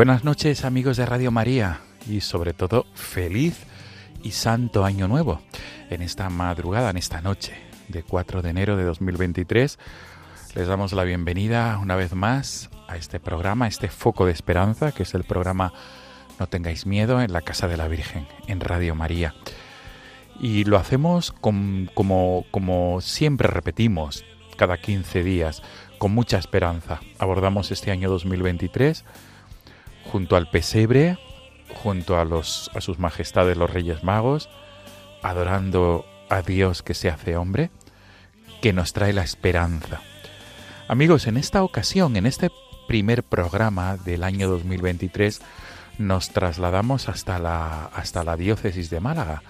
Buenas 0.00 0.24
noches 0.24 0.64
amigos 0.64 0.96
de 0.96 1.04
Radio 1.04 1.30
María 1.30 1.80
y 2.08 2.22
sobre 2.22 2.54
todo 2.54 2.86
feliz 2.94 3.66
y 4.22 4.30
santo 4.30 4.86
año 4.86 5.08
nuevo. 5.08 5.42
En 5.90 6.00
esta 6.00 6.30
madrugada, 6.30 6.88
en 6.88 6.96
esta 6.96 7.20
noche 7.20 7.52
de 7.88 8.02
4 8.02 8.40
de 8.40 8.48
enero 8.48 8.78
de 8.78 8.84
2023, 8.84 9.78
les 10.54 10.66
damos 10.66 10.94
la 10.94 11.04
bienvenida 11.04 11.78
una 11.82 11.96
vez 11.96 12.14
más 12.14 12.70
a 12.88 12.96
este 12.96 13.20
programa, 13.20 13.68
este 13.68 13.88
foco 13.88 14.24
de 14.24 14.32
esperanza, 14.32 14.92
que 14.92 15.02
es 15.02 15.12
el 15.12 15.24
programa 15.24 15.74
No 16.38 16.46
tengáis 16.46 16.86
miedo 16.86 17.20
en 17.20 17.34
la 17.34 17.42
Casa 17.42 17.68
de 17.68 17.76
la 17.76 17.86
Virgen, 17.86 18.26
en 18.46 18.60
Radio 18.60 18.94
María. 18.94 19.34
Y 20.40 20.64
lo 20.64 20.78
hacemos 20.78 21.30
como, 21.30 22.46
como 22.50 23.02
siempre 23.02 23.48
repetimos, 23.48 24.24
cada 24.56 24.78
15 24.78 25.22
días, 25.22 25.62
con 25.98 26.12
mucha 26.12 26.38
esperanza. 26.38 27.00
Abordamos 27.18 27.70
este 27.70 27.90
año 27.90 28.08
2023 28.08 29.04
junto 30.04 30.36
al 30.36 30.48
pesebre, 30.48 31.18
junto 31.82 32.18
a, 32.18 32.24
los, 32.24 32.70
a 32.74 32.80
sus 32.80 32.98
majestades 32.98 33.56
los 33.56 33.70
Reyes 33.70 34.02
Magos, 34.04 34.48
adorando 35.22 36.04
a 36.28 36.42
Dios 36.42 36.82
que 36.82 36.94
se 36.94 37.08
hace 37.08 37.36
hombre, 37.36 37.70
que 38.60 38.72
nos 38.72 38.92
trae 38.92 39.12
la 39.12 39.22
esperanza. 39.22 40.00
Amigos, 40.88 41.26
en 41.26 41.36
esta 41.36 41.62
ocasión, 41.62 42.16
en 42.16 42.26
este 42.26 42.50
primer 42.88 43.22
programa 43.22 43.96
del 43.96 44.24
año 44.24 44.48
2023, 44.48 45.40
nos 45.98 46.30
trasladamos 46.30 47.08
hasta 47.08 47.38
la, 47.38 47.84
hasta 47.86 48.24
la 48.24 48.36
diócesis 48.36 48.90
de 48.90 49.00
Málaga, 49.00 49.42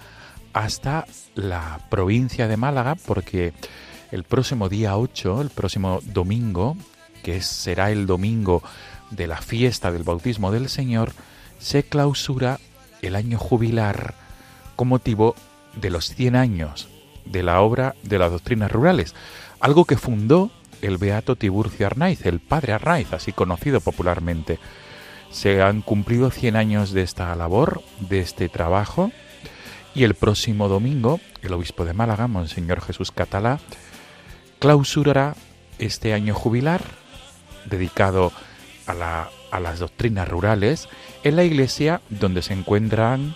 hasta 0.53 1.06
la 1.34 1.81
provincia 1.91 2.49
de 2.49 2.56
Málaga, 2.56 2.97
porque 2.97 3.55
el 4.10 4.25
próximo 4.25 4.69
día 4.69 4.97
8, 4.97 5.43
el 5.43 5.50
próximo 5.50 6.00
domingo, 6.05 6.77
que 7.22 7.41
será 7.41 7.91
el 7.91 8.06
domingo 8.06 8.62
de 9.10 9.26
la 9.26 9.38
fiesta 9.38 9.93
del 9.93 10.03
bautismo 10.03 10.50
del 10.50 10.69
Señor, 10.69 11.12
se 11.59 11.82
clausura 11.82 12.59
el 13.03 13.16
año 13.16 13.38
jubilar 13.38 14.15
con 14.76 14.88
motivo 14.88 15.34
de 15.75 15.91
los 15.91 16.15
100 16.15 16.37
años 16.37 16.88
de 17.25 17.43
la 17.43 17.60
obra 17.60 17.94
de 18.03 18.19
las 18.19 18.31
doctrinas 18.31 18.72
rurales, 18.72 19.15
algo 19.60 19.84
que 19.84 19.97
fundó 19.97 20.50
el 20.82 20.97
beato 20.97 21.37
Tiburcio 21.37 21.87
Arnaiz, 21.87 22.25
el 22.25 22.41
padre 22.41 22.72
Arnaiz, 22.72 23.12
así 23.12 23.32
conocido 23.32 23.81
popularmente. 23.81 24.59
Se 25.31 25.62
han 25.62 25.82
cumplido 25.82 26.31
100 26.31 26.56
años 26.56 26.92
de 26.92 27.03
esta 27.03 27.34
labor, 27.37 27.82
de 28.00 28.21
este 28.21 28.48
trabajo, 28.48 29.12
y 29.94 30.04
el 30.04 30.15
próximo 30.15 30.69
domingo 30.69 31.21
el 31.42 31.53
obispo 31.53 31.84
de 31.84 31.94
Málaga, 31.94 32.27
Monseñor 32.27 32.81
Jesús 32.81 33.10
Catalá, 33.12 33.60
clausurará 34.59 35.34
este 35.78 36.12
año 36.12 36.34
jubilar 36.34 36.82
dedicado 37.65 38.27
a, 38.27 38.50
la- 38.95 39.31
a 39.51 39.61
las 39.61 39.78
doctrinas 39.78 40.28
rurales 40.28 40.89
en 41.25 41.37
la 41.37 41.45
iglesia 41.45 42.01
donde 42.09 42.43
se 42.43 42.53
encuentran 42.55 43.34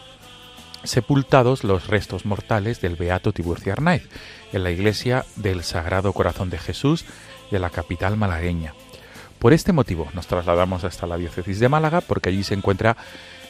sepultados 0.84 1.64
los 1.64 1.86
restos 1.86 2.26
mortales 2.26 2.80
del 2.80 2.96
beato 2.96 3.32
Tiburcio 3.32 3.72
Arnaiz, 3.72 4.06
en 4.52 4.62
la 4.62 4.70
iglesia 4.70 5.24
del 5.36 5.64
Sagrado 5.64 6.12
Corazón 6.12 6.50
de 6.50 6.58
Jesús 6.58 7.04
de 7.50 7.58
la 7.58 7.70
capital 7.70 8.16
malagueña. 8.16 8.74
Por 9.38 9.52
este 9.52 9.72
motivo 9.72 10.08
nos 10.14 10.26
trasladamos 10.26 10.84
hasta 10.84 11.06
la 11.06 11.16
diócesis 11.16 11.58
de 11.60 11.68
Málaga 11.68 12.00
porque 12.00 12.28
allí 12.28 12.44
se 12.44 12.54
encuentra 12.54 12.96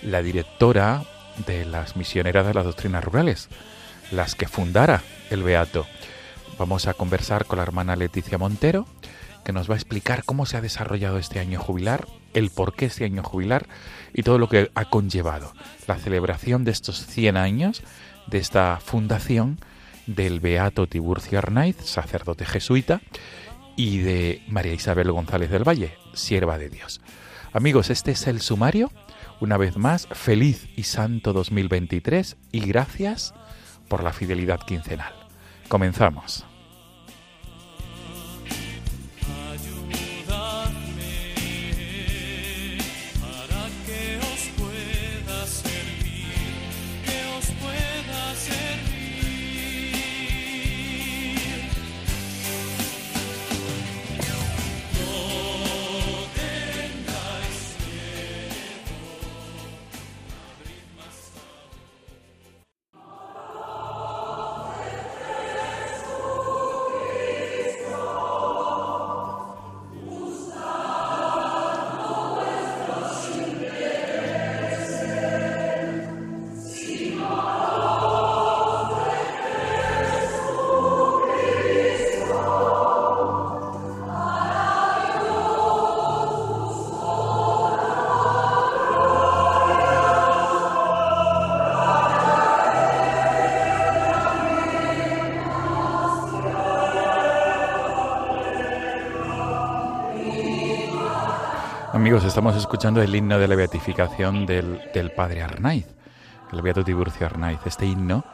la 0.02 0.22
directora 0.22 1.02
de 1.46 1.64
las 1.64 1.96
misioneras 1.96 2.46
de 2.46 2.54
las 2.54 2.64
doctrinas 2.64 3.04
rurales, 3.04 3.48
las 4.10 4.34
que 4.34 4.46
fundara 4.48 5.02
el 5.30 5.42
beato. 5.42 5.86
Vamos 6.58 6.86
a 6.86 6.94
conversar 6.94 7.46
con 7.46 7.56
la 7.56 7.64
hermana 7.64 7.96
Leticia 7.96 8.38
Montero, 8.38 8.86
que 9.44 9.52
nos 9.52 9.68
va 9.68 9.74
a 9.74 9.76
explicar 9.76 10.24
cómo 10.24 10.46
se 10.46 10.56
ha 10.56 10.60
desarrollado 10.60 11.18
este 11.18 11.38
año 11.38 11.60
jubilar, 11.60 12.06
el 12.32 12.50
por 12.50 12.74
qué 12.74 12.86
este 12.86 13.04
año 13.04 13.22
jubilar 13.22 13.66
y 14.12 14.22
todo 14.22 14.38
lo 14.38 14.48
que 14.48 14.70
ha 14.74 14.84
conllevado 14.86 15.52
la 15.86 15.96
celebración 15.96 16.64
de 16.64 16.72
estos 16.72 17.06
100 17.06 17.36
años 17.36 17.82
de 18.26 18.38
esta 18.38 18.78
fundación 18.82 19.58
del 20.06 20.40
Beato 20.40 20.86
Tiburcio 20.86 21.38
Arnaiz, 21.38 21.76
sacerdote 21.84 22.44
jesuita, 22.44 23.00
y 23.76 23.98
de 23.98 24.42
María 24.48 24.72
Isabel 24.72 25.10
González 25.10 25.50
del 25.50 25.66
Valle, 25.66 25.96
sierva 26.12 26.58
de 26.58 26.68
Dios. 26.68 27.00
Amigos, 27.52 27.90
este 27.90 28.12
es 28.12 28.26
el 28.26 28.40
sumario. 28.40 28.90
Una 29.40 29.56
vez 29.56 29.76
más, 29.76 30.06
feliz 30.12 30.68
y 30.76 30.84
santo 30.84 31.32
2023 31.32 32.36
y 32.52 32.60
gracias 32.60 33.34
por 33.88 34.02
la 34.02 34.12
fidelidad 34.12 34.60
quincenal. 34.60 35.12
Comenzamos. 35.68 36.46
Amigos, 102.14 102.28
estamos 102.28 102.54
escuchando 102.54 103.02
el 103.02 103.12
himno 103.12 103.40
de 103.40 103.48
la 103.48 103.56
beatificación 103.56 104.46
del, 104.46 104.80
del 104.94 105.10
padre 105.10 105.42
Arnaiz, 105.42 105.84
el 106.52 106.62
beato 106.62 106.84
Tiburcio 106.84 107.26
Arnaiz, 107.26 107.58
este 107.66 107.86
himno 107.86 108.24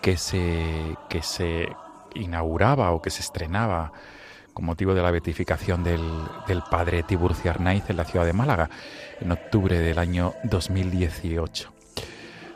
que 0.00 0.16
se, 0.16 0.96
que 1.10 1.20
se 1.20 1.68
inauguraba 2.14 2.90
o 2.90 3.02
que 3.02 3.10
se 3.10 3.20
estrenaba 3.20 3.92
con 4.54 4.64
motivo 4.64 4.94
de 4.94 5.02
la 5.02 5.10
beatificación 5.10 5.84
del, 5.84 6.00
del 6.46 6.62
padre 6.70 7.02
Tiburcio 7.02 7.50
Arnaiz 7.50 7.84
en 7.90 7.98
la 7.98 8.06
ciudad 8.06 8.24
de 8.24 8.32
Málaga 8.32 8.70
en 9.20 9.30
octubre 9.30 9.78
del 9.78 9.98
año 9.98 10.32
2018. 10.44 11.70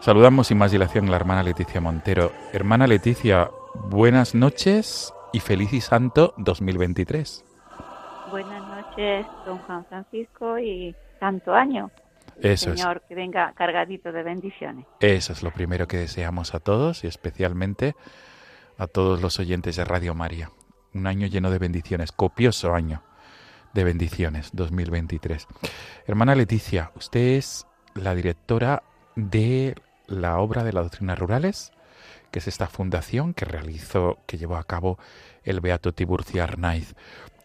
Saludamos 0.01 0.47
sin 0.47 0.57
más 0.57 0.73
dilación 0.73 1.07
a 1.09 1.11
la 1.11 1.17
hermana 1.17 1.43
Leticia 1.43 1.83
Montero. 1.83 2.33
Hermana 2.55 2.87
Leticia, 2.87 3.51
buenas 3.75 4.35
noches 4.35 5.13
y 5.35 5.41
feliz 5.41 5.75
y 5.75 5.83
santo 5.83 6.33
2023. 6.39 7.52
Noches, 8.97 9.27
don 9.47 9.59
Juan 9.59 9.85
Francisco, 9.87 10.59
y 10.59 10.95
santo 11.19 11.55
año. 11.55 11.91
Eso 12.41 12.75
Señor, 12.75 12.99
es. 12.99 13.09
que 13.09 13.15
venga 13.15 13.53
cargadito 13.55 14.13
de 14.13 14.23
bendiciones. 14.23 14.87
Eso 15.01 15.33
es 15.33 15.43
lo 15.43 15.51
primero 15.51 15.87
que 15.87 15.99
deseamos 15.99 16.55
a 16.55 16.61
todos 16.61 17.05
y 17.05 17.07
especialmente 17.07 17.95
a 18.79 18.87
todos 18.87 19.21
los 19.21 19.39
oyentes 19.39 19.77
de 19.77 19.85
Radio 19.85 20.15
María. 20.15 20.51
Un 20.95 21.07
año 21.07 21.27
lleno 21.27 21.51
de 21.51 21.59
bendiciones, 21.59 22.13
copioso 22.13 22.75
año 22.75 23.03
de 23.73 23.85
bendiciones 23.85 24.51
2023. 24.53 25.47
Hermana 26.07 26.35
Leticia, 26.35 26.91
usted 26.95 27.37
es 27.37 27.67
la 27.95 28.15
directora 28.15 28.83
de 29.17 29.75
la 30.07 30.39
obra 30.39 30.65
de 30.65 30.73
la 30.73 30.83
doctrina 30.83 31.15
rurales, 31.15 31.73
que 32.31 32.41
es 32.41 32.49
esta 32.49 32.67
fundación 32.67 33.35
que 33.35 33.45
realizó, 33.45 34.19
que 34.27 34.39
llevó 34.39 34.57
a 34.57 34.65
cabo 34.65 34.99
el 35.45 35.61
Beato 35.61 35.93
Tiburcio 35.93 36.43
Arnaiz. 36.43 36.95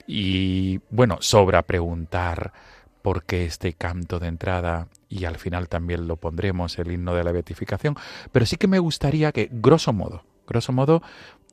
Y 0.07 0.79
bueno, 0.89 1.17
sobra 1.19 1.61
preguntar 1.63 2.53
por 3.01 3.23
qué 3.23 3.45
este 3.45 3.73
canto 3.73 4.19
de 4.19 4.27
entrada 4.27 4.87
y 5.09 5.25
al 5.25 5.37
final 5.37 5.69
también 5.69 6.07
lo 6.07 6.17
pondremos, 6.17 6.79
el 6.79 6.91
himno 6.91 7.13
de 7.13 7.23
la 7.23 7.31
beatificación, 7.31 7.95
pero 8.31 8.45
sí 8.45 8.57
que 8.57 8.67
me 8.67 8.79
gustaría 8.79 9.31
que, 9.31 9.49
grosso 9.51 9.93
modo, 9.93 10.23
grosso 10.47 10.71
modo, 10.71 11.01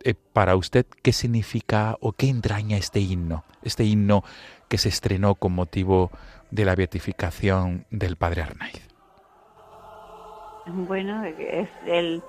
eh, 0.03 0.15
para 0.33 0.57
usted, 0.57 0.87
¿qué 1.03 1.13
significa 1.13 1.97
o 2.01 2.13
qué 2.13 2.29
entraña 2.29 2.77
este 2.77 3.01
himno? 3.01 3.45
Este 3.63 3.85
himno 3.85 4.25
que 4.69 4.79
se 4.79 4.89
estrenó 4.89 5.35
con 5.35 5.53
motivo 5.53 6.11
de 6.51 6.65
la 6.65 6.75
beatificación 6.75 7.87
del 7.91 8.17
Padre 8.17 8.43
Arnaiz. 8.43 8.89
Bueno, 10.67 11.25
es 11.25 11.69
el, 11.87 12.23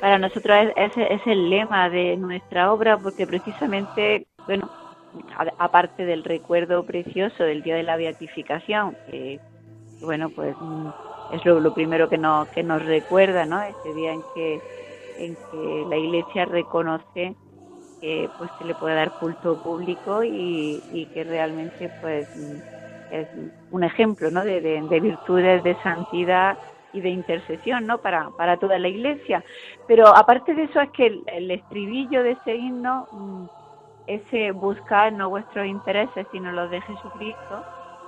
para 0.00 0.18
nosotros 0.18 0.68
es, 0.76 0.92
es, 0.96 1.20
el 1.26 1.48
lema 1.48 1.88
de 1.88 2.16
nuestra 2.16 2.72
obra 2.72 2.98
porque 2.98 3.26
precisamente, 3.26 4.26
bueno, 4.46 4.70
aparte 5.58 6.04
del 6.04 6.24
recuerdo 6.24 6.84
precioso 6.84 7.44
del 7.44 7.62
día 7.62 7.76
de 7.76 7.82
la 7.84 7.96
beatificación, 7.96 8.96
que 9.06 9.40
bueno, 10.00 10.30
pues 10.32 10.56
mm, 10.60 10.90
es 11.28 11.44
lo, 11.44 11.72
primero 11.74 12.08
que 12.08 12.18
nos, 12.18 12.48
que 12.50 12.62
nos 12.62 12.84
recuerda, 12.84 13.46
¿no? 13.46 13.62
Ese 13.62 13.92
día 13.94 14.12
en 14.14 14.24
que, 14.34 14.62
en 15.16 15.38
que 15.50 15.84
la 15.86 15.98
Iglesia 15.98 16.44
reconoce 16.46 17.36
que 18.00 18.32
pues 18.36 18.50
se 18.58 18.64
le 18.64 18.74
puede 18.74 18.96
dar 18.96 19.14
culto 19.14 19.60
público 19.62 20.22
y, 20.24 21.08
que 21.12 21.24
realmente 21.24 21.90
pues 22.00 22.28
mm, 22.34 22.58
es 23.10 23.28
un 23.70 23.84
ejemplo, 23.84 24.30
¿no? 24.30 24.44
De, 24.44 24.60
de- 24.60 24.82
de 24.82 25.00
virtudes, 25.00 25.62
de 25.62 25.76
santidad 25.82 26.58
y 26.92 27.00
de 27.00 27.10
intercesión, 27.10 27.86
¿no? 27.86 28.00
Para, 28.00 28.30
para 28.32 28.58
toda 28.58 28.78
la 28.78 28.88
Iglesia. 28.88 29.44
Pero 29.86 30.08
aparte 30.08 30.54
de 30.54 30.64
eso 30.64 30.80
es 30.80 30.90
que 30.92 31.06
el, 31.06 31.24
el 31.26 31.50
estribillo 31.50 32.22
de 32.22 32.32
ese 32.32 32.56
himno 32.56 33.08
mm, 33.12 33.46
ese 34.06 34.52
buscar 34.52 35.12
no 35.12 35.30
vuestros 35.30 35.66
intereses 35.66 36.26
sino 36.32 36.52
los 36.52 36.70
de 36.70 36.80
Jesucristo, 36.80 37.64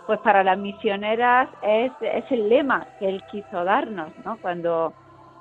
pues 0.07 0.19
para 0.21 0.45
las 0.45 0.59
misioneras 0.59 1.49
es, 1.63 1.93
es 2.01 2.25
el 2.31 2.49
lema 2.49 2.87
que 2.99 3.09
él 3.09 3.23
quiso 3.31 3.65
darnos, 3.65 4.09
¿no? 4.25 4.37
Cuando 4.39 4.93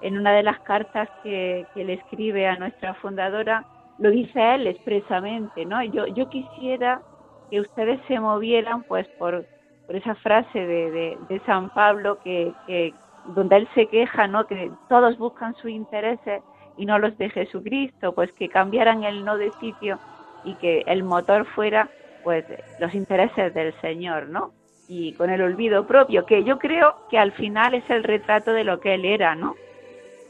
en 0.02 0.18
una 0.18 0.34
de 0.34 0.44
las 0.44 0.60
cartas 0.62 1.10
que, 1.24 1.66
que 1.74 1.84
le 1.84 1.94
escribe 1.94 2.48
a 2.48 2.58
nuestra 2.58 2.94
fundadora, 2.96 3.66
lo 4.00 4.10
dice 4.10 4.56
él 4.56 4.68
expresamente, 4.68 5.66
¿no? 5.66 5.84
Yo, 5.84 6.08
yo 6.08 6.30
quisiera 6.30 7.02
que 7.50 7.62
ustedes 7.62 8.00
se 8.08 8.20
movieran 8.20 8.84
pues 8.84 9.08
por, 9.20 9.46
por 9.86 9.96
esa 9.96 10.16
frase 10.16 10.60
de, 10.60 11.18
de, 11.30 11.40
San 11.46 11.70
Pablo 11.70 12.20
que, 12.24 12.52
que 12.68 12.94
donde 13.28 13.58
él 13.58 13.68
se 13.76 13.88
queja, 13.88 14.28
¿no? 14.28 14.46
Que 14.46 14.72
todos 14.90 15.18
buscan 15.18 15.56
sus 15.56 15.72
intereses 15.72 16.42
y 16.78 16.86
no 16.86 16.98
los 17.00 17.18
de 17.18 17.30
Jesucristo, 17.30 18.14
pues 18.14 18.32
que 18.34 18.50
cambiaran 18.50 19.04
el 19.04 19.24
no 19.24 19.38
de 19.38 19.52
sitio 19.60 20.00
y 20.44 20.56
que 20.56 20.84
el 20.88 21.04
motor 21.04 21.46
fuera 21.46 21.90
pues 22.24 22.46
los 22.80 22.94
intereses 22.94 23.54
del 23.54 23.74
Señor, 23.82 24.30
¿no? 24.30 24.52
Y 24.88 25.14
con 25.14 25.30
el 25.30 25.42
olvido 25.42 25.86
propio, 25.86 26.26
que 26.26 26.44
yo 26.44 26.58
creo 26.58 26.96
que 27.10 27.18
al 27.18 27.32
final 27.34 27.74
es 27.74 27.90
el 27.90 28.04
retrato 28.04 28.54
de 28.54 28.64
lo 28.64 28.80
que 28.80 28.94
él 28.96 29.06
era, 29.06 29.36
¿no? 29.36 29.56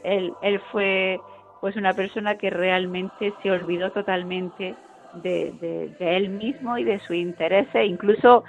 Él, 0.03 0.33
él 0.41 0.59
fue 0.71 1.19
pues 1.61 1.75
una 1.75 1.93
persona 1.93 2.37
que 2.37 2.49
realmente 2.49 3.33
se 3.41 3.51
olvidó 3.51 3.91
totalmente 3.91 4.75
de, 5.15 5.95
de, 5.99 6.17
él 6.17 6.29
mismo 6.29 6.77
y 6.77 6.83
de 6.83 6.99
sus 6.99 7.15
intereses, 7.15 7.87
incluso 7.87 8.43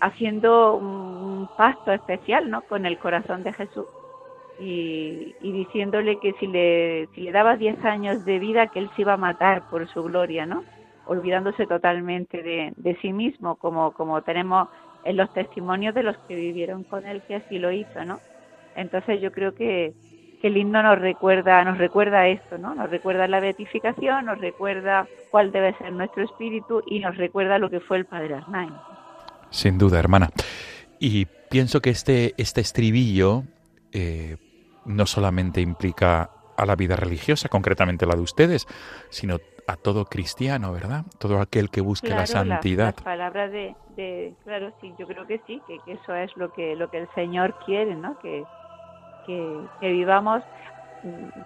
haciendo 0.00 0.74
un 0.74 1.48
pacto 1.56 1.92
especial, 1.92 2.50
¿no? 2.50 2.62
Con 2.62 2.86
el 2.86 2.98
corazón 2.98 3.42
de 3.42 3.52
Jesús 3.52 3.86
y, 4.58 5.34
y 5.40 5.52
diciéndole 5.52 6.18
que 6.18 6.32
si 6.34 6.46
le, 6.46 7.08
si 7.14 7.22
le 7.22 7.32
daba 7.32 7.56
10 7.56 7.84
años 7.84 8.24
de 8.24 8.38
vida, 8.38 8.68
que 8.68 8.80
él 8.80 8.90
se 8.96 9.02
iba 9.02 9.12
a 9.12 9.18
matar 9.18 9.68
por 9.68 9.86
su 9.88 10.02
gloria, 10.02 10.46
¿no? 10.46 10.64
Olvidándose 11.08 11.66
totalmente 11.66 12.42
de, 12.42 12.72
de 12.76 12.96
sí 13.00 13.12
mismo, 13.12 13.56
como, 13.56 13.92
como 13.92 14.22
tenemos 14.22 14.68
en 15.04 15.16
los 15.16 15.32
testimonios 15.32 15.94
de 15.94 16.02
los 16.02 16.16
que 16.28 16.34
vivieron 16.34 16.84
con 16.84 17.06
él, 17.06 17.22
que 17.26 17.36
así 17.36 17.58
lo 17.58 17.72
hizo, 17.72 18.04
¿no? 18.04 18.20
Entonces 18.76 19.20
yo 19.20 19.32
creo 19.32 19.54
que, 19.54 19.94
que 20.40 20.48
el 20.48 20.70
nos 20.70 20.98
recuerda, 20.98 21.64
nos 21.64 21.78
recuerda 21.78 22.28
esto, 22.28 22.58
¿no? 22.58 22.74
Nos 22.74 22.90
recuerda 22.90 23.26
la 23.26 23.40
beatificación, 23.40 24.26
nos 24.26 24.38
recuerda 24.38 25.06
cuál 25.30 25.50
debe 25.50 25.74
ser 25.78 25.92
nuestro 25.92 26.24
espíritu 26.24 26.82
y 26.86 27.00
nos 27.00 27.16
recuerda 27.16 27.58
lo 27.58 27.70
que 27.70 27.80
fue 27.80 27.96
el 27.96 28.04
Padre 28.04 28.34
Arnaiz. 28.34 28.72
Sin 29.50 29.78
duda, 29.78 29.98
hermana. 29.98 30.30
Y 31.00 31.26
pienso 31.50 31.80
que 31.80 31.90
este, 31.90 32.34
este 32.36 32.60
estribillo 32.60 33.44
eh, 33.92 34.36
no 34.84 35.06
solamente 35.06 35.60
implica 35.60 36.30
a 36.56 36.66
la 36.66 36.76
vida 36.76 36.96
religiosa, 36.96 37.48
concretamente 37.48 38.06
la 38.06 38.14
de 38.14 38.22
ustedes, 38.22 38.66
sino 39.10 39.38
a 39.68 39.76
todo 39.76 40.06
cristiano, 40.06 40.72
¿verdad? 40.72 41.04
Todo 41.18 41.40
aquel 41.40 41.68
que 41.68 41.82
busque 41.82 42.08
claro, 42.08 42.22
la 42.22 42.26
santidad. 42.26 42.94
Las 42.96 43.04
palabras 43.04 43.52
de, 43.52 43.76
de, 43.96 44.34
claro, 44.42 44.72
sí, 44.80 44.94
yo 44.98 45.06
creo 45.06 45.26
que 45.26 45.42
sí, 45.46 45.60
que, 45.66 45.78
que, 45.80 45.92
eso 45.92 46.14
es 46.14 46.34
lo 46.38 46.50
que 46.54 46.74
lo 46.74 46.90
que 46.90 47.00
el 47.00 47.08
Señor 47.14 47.54
quiere, 47.66 47.94
¿no? 47.94 48.18
Que, 48.18 48.44
que, 49.26 49.60
que 49.78 49.92
vivamos 49.92 50.42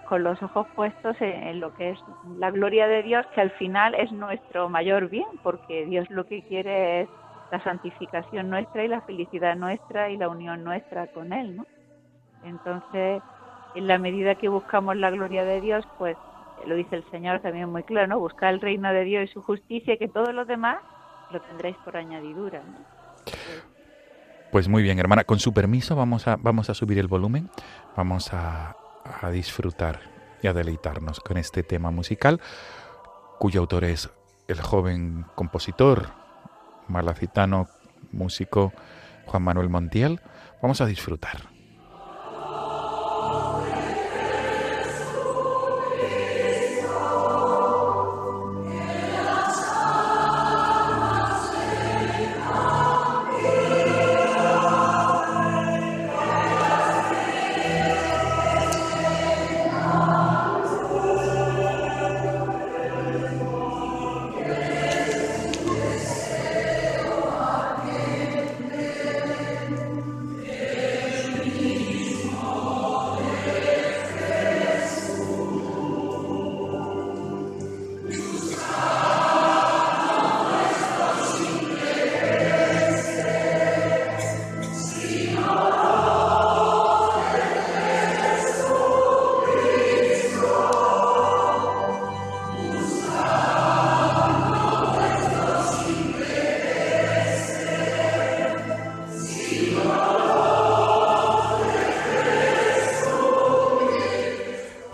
con 0.07 0.23
los 0.23 0.41
ojos 0.41 0.65
puestos 0.73 1.17
en, 1.19 1.47
en, 1.47 1.59
lo 1.59 1.73
que 1.75 1.91
es 1.91 1.99
la 2.37 2.49
gloria 2.49 2.87
de 2.87 3.03
Dios, 3.03 3.25
que 3.35 3.41
al 3.41 3.51
final 3.51 3.93
es 3.93 4.09
nuestro 4.13 4.69
mayor 4.69 5.09
bien, 5.09 5.27
porque 5.43 5.85
Dios 5.85 6.09
lo 6.09 6.25
que 6.25 6.43
quiere 6.43 7.01
es 7.01 7.09
la 7.51 7.61
santificación 7.61 8.49
nuestra 8.49 8.85
y 8.85 8.87
la 8.87 9.01
felicidad 9.01 9.57
nuestra 9.57 10.09
y 10.09 10.15
la 10.15 10.29
unión 10.29 10.63
nuestra 10.63 11.07
con 11.07 11.33
Él, 11.33 11.57
¿no? 11.57 11.65
Entonces, 12.45 13.21
en 13.75 13.87
la 13.87 13.97
medida 13.97 14.35
que 14.35 14.47
buscamos 14.47 14.95
la 14.95 15.11
gloria 15.11 15.43
de 15.43 15.59
Dios, 15.59 15.85
pues 15.97 16.15
lo 16.65 16.75
dice 16.75 16.95
el 16.95 17.09
Señor 17.11 17.41
también 17.41 17.69
muy 17.69 17.83
claro, 17.83 18.07
¿no? 18.07 18.19
Buscar 18.19 18.53
el 18.53 18.61
reino 18.61 18.91
de 18.91 19.03
Dios 19.03 19.29
y 19.29 19.33
su 19.33 19.41
justicia 19.41 19.97
que 19.97 20.07
todos 20.07 20.33
los 20.33 20.47
demás 20.47 20.77
lo 21.31 21.41
tendréis 21.41 21.75
por 21.83 21.97
añadidura, 21.97 22.61
¿no? 22.63 22.77
Pues 24.51 24.67
muy 24.67 24.83
bien, 24.83 24.99
hermana. 24.99 25.23
Con 25.23 25.39
su 25.39 25.53
permiso 25.53 25.95
vamos 25.95 26.27
a, 26.27 26.35
vamos 26.35 26.69
a 26.69 26.75
subir 26.75 26.99
el 26.99 27.07
volumen, 27.07 27.49
vamos 27.95 28.33
a, 28.33 28.75
a 29.21 29.31
disfrutar 29.31 29.99
y 30.41 30.47
a 30.47 30.53
deleitarnos 30.53 31.19
con 31.21 31.37
este 31.37 31.63
tema 31.63 31.89
musical, 31.89 32.39
cuyo 33.39 33.61
autor 33.61 33.85
es 33.85 34.11
el 34.47 34.61
joven 34.61 35.25
compositor 35.35 36.09
malacitano, 36.87 37.67
músico 38.11 38.73
Juan 39.25 39.43
Manuel 39.43 39.69
Montiel. 39.69 40.19
Vamos 40.61 40.81
a 40.81 40.85
disfrutar. 40.85 41.52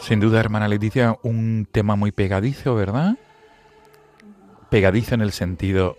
Sin 0.10 0.20
duda, 0.20 0.40
hermana 0.40 0.68
Leticia, 0.68 1.20
un 1.22 1.68
tema 1.72 1.96
muy 1.96 2.12
pegadizo, 2.12 2.74
¿verdad? 2.74 3.16
Pegadizo 4.72 5.14
en 5.14 5.22
el 5.22 5.32
sentido 5.32 5.98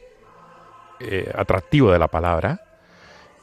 eh, 0.98 1.30
atractivo 1.32 1.92
de 1.92 2.00
la 2.00 2.08
palabra 2.08 2.60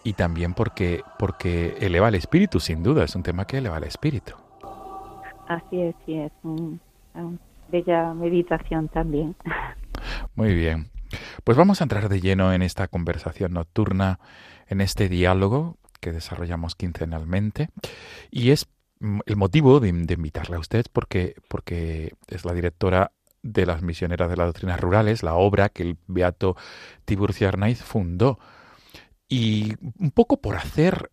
y 0.04 0.12
también 0.12 0.54
porque, 0.54 1.04
porque 1.18 1.78
eleva 1.80 2.10
el 2.10 2.16
espíritu, 2.16 2.60
sin 2.60 2.84
duda, 2.84 3.06
es 3.06 3.16
un 3.16 3.24
tema 3.24 3.48
que 3.48 3.60
eleva 3.60 3.78
el 3.78 3.86
espíritu. 3.86 4.34
Así 5.48 5.80
es, 5.80 5.96
sí, 6.06 6.16
es 6.18 6.34
una 6.44 6.78
bella 7.72 8.14
meditación 8.14 8.90
también. 8.90 9.38
Muy 10.36 10.54
bien. 10.54 10.90
Pues 11.46 11.58
vamos 11.58 11.80
a 11.80 11.86
entrar 11.86 12.10
de 12.10 12.20
lleno 12.20 12.52
en 12.52 12.62
esta 12.62 12.90
conversación 12.90 13.54
nocturna, 13.54 14.20
en 14.68 14.82
este 14.82 15.08
diálogo 15.08 15.78
que 16.02 16.12
desarrollamos 16.12 16.76
quincenalmente. 16.76 17.70
Y 18.32 18.52
es 18.52 18.68
el 19.26 19.36
motivo 19.36 19.80
de, 19.80 19.90
invitarla 19.90 20.58
a 20.58 20.60
usted 20.60 20.86
porque, 20.92 21.36
porque 21.48 22.14
es 22.28 22.46
la 22.46 22.54
directora 22.54 23.12
de 23.44 23.66
las 23.66 23.82
misioneras 23.82 24.30
de 24.30 24.38
las 24.38 24.48
doctrinas 24.48 24.80
rurales, 24.80 25.24
la 25.24 25.36
obra 25.36 25.70
que 25.70 25.84
el 25.84 25.98
beato 26.08 26.56
Tiburcio 27.06 27.48
Arnaiz 27.48 27.82
fundó. 27.82 28.40
Y 29.30 29.74
un 30.00 30.12
poco 30.12 30.42
por 30.42 30.56
hacer 30.56 31.12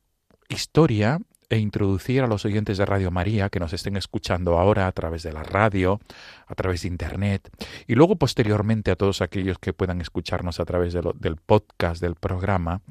historia 0.48 1.20
e 1.50 1.58
introducir 1.58 2.22
a 2.22 2.26
los 2.26 2.44
oyentes 2.44 2.78
de 2.78 2.86
Radio 2.86 3.10
María 3.10 3.48
que 3.50 3.60
nos 3.60 3.72
estén 3.72 3.96
escuchando 3.96 4.58
ahora 4.58 4.86
a 4.86 4.92
través 4.92 5.22
de 5.22 5.32
la 5.32 5.42
radio, 5.42 6.00
a 6.46 6.54
través 6.54 6.82
de 6.82 6.88
Internet, 6.88 7.50
y 7.86 7.94
luego 7.94 8.16
posteriormente 8.16 8.90
a 8.90 8.96
todos 8.96 9.20
aquellos 9.20 9.58
que 9.58 9.72
puedan 9.72 10.00
escucharnos 10.00 10.58
a 10.60 10.64
través 10.64 10.94
del 10.94 11.36
podcast 11.36 12.00
del 12.00 12.14
programa, 12.14 12.82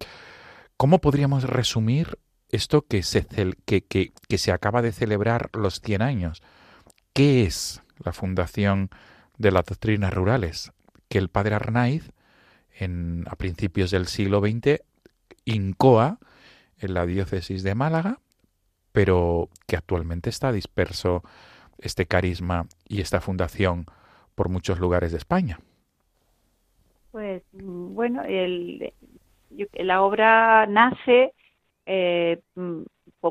¿cómo 0.77 0.99
podríamos 0.99 1.43
resumir 1.43 2.19
esto 2.53 2.83
que 2.83 3.03
se, 3.03 3.25
que, 3.65 3.81
que, 3.81 4.11
que 4.27 4.37
se 4.37 4.51
acaba 4.51 4.81
de 4.81 4.91
celebrar 4.91 5.49
los 5.53 5.81
100 5.81 6.01
años? 6.01 6.41
¿Qué 7.13 7.43
es 7.43 7.83
la 8.03 8.13
Fundación 8.13 8.89
de 9.37 9.51
las 9.51 9.65
Doctrinas 9.65 10.13
Rurales? 10.13 10.71
Que 11.09 11.17
el 11.17 11.29
padre 11.29 11.55
Arnaiz, 11.55 12.11
en, 12.71 13.25
a 13.29 13.35
principios 13.35 13.91
del 13.91 14.07
siglo 14.07 14.39
XX, 14.39 14.81
incoa 15.45 16.19
en 16.77 16.93
la 16.93 17.05
diócesis 17.05 17.63
de 17.63 17.75
Málaga 17.75 18.19
pero 18.93 19.49
que 19.67 19.75
actualmente 19.75 20.29
está 20.29 20.53
disperso 20.53 21.23
este 21.79 22.05
carisma 22.05 22.67
y 22.87 23.01
esta 23.01 23.19
fundación 23.19 23.85
por 24.35 24.47
muchos 24.47 24.79
lugares 24.79 25.11
de 25.11 25.17
España. 25.17 25.59
Pues 27.11 27.43
mm, 27.51 27.93
bueno, 27.93 28.23
el, 28.23 28.93
la 29.73 30.01
obra 30.03 30.65
nace 30.67 31.33
eh, 31.85 32.41
mm, 32.55 32.83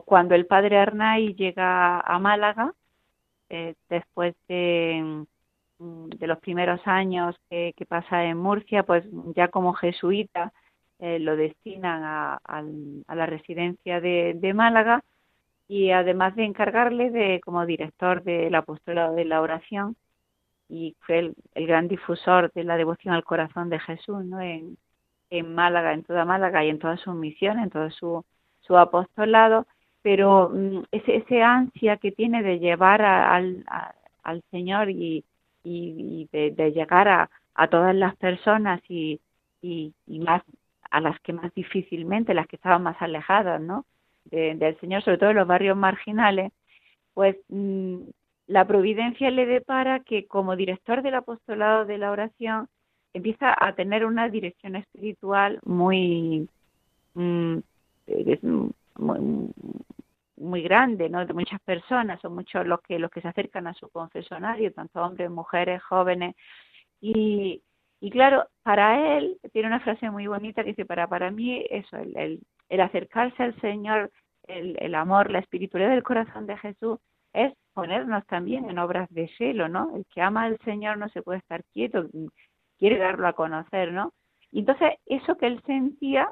cuando 0.04 0.34
el 0.34 0.46
padre 0.46 0.78
Arnay 0.78 1.34
llega 1.34 2.00
a 2.00 2.18
Málaga, 2.18 2.74
eh, 3.48 3.74
después 3.88 4.34
de, 4.48 5.24
mm, 5.78 6.08
los 6.20 6.38
primeros 6.40 6.80
años 6.86 7.36
que, 7.50 7.74
pasa 7.88 8.24
en 8.24 8.38
Murcia, 8.38 8.84
pues 8.84 9.04
ya 9.34 9.48
como 9.48 9.74
jesuita 9.74 10.52
eh, 10.98 11.18
lo 11.18 11.36
destinan 11.36 12.02
a, 12.04 12.40
la 13.14 13.26
residencia 13.26 14.00
de 14.00 14.54
Málaga 14.54 15.04
y 15.68 15.90
además 15.90 16.36
de 16.36 16.44
encargarle 16.44 17.10
de 17.10 17.40
como 17.40 17.66
director 17.66 18.22
del 18.22 18.54
apostolado 18.54 19.14
de 19.14 19.24
la 19.24 19.40
oración 19.40 19.96
y 20.68 20.96
fue 21.00 21.18
el, 21.54 21.66
gran 21.66 21.88
difusor 21.88 22.52
de 22.52 22.64
la 22.64 22.76
devoción 22.76 23.14
al 23.14 23.24
corazón 23.24 23.68
de 23.70 23.78
Jesús 23.80 24.24
¿no? 24.24 24.40
en, 24.40 24.76
Málaga, 25.54 25.94
en 25.94 26.02
toda 26.04 26.24
Málaga 26.24 26.64
y 26.64 26.70
en 26.70 26.78
toda 26.78 26.96
su 26.98 27.12
misión, 27.14 27.58
en 27.58 27.70
todo 27.70 27.90
su, 27.90 28.24
su 28.62 28.76
apostolado, 28.76 29.66
pero 30.02 30.50
mm, 30.52 30.84
ese, 30.92 31.42
ansia 31.42 31.96
que 31.96 32.12
tiene 32.12 32.42
de 32.42 32.58
llevar 32.58 33.02
al, 33.02 33.64
al 34.22 34.42
Señor 34.50 34.90
y, 34.90 35.24
y, 35.64 36.28
de, 36.32 36.50
de, 36.50 36.72
llegar 36.72 37.08
a, 37.08 37.30
a 37.54 37.68
todas 37.68 37.94
las 37.94 38.16
personas 38.16 38.80
y, 38.88 39.20
y, 39.60 39.92
más 40.06 40.42
a 40.90 41.00
las 41.00 41.18
que 41.20 41.32
más 41.32 41.54
difícilmente, 41.54 42.34
las 42.34 42.46
que 42.46 42.56
estaban 42.56 42.82
más 42.82 43.00
alejadas, 43.00 43.60
¿no? 43.60 43.86
del 44.24 44.78
Señor, 44.78 45.02
sobre 45.02 45.18
todo 45.18 45.30
en 45.30 45.36
los 45.36 45.48
barrios 45.48 45.76
marginales, 45.76 46.52
pues 47.12 47.36
mm, 47.48 48.02
la 48.46 48.66
providencia 48.66 49.30
le 49.30 49.46
depara 49.46 50.00
que 50.00 50.26
como 50.26 50.54
director 50.54 51.02
del 51.02 51.14
apostolado 51.16 51.84
de 51.86 51.98
la 51.98 52.10
oración 52.10 52.68
empieza 53.14 53.54
a 53.58 53.74
tener 53.74 54.04
una 54.04 54.28
dirección 54.28 54.76
espiritual 54.76 55.58
muy, 55.64 56.48
mm, 57.14 57.58
muy, 58.98 59.50
muy 60.36 60.62
grande, 60.62 61.08
¿no? 61.08 61.24
De 61.24 61.32
muchas 61.32 61.60
personas, 61.60 62.20
son 62.20 62.34
muchos 62.34 62.66
los 62.66 62.80
que 62.82 62.98
los 62.98 63.10
que 63.10 63.20
se 63.20 63.28
acercan 63.28 63.66
a 63.66 63.74
su 63.74 63.88
confesonario, 63.90 64.72
tanto 64.72 65.02
hombres, 65.02 65.30
mujeres, 65.30 65.82
jóvenes, 65.82 66.34
y, 67.00 67.62
y 68.00 68.10
claro, 68.10 68.46
para 68.62 69.16
él 69.18 69.38
tiene 69.52 69.68
una 69.68 69.80
frase 69.80 70.10
muy 70.10 70.26
bonita 70.26 70.62
que 70.62 70.70
dice 70.70 70.86
para 70.86 71.06
para 71.08 71.30
mí 71.30 71.64
eso, 71.70 71.96
el, 71.96 72.16
el, 72.16 72.40
el 72.68 72.80
acercarse 72.80 73.42
al 73.42 73.60
Señor, 73.60 74.10
el, 74.48 74.94
amor, 74.94 75.30
la 75.30 75.38
espiritualidad 75.38 75.90
del 75.90 76.02
corazón 76.02 76.46
de 76.46 76.56
Jesús 76.56 76.98
es 77.32 77.52
ponernos 77.74 78.26
también 78.26 78.68
en 78.68 78.78
obras 78.78 79.08
de 79.10 79.28
celo, 79.38 79.68
¿no? 79.68 79.94
El 79.96 80.04
que 80.06 80.20
ama 80.20 80.44
al 80.44 80.58
Señor 80.64 80.98
no 80.98 81.08
se 81.10 81.22
puede 81.22 81.38
estar 81.38 81.64
quieto, 81.72 82.08
quiere 82.78 82.98
darlo 82.98 83.26
a 83.26 83.32
conocer, 83.32 83.92
¿no? 83.92 84.12
Y 84.50 84.60
entonces 84.60 84.94
eso 85.06 85.36
que 85.36 85.46
él 85.46 85.62
sentía, 85.66 86.28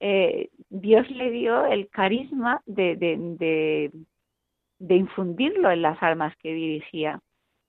eh, 0.00 0.50
Dios 0.68 1.10
le 1.10 1.30
dio 1.30 1.66
el 1.66 1.88
carisma 1.88 2.62
de, 2.66 3.90
infundirlo 4.78 5.70
en 5.70 5.82
las 5.82 6.02
almas 6.02 6.36
que 6.36 6.52
dirigía. 6.52 7.20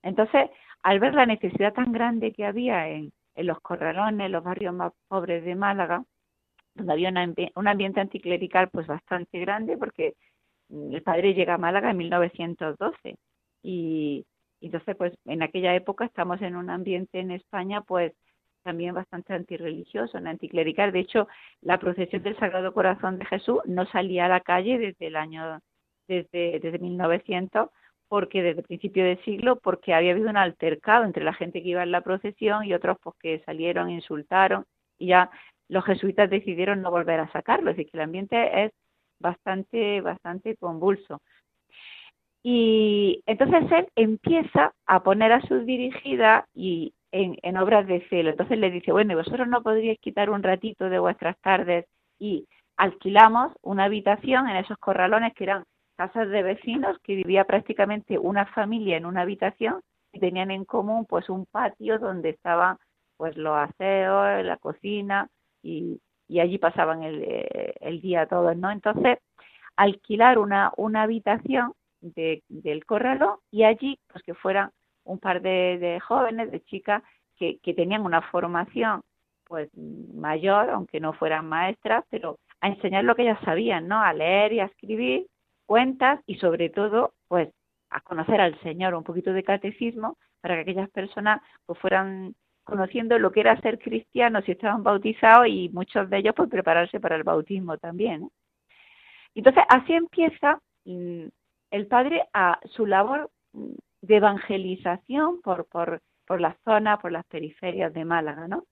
Entonces, 0.02 0.50
al 0.82 1.00
ver 1.00 1.14
la 1.14 1.26
necesidad 1.26 1.74
tan 1.74 1.92
grande 1.92 2.32
que 2.32 2.44
había 2.44 2.88
en, 2.88 3.12
en 3.34 3.46
los 3.46 3.60
corralones, 3.60 4.30
los 4.30 4.44
barrios 4.44 4.74
más 4.74 4.92
pobres 5.08 5.44
de 5.44 5.54
Málaga, 5.54 6.04
donde 6.74 6.92
había 6.92 7.12
un 7.54 7.68
ambiente 7.68 8.00
anticlerical 8.00 8.68
pues 8.70 8.86
bastante 8.86 9.38
grande 9.40 9.76
porque 9.76 10.14
el 10.70 11.02
padre 11.02 11.34
llega 11.34 11.54
a 11.54 11.58
Málaga 11.58 11.90
en 11.90 11.96
1912 11.96 13.16
y, 13.62 14.24
entonces 14.60 14.96
pues 14.96 15.12
en 15.24 15.42
aquella 15.42 15.74
época 15.74 16.04
estamos 16.04 16.40
en 16.42 16.56
un 16.56 16.70
ambiente 16.70 17.20
en 17.20 17.30
España 17.30 17.82
pues 17.82 18.12
también 18.62 18.94
bastante 18.94 19.32
antirreligioso, 19.32 20.18
anticlerical. 20.18 20.92
De 20.92 21.00
hecho, 21.00 21.28
la 21.60 21.78
procesión 21.78 22.22
del 22.22 22.38
Sagrado 22.38 22.72
Corazón 22.72 23.18
de 23.18 23.26
Jesús 23.26 23.60
no 23.66 23.86
salía 23.86 24.26
a 24.26 24.28
la 24.28 24.40
calle 24.40 24.78
desde 24.78 25.06
el 25.06 25.16
año, 25.16 25.60
desde, 26.06 26.60
desde 26.60 26.78
1900, 26.78 27.70
porque 28.08 28.42
desde 28.42 28.60
el 28.60 28.66
principio 28.66 29.04
del 29.04 29.22
siglo, 29.24 29.56
porque 29.60 29.94
había 29.94 30.12
habido 30.12 30.30
un 30.30 30.36
altercado 30.36 31.04
entre 31.04 31.24
la 31.24 31.34
gente 31.34 31.62
que 31.62 31.68
iba 31.68 31.82
en 31.82 31.92
la 31.92 32.00
procesión 32.00 32.64
y 32.64 32.74
otros 32.74 32.96
pues 33.02 33.16
que 33.20 33.42
salieron, 33.44 33.90
insultaron, 33.90 34.64
y 34.98 35.08
ya 35.08 35.30
los 35.68 35.84
jesuitas 35.84 36.30
decidieron 36.30 36.82
no 36.82 36.90
volver 36.90 37.20
a 37.20 37.30
sacarlo, 37.32 37.70
es 37.70 37.76
decir, 37.76 37.90
que 37.90 37.98
el 37.98 38.04
ambiente 38.04 38.64
es 38.64 38.72
bastante, 39.18 40.00
bastante 40.00 40.56
convulso. 40.56 41.20
Y 42.42 43.22
entonces 43.26 43.70
él 43.72 43.88
empieza 43.96 44.72
a 44.86 45.02
poner 45.02 45.32
a 45.32 45.42
sus 45.42 45.66
dirigidas 45.66 46.44
y 46.54 46.94
en, 47.12 47.56
obras 47.56 47.86
de 47.86 48.06
celo. 48.08 48.30
Entonces 48.30 48.58
le 48.58 48.70
dice, 48.70 48.92
bueno, 48.92 49.16
vosotros 49.16 49.48
no 49.48 49.62
podríais 49.62 49.98
quitar 50.00 50.30
un 50.30 50.42
ratito 50.42 50.88
de 50.88 50.98
vuestras 50.98 51.36
tardes 51.40 51.86
y 52.18 52.46
alquilamos 52.76 53.52
una 53.62 53.84
habitación 53.84 54.48
en 54.48 54.56
esos 54.56 54.78
corralones 54.78 55.34
que 55.34 55.44
eran 55.44 55.64
casas 55.96 56.28
de 56.28 56.42
vecinos 56.42 56.96
que 57.02 57.16
vivía 57.16 57.44
prácticamente 57.44 58.18
una 58.18 58.46
familia 58.46 58.96
en 58.96 59.06
una 59.06 59.22
habitación 59.22 59.80
y 60.12 60.20
tenían 60.20 60.50
en 60.50 60.64
común 60.64 61.06
pues 61.06 61.28
un 61.28 61.44
patio 61.46 61.98
donde 61.98 62.30
estaban 62.30 62.76
pues 63.16 63.36
los 63.36 63.56
aseos, 63.56 64.44
la 64.44 64.56
cocina, 64.58 65.28
y, 65.62 66.00
allí 66.38 66.58
pasaban 66.58 67.02
el, 67.02 67.22
eh, 67.24 67.74
el, 67.80 68.00
día 68.00 68.26
todos, 68.26 68.56
¿no? 68.56 68.70
Entonces, 68.70 69.18
alquilar 69.76 70.38
una, 70.38 70.72
una 70.76 71.02
habitación 71.02 71.72
de, 72.00 72.42
del 72.48 72.84
corralo 72.84 73.40
y 73.50 73.64
allí, 73.64 73.98
pues 74.12 74.22
que 74.24 74.34
fueran 74.34 74.70
un 75.04 75.18
par 75.18 75.40
de, 75.42 75.78
de 75.78 76.00
jóvenes, 76.00 76.50
de 76.50 76.62
chicas, 76.64 77.02
que, 77.36 77.58
que 77.60 77.74
tenían 77.74 78.04
una 78.04 78.22
formación 78.22 79.02
pues 79.44 79.70
mayor, 79.74 80.70
aunque 80.70 81.00
no 81.00 81.14
fueran 81.14 81.48
maestras, 81.48 82.04
pero 82.10 82.38
a 82.60 82.68
enseñar 82.68 83.04
lo 83.04 83.14
que 83.14 83.22
ellas 83.22 83.40
sabían, 83.44 83.88
¿no? 83.88 84.00
A 84.00 84.12
leer 84.12 84.52
y 84.52 84.60
a 84.60 84.66
escribir 84.66 85.26
cuentas 85.66 86.20
y 86.26 86.36
sobre 86.36 86.68
todo, 86.68 87.14
pues 87.28 87.48
a 87.90 88.00
conocer 88.02 88.40
al 88.40 88.60
Señor, 88.60 88.94
un 88.94 89.04
poquito 89.04 89.32
de 89.32 89.42
catecismo, 89.42 90.18
para 90.40 90.54
que 90.54 90.60
aquellas 90.62 90.90
personas 90.90 91.40
pues 91.64 91.78
fueran 91.78 92.34
conociendo 92.64 93.18
lo 93.18 93.32
que 93.32 93.40
era 93.40 93.60
ser 93.62 93.78
cristiano 93.78 94.42
si 94.42 94.52
estaban 94.52 94.82
bautizados 94.82 95.46
y 95.48 95.70
muchos 95.70 96.10
de 96.10 96.18
ellos 96.18 96.34
pues 96.36 96.50
prepararse 96.50 97.00
para 97.00 97.16
el 97.16 97.22
bautismo 97.22 97.78
también. 97.78 98.28
Entonces 99.34 99.64
así 99.68 99.94
empieza 99.94 100.60
mm, 100.84 101.28
el 101.70 101.86
padre 101.86 102.28
a 102.32 102.58
su 102.64 102.86
labor 102.86 103.30
de 103.52 104.16
evangelización 104.16 105.40
por, 105.42 105.66
por, 105.66 106.00
por 106.26 106.40
la 106.40 106.56
zona, 106.64 106.98
por 106.98 107.12
las 107.12 107.24
periferias 107.26 107.92
de 107.92 108.04
Málaga, 108.04 108.48
¿no? 108.48 108.64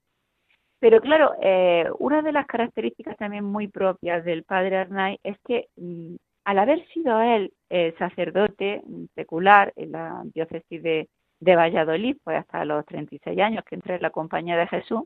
Pero 0.79 1.00
claro, 1.00 1.33
eh, 1.41 1.88
una 1.99 2.23
de 2.23 2.33
las 2.33 2.47
características 2.47 3.17
también 3.17 3.45
muy 3.45 3.69
propias 3.69 4.25
del 4.25 4.45
padre 4.45 4.76
Arnay 4.76 5.19
es 5.23 5.38
que 5.47 5.69
mm, 5.76 6.17
al 6.45 6.59
haber 6.59 6.87
sido 6.88 7.21
él 7.21 7.53
sacerdote 7.99 8.83
secular 9.17 9.73
en 9.75 9.93
la 9.93 10.23
diócesis 10.33 10.81
de, 10.83 11.09
de, 11.41 11.57
Valladolid, 11.57 12.17
pues 12.23 12.38
hasta 12.38 12.65
los 12.65 12.87
36 12.87 13.38
años 13.41 13.65
que 13.65 13.75
entré 13.75 13.97
en 13.97 14.03
la 14.03 14.11
compañía 14.11 14.57
de 14.57 14.69
Jesús, 14.69 15.03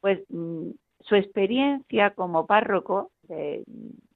pues 0.00 0.20
mm, 0.28 0.70
su 1.00 1.14
experiencia 1.16 2.10
como 2.10 2.46
párroco 2.46 3.10
de, 3.22 3.64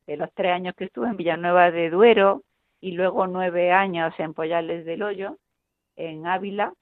de, 0.07 0.17
los 0.17 0.33
tres 0.35 0.52
años 0.52 0.75
que 0.76 0.85
estuvo 0.85 1.07
en 1.07 1.17
Villanueva 1.17 1.71
de 1.71 1.91
Duero 1.91 2.43
y 2.83 2.93
luego 2.93 3.27
nueve 3.29 3.71
años 3.71 4.12
en 4.19 4.35
Poyales 4.35 4.85
del 4.85 5.05
Hoyo, 5.05 5.39
en 5.97 6.27
Ávila, 6.27 6.75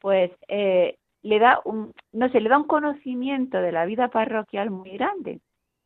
pues 0.00 0.30
eh, 0.48 0.98
le 1.22 1.38
da 1.38 1.60
un, 1.64 1.92
no 2.12 2.28
sé, 2.28 2.40
le 2.40 2.50
da 2.50 2.58
un 2.58 2.66
conocimiento 2.66 3.58
de 3.58 3.72
la 3.72 3.86
vida 3.86 4.08
parroquial 4.08 4.70
muy 4.70 4.90
grande. 4.90 5.40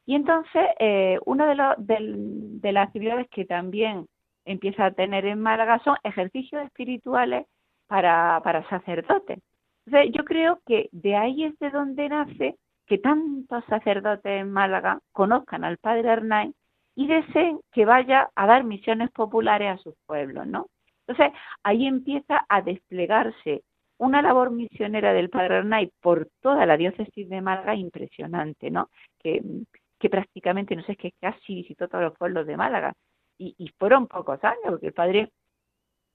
Y 0.06 0.16
entonces, 0.16 0.66
eh, 0.80 1.18
una 1.24 1.46
de, 1.46 1.54
los, 1.54 1.74
de, 1.78 2.72
las 2.72 2.88
actividades 2.88 3.28
que 3.30 3.44
también 3.44 4.06
empieza 4.44 4.86
a 4.86 4.90
tener 4.90 5.24
en 5.24 5.40
Málaga 5.40 5.78
son 5.84 5.96
ejercicios 6.02 6.64
espirituales 6.64 7.46
para, 7.86 8.40
para 8.42 8.68
sacerdotes. 8.68 9.38
Entonces, 9.86 10.12
yo 10.12 10.24
creo 10.24 10.60
que 10.66 10.88
de 10.90 11.14
ahí 11.14 11.44
es 11.44 11.56
de 11.60 11.70
donde 11.70 12.08
nace 12.08 12.56
que 12.86 12.98
tantos 12.98 13.64
sacerdotes 13.66 14.40
en 14.40 14.50
Málaga 14.50 14.98
conozcan 15.12 15.62
al 15.62 15.78
Padre 15.78 16.10
Arnay 16.10 16.52
y 17.00 17.06
deseen 17.06 17.60
que 17.72 17.86
vaya 17.86 18.28
a 18.34 18.46
dar 18.46 18.62
misiones 18.62 19.10
populares 19.10 19.70
a 19.70 19.82
sus 19.82 19.94
pueblos, 20.04 20.46
¿no? 20.46 20.66
Entonces, 21.06 21.32
ahí 21.62 21.86
empieza 21.86 22.44
a 22.46 22.60
desplegarse 22.60 23.62
una 23.96 24.20
labor 24.20 24.50
misionera 24.50 25.14
del 25.14 25.30
Padre 25.30 25.56
Arnay 25.56 25.90
por 26.02 26.28
toda 26.42 26.66
la 26.66 26.76
diócesis 26.76 27.26
de 27.30 27.40
Málaga 27.40 27.74
impresionante, 27.74 28.70
¿no? 28.70 28.90
Que, 29.18 29.40
que 29.98 30.10
prácticamente, 30.10 30.76
no 30.76 30.82
sé, 30.82 30.92
es 30.92 30.98
que 30.98 31.12
casi 31.18 31.54
visitó 31.54 31.88
todos 31.88 32.04
los 32.04 32.18
pueblos 32.18 32.46
de 32.46 32.58
Málaga. 32.58 32.92
Y, 33.38 33.54
y 33.56 33.68
fueron 33.78 34.06
pocos 34.06 34.44
años, 34.44 34.66
porque 34.66 34.88
el 34.88 34.92
padre 34.92 35.30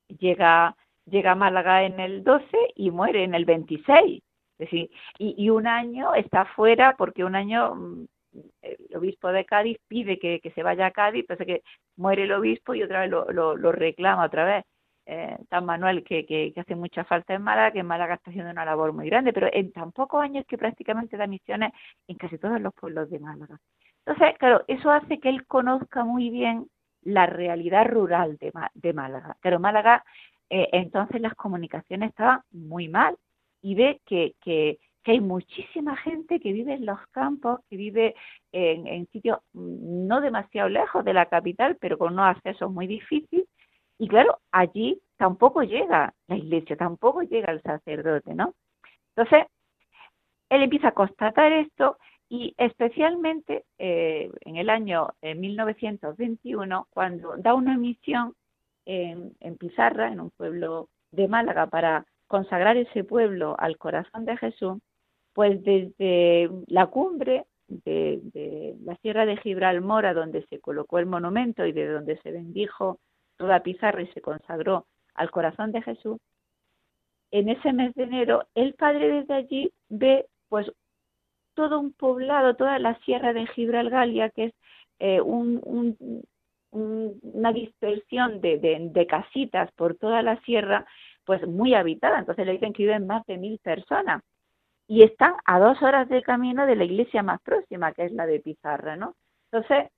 llega, 0.08 0.76
llega 1.06 1.32
a 1.32 1.36
Málaga 1.36 1.84
en 1.84 2.00
el 2.00 2.24
12 2.24 2.46
y 2.76 2.92
muere 2.92 3.24
en 3.24 3.34
el 3.34 3.46
26. 3.46 4.22
Es 4.60 4.70
decir, 4.70 4.92
y, 5.18 5.34
y 5.36 5.50
un 5.50 5.66
año 5.66 6.14
está 6.14 6.46
fuera 6.46 6.96
porque 6.96 7.24
un 7.24 7.36
año 7.36 7.74
mm, 7.74 8.06
el 8.62 8.96
obispo 8.96 9.30
de 9.30 9.46
Cádiz 9.46 9.78
pide 9.88 10.20
que, 10.20 10.40
que 10.40 10.52
se 10.52 10.64
vaya 10.64 10.88
a 10.88 10.92
Cádiz, 10.92 11.26
pasa 11.26 11.46
que 11.46 11.64
muere 11.96 12.24
el 12.24 12.32
obispo 12.32 12.74
y 12.74 12.84
otra 12.84 13.02
vez 13.02 13.10
lo, 13.10 13.26
lo, 13.32 13.72
reclama 13.72 14.26
otra 14.26 14.46
vez. 14.46 14.66
Eh, 15.08 15.38
San 15.50 15.66
Manuel 15.66 16.04
que, 16.04 16.26
que, 16.26 16.52
que, 16.52 16.60
hace 16.60 16.76
mucha 16.76 17.04
falta 17.04 17.36
en 17.36 17.44
Málaga, 17.44 17.72
que 17.72 17.80
en 17.80 17.86
Málaga 17.86 18.16
está 18.16 18.32
haciendo 18.32 18.52
una 18.52 18.66
labor 18.66 18.92
muy 18.92 19.08
grande, 19.08 19.34
pero 19.34 19.48
en 19.54 19.72
tan 19.72 19.92
pocos 19.92 20.22
años 20.22 20.46
que 20.48 20.58
prácticamente 20.58 21.16
da 21.16 21.28
misiones 21.28 21.74
en 22.08 22.18
casi 22.18 22.40
todos 22.40 22.60
los 22.60 22.74
pueblos 22.74 23.10
de 23.12 23.20
Málaga. 23.20 23.60
Entonces, 24.06 24.38
claro, 24.40 24.64
eso 24.68 24.92
hace 24.92 25.20
que 25.20 25.30
él 25.30 25.46
conozca 25.46 26.04
muy 26.04 26.30
bien 26.30 26.68
la 27.04 27.28
realidad 27.28 27.86
rural 27.88 28.38
de, 28.38 28.52
de 28.74 28.94
Málaga. 28.94 29.38
Pero 29.42 29.60
Málaga, 29.60 30.04
eh, 30.50 30.70
entonces 30.74 31.22
las 31.22 31.36
comunicaciones 31.36 32.10
estaban 32.10 32.42
muy 32.52 32.88
mal 32.88 33.16
y 33.62 33.76
ve 33.76 34.02
que, 34.06 34.36
que, 34.42 34.80
que, 35.06 35.12
hay 35.12 35.22
muchísima 35.22 35.96
gente 35.98 36.40
que 36.40 36.52
vive 36.52 36.74
en 36.74 36.86
los 36.86 37.00
campos, 37.12 37.60
que 37.70 37.78
vive 37.78 38.16
en, 38.52 39.08
sitios 39.08 39.40
no 39.54 40.20
demasiado 40.22 40.70
lejos 40.70 41.06
de 41.06 41.14
la 41.14 41.28
capital, 41.28 41.78
pero 41.80 41.98
con 41.98 42.14
unos 42.14 42.36
accesos 42.36 42.72
muy 42.72 42.88
difíciles. 42.88 43.48
Y 43.98 44.08
claro, 44.08 44.40
allí 44.52 45.00
tampoco 45.18 45.64
llega 45.64 46.14
la 46.28 46.36
iglesia, 46.36 46.76
tampoco 46.76 47.22
llega 47.22 47.52
el 47.52 47.62
sacerdote, 47.62 48.34
¿no? 48.34 48.54
Entonces, 49.16 49.48
él 50.50 50.64
empieza 50.64 50.90
a 50.90 50.94
constatar 50.94 51.52
esto 51.52 51.98
y 52.30 52.54
especialmente 52.58 53.66
eh, 53.78 54.32
en 54.42 54.58
el 54.58 54.70
año 54.70 55.10
1921, 55.22 56.88
cuando 56.90 57.38
da 57.38 57.54
una 57.54 57.78
misión 57.78 58.34
en, 58.86 59.58
Pizarra, 59.58 60.12
en 60.12 60.20
un 60.20 60.32
pueblo 60.32 60.90
de 61.12 61.28
Málaga, 61.28 61.68
para 61.68 62.06
consagrar 62.28 62.78
ese 62.78 63.04
pueblo 63.04 63.56
al 63.60 63.78
corazón 63.78 64.26
de 64.26 64.38
Jesús, 64.38 64.80
pues 65.36 65.62
desde 65.64 66.50
la 66.68 66.88
cumbre 66.88 67.46
de, 67.68 68.74
la 68.86 68.96
Sierra 68.98 69.26
de 69.26 69.36
Gibralmora, 69.36 70.14
donde 70.14 70.46
se 70.48 70.62
colocó 70.62 70.98
el 70.98 71.08
monumento 71.08 71.66
y 71.66 71.74
de 71.74 71.88
donde 71.88 72.18
se 72.22 72.32
bendijo 72.32 73.00
toda 73.36 73.62
Pizarra 73.62 74.02
y 74.02 74.08
se 74.14 74.22
consagró 74.22 74.88
al 75.14 75.30
corazón 75.32 75.74
de 75.74 75.82
Jesús, 75.82 76.20
en 77.32 77.50
ese 77.50 77.74
mes 77.74 77.94
de 77.96 78.04
enero, 78.04 78.46
el 78.56 78.76
padre 78.76 79.10
desde 79.10 79.34
allí 79.34 79.72
ve 79.90 80.26
pues 80.48 80.72
todo 81.54 81.82
un 81.82 81.92
poblado, 81.92 82.56
toda 82.56 82.80
la 82.80 82.98
sierra 83.00 83.34
de 83.34 83.46
Gibralgalia, 83.48 84.30
que 84.30 84.46
es 84.46 84.54
eh, 85.00 85.20
un, 85.20 85.60
un, 85.66 85.98
un, 86.72 87.20
una 87.24 87.52
dispersión 87.52 88.40
de, 88.40 88.58
de, 88.58 88.88
de, 88.90 89.06
casitas 89.06 89.70
por 89.74 89.96
toda 89.96 90.22
la 90.22 90.40
sierra, 90.44 90.86
pues 91.26 91.46
muy 91.46 91.74
habitada. 91.74 92.20
Entonces 92.20 92.46
le 92.46 92.54
dicen 92.54 92.72
que 92.72 92.84
viven 92.84 93.06
más 93.06 93.26
de 93.26 93.38
mil 93.38 93.60
personas. 93.60 94.24
Y 94.88 95.04
están 95.04 95.34
a 95.46 95.60
dos 95.60 95.82
horas 95.82 96.08
de 96.10 96.22
camino 96.22 96.66
de 96.66 96.76
la 96.76 96.84
iglesia 96.84 97.24
más 97.24 97.42
próxima, 97.42 97.92
que 97.94 98.06
es 98.06 98.12
la 98.12 98.26
de 98.26 98.40
Pizarra, 98.40 98.96
¿no? 98.96 99.16
Entonces, 99.52 99.92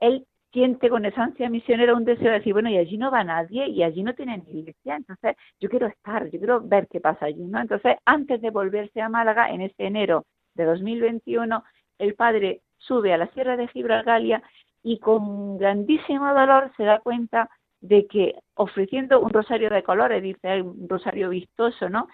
él 0.00 0.26
siente 0.52 0.88
con 0.88 1.04
esa 1.04 1.24
ansia 1.24 1.50
misionera 1.50 1.94
un 1.94 2.04
deseo 2.04 2.30
de 2.30 2.38
decir, 2.38 2.52
bueno, 2.52 2.70
y 2.70 2.78
allí 2.78 2.96
no 2.96 3.10
va 3.10 3.24
nadie 3.24 3.68
y 3.68 3.82
allí 3.82 4.04
no 4.04 4.14
tienen 4.14 4.44
iglesia, 4.46 4.96
entonces 4.96 5.36
yo 5.60 5.68
quiero 5.68 5.88
estar, 5.88 6.30
yo 6.30 6.38
quiero 6.38 6.60
ver 6.60 6.86
qué 6.88 7.00
pasa 7.00 7.26
allí, 7.26 7.44
¿no? 7.44 7.60
Entonces, 7.60 7.96
antes 8.04 8.40
de 8.40 8.50
volverse 8.50 9.00
a 9.00 9.08
Málaga, 9.08 9.50
en 9.50 9.62
ese 9.62 9.84
enero 9.84 10.26
de 10.54 10.64
2021, 10.64 11.64
el 11.98 12.14
padre 12.14 12.60
sube 12.78 13.12
a 13.12 13.18
la 13.18 13.26
Sierra 13.32 13.56
de 13.56 13.66
Gibralgalia 13.66 14.42
y 14.84 15.00
con 15.00 15.58
grandísimo 15.58 16.32
dolor 16.32 16.70
se 16.76 16.84
da 16.84 17.00
cuenta 17.00 17.50
de 17.80 18.06
que 18.06 18.36
ofreciendo 18.54 19.20
un 19.20 19.30
rosario 19.30 19.70
de 19.70 19.82
colores, 19.82 20.22
dice 20.22 20.62
un 20.62 20.88
rosario 20.88 21.30
vistoso, 21.30 21.88
¿no? 21.88 22.06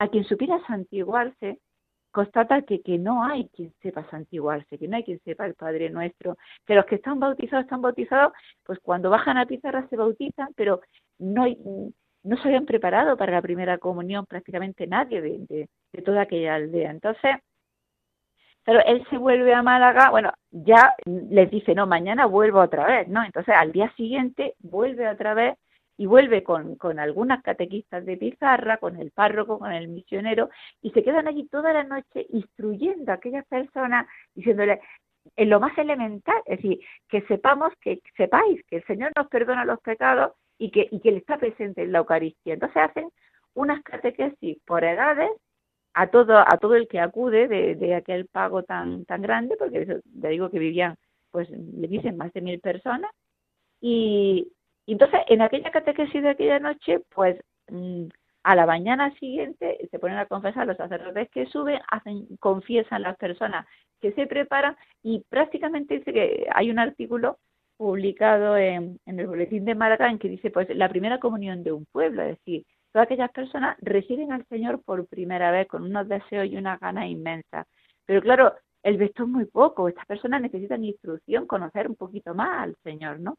A 0.00 0.08
quien 0.08 0.24
supiera 0.24 0.58
santiguarse, 0.66 1.58
constata 2.14 2.62
que, 2.62 2.80
que 2.80 2.96
no 2.98 3.24
hay 3.24 3.48
quien 3.48 3.74
sepa 3.82 4.08
santiguarse, 4.10 4.78
que 4.78 4.88
no 4.88 4.96
hay 4.96 5.04
quien 5.04 5.20
sepa 5.24 5.44
el 5.44 5.54
Padre 5.54 5.90
Nuestro, 5.90 6.38
que 6.64 6.74
los 6.74 6.86
que 6.86 6.94
están 6.94 7.20
bautizados 7.20 7.64
están 7.64 7.82
bautizados, 7.82 8.32
pues 8.64 8.78
cuando 8.80 9.10
bajan 9.10 9.36
a 9.36 9.46
pizarra 9.46 9.86
se 9.90 9.96
bautizan, 9.96 10.48
pero 10.56 10.80
no 11.18 11.44
no 12.24 12.36
se 12.38 12.48
habían 12.48 12.64
preparado 12.64 13.18
para 13.18 13.32
la 13.32 13.42
primera 13.42 13.76
comunión 13.76 14.24
prácticamente 14.24 14.86
nadie 14.86 15.20
de, 15.20 15.38
de, 15.46 15.68
de 15.92 16.02
toda 16.02 16.22
aquella 16.22 16.54
aldea. 16.54 16.90
Entonces, 16.90 17.36
pero 18.64 18.80
él 18.86 19.06
se 19.10 19.18
vuelve 19.18 19.52
a 19.52 19.62
Málaga, 19.62 20.10
bueno, 20.10 20.32
ya 20.50 20.94
les 21.04 21.50
dice, 21.50 21.74
no, 21.74 21.86
mañana 21.86 22.24
vuelvo 22.24 22.60
otra 22.60 22.86
vez, 22.86 23.08
¿no? 23.08 23.22
Entonces 23.22 23.54
al 23.54 23.72
día 23.72 23.92
siguiente 23.94 24.54
vuelve 24.60 25.06
otra 25.08 25.34
vez 25.34 25.58
y 25.96 26.06
vuelve 26.06 26.42
con, 26.42 26.76
con 26.76 26.98
algunas 26.98 27.42
catequistas 27.42 28.04
de 28.04 28.16
pizarra, 28.16 28.78
con 28.78 28.96
el 28.96 29.10
párroco, 29.10 29.58
con 29.58 29.72
el 29.72 29.88
misionero, 29.88 30.50
y 30.82 30.90
se 30.90 31.02
quedan 31.02 31.28
allí 31.28 31.46
toda 31.48 31.72
la 31.72 31.84
noche 31.84 32.26
instruyendo 32.30 33.12
a 33.12 33.16
aquellas 33.16 33.46
personas, 33.46 34.06
diciéndole 34.34 34.80
en 35.36 35.50
lo 35.50 35.60
más 35.60 35.76
elemental, 35.78 36.36
es 36.46 36.58
decir, 36.58 36.80
que 37.08 37.22
sepamos, 37.22 37.72
que 37.80 38.00
sepáis 38.16 38.62
que 38.66 38.76
el 38.76 38.84
Señor 38.84 39.12
nos 39.16 39.28
perdona 39.28 39.64
los 39.64 39.80
pecados 39.80 40.32
y 40.58 40.70
que, 40.70 40.88
y 40.90 41.00
que 41.00 41.10
Él 41.10 41.16
está 41.16 41.38
presente 41.38 41.82
en 41.82 41.92
la 41.92 41.98
Eucaristía. 41.98 42.54
Entonces 42.54 42.76
hacen 42.76 43.08
unas 43.54 43.82
catequesis 43.82 44.58
por 44.66 44.84
edades 44.84 45.30
a 45.94 46.08
todo 46.08 46.38
a 46.38 46.58
todo 46.60 46.74
el 46.74 46.88
que 46.88 46.98
acude 47.00 47.46
de, 47.46 47.94
aquel 47.94 48.26
pago 48.26 48.64
tan 48.64 49.04
tan 49.04 49.22
grande 49.22 49.56
porque 49.56 49.82
eso, 49.82 50.00
digo 50.04 50.50
que 50.50 50.58
vivían 50.58 50.96
pues 51.30 51.48
le 51.50 51.86
dicen 51.86 52.16
más 52.16 52.32
de 52.32 52.40
mil 52.40 52.60
personas 52.60 53.10
y, 53.80 54.52
y 54.86 54.92
entonces 54.92 55.20
en 55.28 55.42
aquella 55.42 55.70
catequesis 55.70 56.22
de 56.22 56.30
aquella 56.30 56.58
noche 56.58 57.00
pues 57.14 57.38
mmm, 57.70 58.06
a 58.42 58.54
la 58.54 58.66
mañana 58.66 59.12
siguiente 59.18 59.78
se 59.90 59.98
ponen 59.98 60.18
a 60.18 60.26
confesar 60.26 60.66
los 60.66 60.76
sacerdotes 60.76 61.30
que 61.30 61.46
suben 61.46 61.80
hacen 61.90 62.26
confiesan 62.38 63.02
las 63.02 63.16
personas 63.16 63.66
que 64.00 64.12
se 64.12 64.26
preparan 64.26 64.76
y 65.02 65.24
prácticamente 65.28 65.98
dice 65.98 66.12
que 66.12 66.46
hay 66.52 66.70
un 66.70 66.78
artículo 66.78 67.38
publicado 67.76 68.56
en, 68.56 69.00
en 69.06 69.20
el 69.20 69.26
boletín 69.26 69.64
de 69.64 69.72
en 69.72 70.18
que 70.18 70.28
dice 70.28 70.50
pues 70.50 70.68
la 70.76 70.88
primera 70.88 71.18
comunión 71.18 71.64
de 71.64 71.72
un 71.72 71.86
pueblo 71.86 72.22
es 72.22 72.38
decir 72.38 72.64
todas 72.94 73.06
aquellas 73.06 73.32
personas 73.32 73.76
reciben 73.80 74.30
al 74.32 74.46
Señor 74.46 74.80
por 74.84 75.06
primera 75.08 75.50
vez 75.50 75.66
con 75.66 75.82
unos 75.82 76.08
deseos 76.08 76.46
y 76.46 76.56
unas 76.56 76.78
ganas 76.78 77.06
inmensas. 77.06 77.66
Pero 78.06 78.22
claro, 78.22 78.54
el 78.84 78.98
vesto 78.98 79.24
es 79.24 79.28
muy 79.28 79.46
poco, 79.46 79.88
estas 79.88 80.06
personas 80.06 80.40
necesitan 80.40 80.84
instrucción, 80.84 81.46
conocer 81.46 81.88
un 81.88 81.96
poquito 81.96 82.34
más 82.34 82.62
al 82.62 82.76
Señor, 82.84 83.18
¿no? 83.18 83.36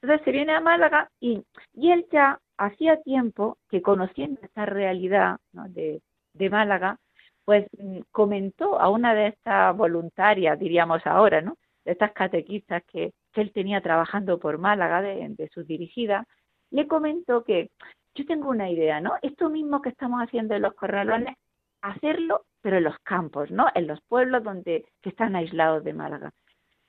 Entonces 0.00 0.24
se 0.24 0.32
viene 0.32 0.52
a 0.52 0.60
Málaga 0.60 1.10
y, 1.20 1.42
y 1.74 1.90
él 1.90 2.06
ya 2.12 2.40
hacía 2.56 3.00
tiempo 3.02 3.58
que 3.68 3.82
conociendo 3.82 4.40
esta 4.42 4.66
realidad 4.66 5.38
de, 5.52 6.00
de 6.34 6.50
Málaga, 6.50 6.98
pues 7.44 7.66
mm, 7.78 8.00
comentó 8.12 8.80
a 8.80 8.90
una 8.90 9.14
de 9.14 9.28
estas 9.28 9.76
voluntarias, 9.76 10.58
diríamos 10.58 11.06
ahora, 11.06 11.40
¿no? 11.40 11.56
De 11.84 11.92
estas 11.92 12.12
catequistas 12.12 12.82
que, 12.84 13.12
que 13.32 13.40
él 13.40 13.52
tenía 13.52 13.80
trabajando 13.80 14.38
por 14.38 14.58
Málaga, 14.58 15.02
de, 15.02 15.26
de 15.30 15.48
sus 15.48 15.66
dirigidas, 15.66 16.26
le 16.70 16.86
comentó 16.86 17.44
que 17.44 17.70
yo 18.14 18.26
tengo 18.26 18.50
una 18.50 18.70
idea, 18.70 19.00
¿no? 19.00 19.14
Esto 19.22 19.48
mismo 19.48 19.80
que 19.80 19.90
estamos 19.90 20.20
haciendo 20.20 20.54
en 20.54 20.62
los 20.62 20.74
corralones, 20.74 21.36
hacerlo, 21.80 22.44
pero 22.60 22.78
en 22.78 22.84
los 22.84 22.98
campos, 22.98 23.50
¿no? 23.50 23.66
En 23.74 23.86
los 23.86 24.00
pueblos 24.02 24.42
donde 24.42 24.84
que 25.00 25.08
están 25.10 25.36
aislados 25.36 25.84
de 25.84 25.94
Málaga. 25.94 26.32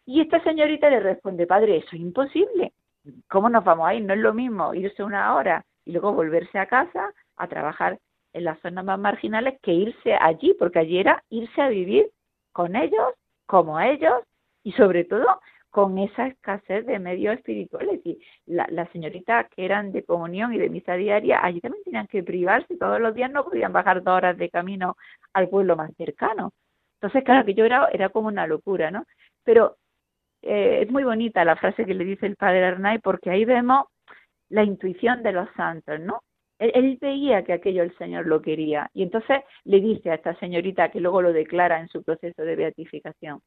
Y 0.05 0.21
esta 0.21 0.43
señorita 0.43 0.89
le 0.89 0.99
responde, 0.99 1.45
padre, 1.45 1.77
eso 1.77 1.89
es 1.93 2.01
imposible. 2.01 2.73
¿Cómo 3.27 3.49
nos 3.49 3.63
vamos 3.63 3.87
a 3.87 3.93
ir? 3.95 4.03
No 4.03 4.13
es 4.13 4.19
lo 4.19 4.33
mismo 4.33 4.73
irse 4.73 5.03
una 5.03 5.35
hora 5.35 5.65
y 5.85 5.91
luego 5.91 6.13
volverse 6.13 6.59
a 6.59 6.67
casa 6.67 7.13
a 7.37 7.47
trabajar 7.47 7.99
en 8.33 8.43
las 8.43 8.59
zonas 8.59 8.85
más 8.85 8.99
marginales 8.99 9.59
que 9.61 9.73
irse 9.73 10.13
allí, 10.13 10.55
porque 10.57 10.79
allí 10.79 10.99
era 10.99 11.23
irse 11.29 11.61
a 11.61 11.69
vivir 11.69 12.11
con 12.51 12.75
ellos, 12.75 13.13
como 13.45 13.79
ellos, 13.79 14.21
y 14.63 14.71
sobre 14.73 15.05
todo 15.05 15.39
con 15.71 15.97
esa 15.99 16.27
escasez 16.27 16.85
de 16.85 16.99
medios 16.99 17.35
espirituales. 17.35 18.01
Y 18.03 18.19
las 18.45 18.89
señoritas 18.91 19.47
que 19.55 19.65
eran 19.65 19.91
de 19.91 20.03
comunión 20.03 20.53
y 20.53 20.57
de 20.57 20.69
misa 20.69 20.93
diaria, 20.93 21.43
allí 21.43 21.61
también 21.61 21.83
tenían 21.83 22.07
que 22.07 22.23
privarse, 22.23 22.77
todos 22.77 22.99
los 22.99 23.13
días 23.13 23.31
no 23.31 23.45
podían 23.45 23.73
bajar 23.73 24.03
dos 24.03 24.15
horas 24.15 24.37
de 24.37 24.49
camino 24.49 24.97
al 25.33 25.49
pueblo 25.49 25.75
más 25.75 25.91
cercano. 25.95 26.53
Entonces, 26.95 27.23
claro, 27.23 27.45
que 27.45 27.53
yo 27.53 27.65
era, 27.65 27.87
era 27.93 28.09
como 28.09 28.27
una 28.27 28.45
locura, 28.45 28.91
¿no? 28.91 29.05
Pero 29.43 29.77
eh, 30.41 30.83
es 30.83 30.91
muy 30.91 31.03
bonita 31.03 31.43
la 31.43 31.55
frase 31.55 31.85
que 31.85 31.93
le 31.93 32.05
dice 32.05 32.25
el 32.25 32.35
padre 32.35 32.65
Arnay, 32.65 32.99
porque 32.99 33.29
ahí 33.29 33.45
vemos 33.45 33.85
la 34.49 34.63
intuición 34.63 35.23
de 35.23 35.31
los 35.31 35.49
santos, 35.55 35.99
¿no? 35.99 36.21
Él, 36.59 36.97
veía 36.99 37.43
que 37.43 37.53
aquello 37.53 37.83
el 37.83 37.97
Señor 37.97 38.27
lo 38.27 38.41
quería 38.41 38.89
y 38.93 39.03
entonces 39.03 39.43
le 39.63 39.79
dice 39.79 40.11
a 40.11 40.15
esta 40.15 40.35
señorita 40.39 40.91
que 40.91 40.99
luego 40.99 41.21
lo 41.21 41.31
declara 41.31 41.79
en 41.79 41.87
su 41.87 42.03
proceso 42.03 42.41
de 42.41 42.57
beatificación, 42.57 43.41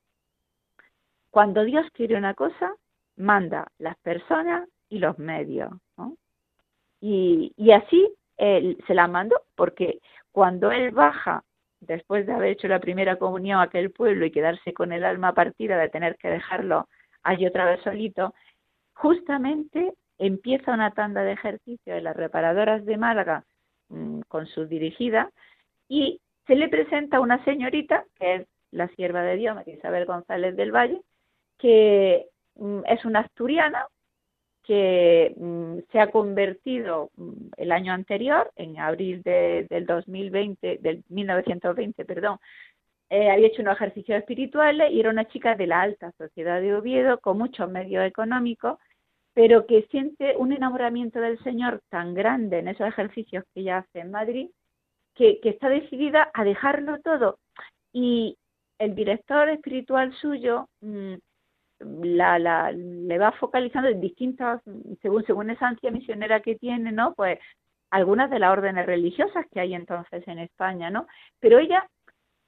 cuando 1.31 1.65
Dios 1.65 1.87
quiere 1.93 2.17
una 2.17 2.35
cosa, 2.35 2.75
manda 3.17 3.67
las 3.79 3.99
personas 3.99 4.69
y 4.89 4.99
los 4.99 5.19
medios. 5.19 5.71
Y, 7.01 7.53
y 7.57 7.73
así 7.73 8.15
él 8.37 8.79
se 8.87 8.95
la 8.95 9.09
mandó, 9.09 9.43
porque 9.57 9.99
cuando 10.31 10.71
él 10.71 10.91
baja, 10.91 11.43
después 11.83 12.27
de 12.27 12.33
haber 12.33 12.53
hecho 12.53 12.69
la 12.69 12.81
primera 12.81 13.17
comunión 13.17 13.59
a 13.59 13.65
aquel 13.65 13.91
pueblo 13.91 14.25
y 14.25 14.31
quedarse 14.31 14.73
con 14.73 14.93
el 14.93 15.05
alma 15.05 15.35
partida 15.35 15.77
de 15.79 15.89
tener 15.89 16.17
que 16.17 16.29
dejarlo 16.29 16.89
allí 17.23 17.47
otra 17.47 17.67
vez 17.67 17.81
solito, 17.83 18.35
justamente 18.95 19.93
empieza 20.19 20.73
una 20.73 20.93
tanda 20.93 21.23
de 21.23 21.33
ejercicio 21.33 21.95
de 21.95 22.01
las 22.01 22.17
reparadoras 22.17 22.85
de 22.85 22.97
Málaga 22.97 23.45
mm, 23.89 24.21
con 24.29 24.47
su 24.47 24.67
dirigida 24.67 25.31
y 25.89 26.21
se 26.47 26.55
le 26.55 26.69
presenta 26.69 27.21
una 27.21 27.45
señorita, 27.45 28.05
que 28.19 28.35
es 28.37 28.47
la 28.71 28.89
sierva 28.89 29.23
de 29.23 29.37
Dios, 29.37 29.57
Isabel 29.67 30.07
González 30.07 30.57
del 30.57 30.73
Valle, 30.73 31.01
que 31.59 32.27
mm, 32.57 32.81
es 32.87 33.05
una 33.05 33.21
asturiana 33.21 33.87
que 34.73 35.35
mm, 35.37 35.81
se 35.93 36.01
ha 36.01 36.11
convertido 36.11 37.11
mm, 37.17 37.49
el 37.59 37.73
año 37.73 37.93
anterior, 37.93 38.51
en 38.57 38.79
abril 38.79 39.23
del 39.23 39.85
2020, 39.85 40.79
del 40.79 41.05
1920, 41.11 42.07
perdón, 42.07 42.39
eh, 43.11 43.31
había 43.31 43.49
hecho 43.49 43.61
unos 43.61 43.77
ejercicios 43.77 44.19
espirituales 44.19 44.91
y 44.91 45.01
era 45.01 45.11
una 45.11 45.29
chica 45.29 45.57
de 45.57 45.67
la 45.67 45.83
alta 45.83 46.11
sociedad 46.13 46.63
de 46.63 46.75
Oviedo 46.75 47.21
con 47.21 47.37
muchos 47.37 47.69
medios 47.71 48.03
económicos, 48.07 48.79
pero 49.35 49.67
que 49.67 49.87
siente 49.91 50.37
un 50.39 50.55
enamoramiento 50.55 51.21
del 51.21 51.39
Señor 51.45 51.83
tan 51.91 52.15
grande 52.15 52.61
en 52.61 52.69
esos 52.69 52.89
ejercicios 52.89 53.45
que 53.53 53.61
ella 53.61 53.79
hace 53.79 54.01
en 54.01 54.11
Madrid, 54.11 54.49
que, 55.15 55.39
que 55.41 55.51
está 55.51 55.69
decidida 55.69 56.31
a 56.33 56.45
dejarlo 56.45 56.99
todo. 57.03 57.39
Y 57.93 58.39
el 58.79 58.95
director 58.95 59.51
espiritual 59.51 60.15
suyo 60.15 60.71
la, 62.03 62.39
la, 62.39 62.73
le 62.73 63.19
va 63.19 63.33
focalizando 63.33 63.89
en 63.89 64.01
distintas, 64.01 64.63
según, 65.01 65.25
según 65.25 65.51
esa 65.51 65.69
ansia 65.69 65.91
misionera 65.91 66.41
que 66.41 66.57
tiene, 66.57 66.93
¿no? 66.93 67.15
Pues 67.15 67.39
algunas 67.91 68.31
de 68.31 68.39
las 68.39 68.53
órdenes 68.53 68.87
religiosas 68.87 69.47
que 69.53 69.61
hay 69.61 69.75
entonces 69.75 70.27
en 70.27 70.39
España, 70.39 70.91
¿no? 70.91 71.07
Pero 71.41 71.59
ella 71.59 71.89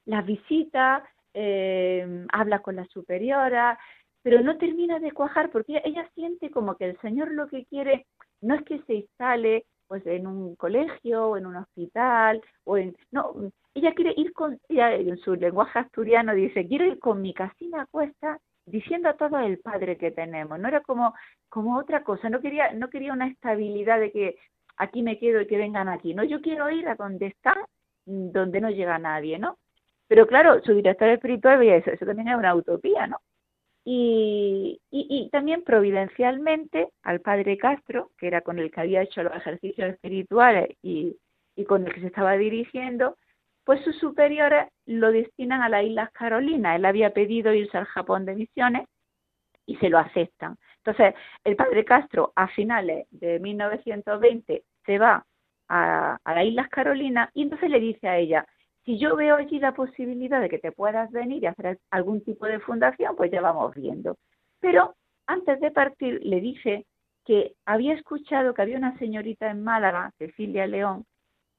las 0.05 0.25
visita, 0.25 1.03
eh, 1.33 2.25
habla 2.31 2.59
con 2.59 2.75
la 2.75 2.85
superiora, 2.85 3.77
pero 4.25 4.41
no 4.41 4.57
termina 4.57 4.99
de 4.99 5.11
cuajar 5.11 5.51
porque 5.51 5.81
ella, 5.85 6.09
siente 6.15 6.49
como 6.49 6.75
que 6.77 6.85
el 6.85 6.99
Señor 7.01 7.31
lo 7.31 7.47
que 7.47 7.65
quiere 7.65 8.07
no 8.41 8.55
es 8.55 8.63
que 8.63 8.79
se 8.83 8.95
instale 8.95 9.65
pues 9.87 10.03
en 10.07 10.25
un 10.25 10.55
colegio 10.55 11.27
o 11.27 11.37
en 11.37 11.45
un 11.45 11.57
hospital 11.57 12.41
o 12.63 12.77
en 12.77 12.95
no 13.11 13.35
ella 13.75 13.93
quiere 13.93 14.15
ir 14.17 14.33
con 14.33 14.59
ella 14.67 14.95
en 14.95 15.17
su 15.17 15.35
lenguaje 15.35 15.77
asturiano 15.77 16.33
dice 16.33 16.67
quiero 16.67 16.85
ir 16.85 16.97
con 16.97 17.21
mi 17.21 17.35
casina 17.35 17.83
a 17.83 17.85
cuesta 17.85 18.39
diciendo 18.65 19.09
a 19.09 19.17
todo 19.17 19.39
el 19.39 19.59
padre 19.59 19.97
que 19.97 20.11
tenemos, 20.11 20.59
no 20.59 20.67
era 20.67 20.81
como, 20.81 21.13
como 21.49 21.77
otra 21.77 22.03
cosa, 22.03 22.29
no 22.29 22.41
quería, 22.41 22.73
no 22.73 22.89
quería 22.89 23.13
una 23.13 23.27
estabilidad 23.27 23.99
de 23.99 24.11
que 24.11 24.37
aquí 24.77 25.03
me 25.03 25.19
quedo 25.19 25.41
y 25.41 25.47
que 25.47 25.57
vengan 25.57 25.89
aquí, 25.89 26.13
no, 26.13 26.23
yo 26.23 26.41
quiero 26.41 26.69
ir 26.69 26.87
a 26.87 26.95
donde 26.95 27.27
está, 27.27 27.55
donde 28.05 28.61
no 28.61 28.69
llega 28.69 28.97
nadie, 28.99 29.39
¿no? 29.39 29.57
Pero 30.07 30.27
claro, 30.27 30.61
su 30.63 30.73
director 30.73 31.09
espiritual 31.09 31.59
veía 31.59 31.77
eso, 31.77 31.91
eso 31.91 32.05
también 32.05 32.27
es 32.29 32.35
una 32.35 32.55
utopía, 32.55 33.07
¿no? 33.07 33.21
Y, 33.87 34.81
y, 34.89 35.07
y, 35.09 35.29
también 35.29 35.63
providencialmente 35.63 36.89
al 37.03 37.21
padre 37.21 37.55
Castro, 37.57 38.11
que 38.17 38.25
era 38.27 38.41
con 38.41 38.57
el 38.57 38.71
que 38.71 38.81
había 38.81 39.03
hecho 39.03 39.21
los 39.21 39.35
ejercicios 39.35 39.93
espirituales 39.93 40.75
y, 40.81 41.15
y 41.55 41.65
con 41.65 41.85
el 41.85 41.93
que 41.93 42.01
se 42.01 42.07
estaba 42.07 42.33
dirigiendo, 42.35 43.15
pues 43.65 43.83
sus 43.83 43.97
superiores 43.97 44.67
lo 44.85 45.11
destinan 45.11 45.61
a 45.61 45.69
las 45.69 45.83
Islas 45.83 46.11
Carolinas. 46.11 46.77
Él 46.77 46.85
había 46.85 47.09
pedido 47.09 47.53
irse 47.53 47.77
al 47.77 47.85
Japón 47.85 48.25
de 48.25 48.35
misiones 48.35 48.87
y 49.65 49.75
se 49.77 49.89
lo 49.89 49.97
aceptan. 49.97 50.57
Entonces, 50.77 51.15
el 51.43 51.55
padre 51.55 51.83
Castro 51.83 52.31
a 52.35 52.47
finales 52.47 53.07
de 53.09 53.39
1920 53.39 54.63
se 54.85 54.97
va 54.99 55.25
a, 55.67 56.19
las 56.23 56.45
Islas 56.45 56.69
Carolinas 56.69 57.29
y 57.33 57.41
entonces 57.41 57.71
le 57.71 57.79
dice 57.79 58.07
a 58.07 58.17
ella, 58.17 58.45
si 58.85 58.99
yo 58.99 59.15
veo 59.15 59.35
allí 59.35 59.59
la 59.59 59.73
posibilidad 59.73 60.39
de 60.39 60.49
que 60.49 60.59
te 60.59 60.71
puedas 60.71 61.11
venir 61.11 61.41
y 61.41 61.47
hacer 61.47 61.79
algún 61.89 62.23
tipo 62.23 62.45
de 62.45 62.59
fundación, 62.59 63.15
pues 63.15 63.31
ya 63.31 63.41
vamos 63.41 63.73
viendo. 63.73 64.15
Pero 64.59 64.93
antes 65.25 65.59
de 65.59 65.71
partir 65.71 66.23
le 66.23 66.39
dice 66.39 66.85
que 67.25 67.55
había 67.65 67.95
escuchado 67.95 68.53
que 68.53 68.61
había 68.61 68.77
una 68.77 68.95
señorita 68.99 69.49
en 69.49 69.63
Málaga, 69.63 70.11
Cecilia 70.19 70.67
León, 70.67 71.05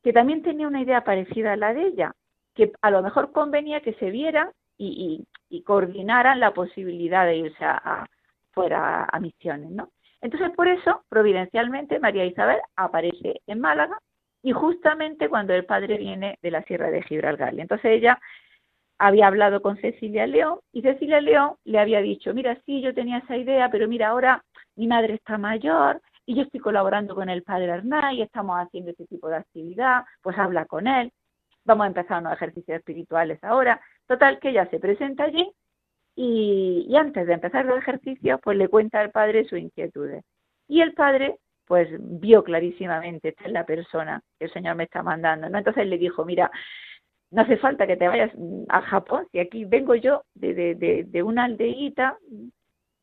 que 0.06 0.12
también 0.12 0.40
tenía 0.40 0.68
una 0.68 0.80
idea 0.80 1.02
parecida 1.02 1.54
a 1.54 1.56
la 1.56 1.74
de 1.74 1.88
ella, 1.88 2.12
que 2.54 2.70
a 2.80 2.92
lo 2.92 3.02
mejor 3.02 3.32
convenía 3.32 3.80
que 3.80 3.92
se 3.94 4.12
vieran 4.12 4.50
y, 4.78 5.26
coordinaran 5.64 6.38
la 6.38 6.54
posibilidad 6.54 7.26
de 7.26 7.38
irse 7.38 7.64
a, 7.64 8.06
fuera 8.52 9.08
a, 9.10 9.18
misiones, 9.18 9.72
¿no? 9.72 9.90
Entonces, 10.20 10.52
por 10.54 10.68
eso, 10.68 11.02
providencialmente, 11.08 11.98
María 11.98 12.24
Isabel 12.24 12.60
aparece 12.76 13.40
en 13.48 13.58
Málaga 13.58 13.98
y 14.44 14.52
justamente 14.52 15.28
cuando 15.28 15.54
el 15.54 15.64
padre 15.64 15.98
viene 15.98 16.38
de 16.40 16.52
la 16.52 16.62
Sierra 16.62 16.88
de 16.88 17.02
Gibraltar. 17.02 17.58
Entonces 17.58 17.90
ella 17.90 18.20
había 18.98 19.26
hablado 19.26 19.60
con 19.60 19.76
Cecilia 19.78 20.28
León 20.28 20.60
y 20.72 20.82
Cecilia 20.82 21.20
León 21.20 21.56
le 21.64 21.80
había 21.80 22.00
dicho, 22.00 22.32
mira, 22.32 22.56
sí, 22.64 22.80
yo 22.80 22.94
tenía 22.94 23.18
esa 23.18 23.36
idea, 23.36 23.72
pero 23.72 23.88
mira, 23.88 24.10
ahora 24.10 24.44
mi 24.76 24.86
madre 24.86 25.14
está 25.14 25.36
mayor, 25.36 26.00
y 26.26 26.34
yo 26.34 26.42
estoy 26.42 26.60
colaborando 26.60 27.14
con 27.14 27.28
el 27.30 27.44
padre 27.44 27.70
Arnay, 27.70 28.20
estamos 28.20 28.56
haciendo 28.58 28.90
ese 28.90 29.06
tipo 29.06 29.28
de 29.28 29.36
actividad, 29.36 30.04
pues 30.20 30.36
habla 30.36 30.66
con 30.66 30.88
él, 30.88 31.12
vamos 31.64 31.84
a 31.84 31.88
empezar 31.88 32.20
unos 32.20 32.34
ejercicios 32.34 32.78
espirituales 32.78 33.42
ahora. 33.44 33.80
Total, 34.06 34.38
que 34.40 34.50
ella 34.50 34.68
se 34.70 34.80
presenta 34.80 35.24
allí 35.24 35.50
y, 36.16 36.94
antes 36.96 37.26
de 37.26 37.34
empezar 37.34 37.64
los 37.64 37.78
ejercicios, 37.78 38.40
pues 38.42 38.56
le 38.56 38.68
cuenta 38.68 39.00
al 39.00 39.10
padre 39.10 39.44
sus 39.44 39.58
inquietudes. 39.58 40.24
Y 40.68 40.80
el 40.80 40.94
padre, 40.94 41.38
pues 41.66 41.88
vio 42.00 42.42
clarísimamente, 42.42 43.28
esta 43.28 43.44
es 43.44 43.52
la 43.52 43.64
persona 43.64 44.22
que 44.38 44.46
el 44.46 44.52
Señor 44.52 44.76
me 44.76 44.84
está 44.84 45.02
mandando, 45.02 45.48
¿no? 45.48 45.58
Entonces 45.58 45.86
le 45.86 45.98
dijo, 45.98 46.24
mira, 46.24 46.50
no 47.30 47.42
hace 47.42 47.56
falta 47.56 47.86
que 47.86 47.96
te 47.96 48.08
vayas 48.08 48.32
a 48.68 48.82
Japón, 48.82 49.26
si 49.32 49.38
aquí 49.38 49.64
vengo 49.64 49.94
yo 49.94 50.22
de, 50.34 50.54
de, 50.54 51.04
de, 51.04 51.22
una 51.22 51.44
aldeíta 51.44 52.18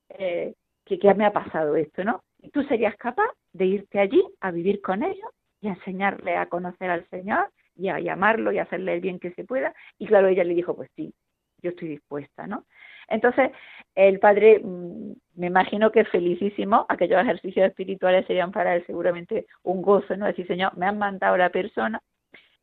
eh, 0.09 0.55
que, 0.86 0.99
que 0.99 1.13
me 1.13 1.25
ha 1.25 1.33
pasado 1.33 1.75
esto, 1.75 2.03
¿no? 2.03 2.23
Tú 2.49 2.63
serías 2.63 2.95
capaz 2.97 3.29
de 3.53 3.65
irte 3.65 3.99
allí 3.99 4.23
a 4.41 4.51
vivir 4.51 4.82
con 4.82 5.03
ellos 5.03 5.29
y 5.62 5.67
enseñarle 5.67 6.36
a 6.36 6.47
conocer 6.47 6.89
al 6.89 7.08
Señor 7.10 7.49
y 7.75 7.89
a 7.89 7.99
llamarlo 7.99 8.51
y 8.51 8.60
hacerle 8.60 8.95
el 8.95 9.01
bien 9.01 9.19
que 9.19 9.32
se 9.32 9.45
pueda. 9.45 9.73
Y 9.97 10.08
claro, 10.08 10.27
ella 10.27 10.43
le 10.43 10.53
dijo, 10.53 10.75
pues 10.75 10.89
sí, 10.95 11.13
yo 11.62 11.71
estoy 11.71 11.88
dispuesta, 11.88 12.45
¿no? 12.47 12.65
Entonces, 13.08 13.51
el 13.95 14.19
padre, 14.19 14.60
mm, 14.60 15.13
me 15.36 15.47
imagino 15.47 15.91
que 15.91 16.06
felicísimo, 16.06 16.86
aquellos 16.89 17.21
ejercicios 17.21 17.67
espirituales 17.67 18.25
serían 18.27 18.51
para 18.51 18.75
él 18.75 18.86
seguramente 18.86 19.45
un 19.63 19.82
gozo, 19.82 20.15
¿no? 20.17 20.25
Decir, 20.25 20.47
Señor, 20.47 20.77
me 20.77 20.86
han 20.86 20.97
mandado 20.97 21.38
la 21.38 21.49
persona. 21.49 22.01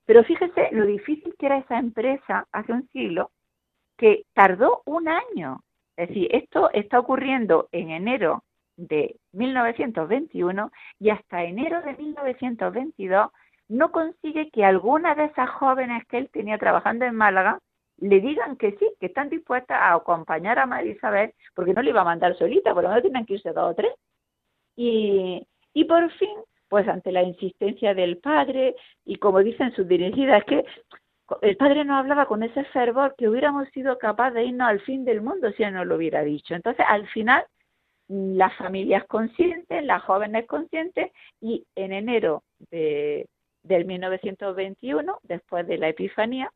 Pero 0.07 0.25
fíjese 0.25 0.69
lo 0.73 0.87
difícil 0.87 1.35
que 1.38 1.47
era 1.47 1.59
esa 1.59 1.79
empresa 1.79 2.47
hace 2.53 2.73
un 2.73 2.88
siglo, 2.88 3.31
que 3.97 4.25
tardó 4.35 4.83
un 4.87 5.09
año. 5.09 5.61
Es 5.97 6.09
decir, 6.09 6.29
esto 6.33 6.71
está 6.73 6.99
ocurriendo 6.99 7.69
en 7.73 7.90
enero 7.90 8.43
de 8.88 9.16
1921 9.33 10.71
y 10.99 11.11
hasta 11.11 11.45
enero 11.45 11.83
de 11.83 11.97
1922 11.97 13.29
no 13.69 13.93
consigue 13.93 14.51
que 14.51 14.64
alguna 14.64 15.14
de 15.14 15.27
esas 15.27 15.49
jóvenes 15.51 16.05
que 16.07 16.19
él 16.19 16.31
tenía 16.33 16.59
trabajando 16.59 17.05
en 17.05 17.14
Málaga 17.14 17.61
le 17.99 18.21
digan 18.21 18.57
que 18.57 18.73
sí, 18.73 18.90
que 18.99 19.07
están 19.07 19.29
dispuestas 19.29 19.79
a 19.79 19.95
acompañar 19.95 20.59
a 20.59 20.66
María 20.66 20.93
Isabel, 20.93 21.35
porque 21.55 21.75
no 21.75 21.83
le 21.83 21.90
iba 21.90 22.01
a 22.01 22.05
mandar 22.05 22.37
solita, 22.37 22.73
por 22.73 22.83
lo 22.83 22.88
menos 22.88 23.05
tenían 23.05 23.27
que 23.27 23.35
irse 23.35 23.53
dos 23.53 23.73
o 23.73 23.75
tres. 23.75 23.93
Y, 24.75 25.47
y 25.75 25.85
por 25.85 26.11
fin, 26.12 26.37
pues 26.69 26.88
ante 26.88 27.12
la 27.12 27.23
insistencia 27.23 27.95
del 27.95 28.16
padre, 28.19 28.75
y 29.05 29.16
como 29.16 29.40
dicen 29.40 29.73
sus 29.75 29.87
dirigidas, 29.87 30.43
que 30.45 30.64
el 31.43 31.57
padre 31.57 31.85
no 31.85 31.97
hablaba 31.97 32.27
con 32.27 32.43
ese 32.43 32.64
fervor 32.64 33.14
que 33.16 33.29
hubiéramos 33.29 33.69
sido 33.69 33.99
capaces 33.99 34.35
de 34.35 34.45
irnos 34.47 34.69
al 34.69 34.81
fin 34.81 35.05
del 35.05 35.21
mundo 35.21 35.53
si 35.53 35.62
él 35.62 35.75
no 35.75 35.85
lo 35.85 35.97
hubiera 35.97 36.23
dicho. 36.23 36.55
Entonces, 36.55 36.85
al 36.88 37.07
final, 37.09 37.45
las 38.11 38.57
familias 38.57 39.05
conscientes, 39.07 39.85
las 39.85 40.03
jóvenes 40.03 40.46
conscientes, 40.46 41.12
y 41.40 41.64
en 41.77 41.92
enero 41.92 42.42
de, 42.70 43.29
del 43.62 43.85
1921, 43.85 45.20
después 45.23 45.66
de 45.68 45.79
la 45.79 45.88
Epifanía, 45.90 46.53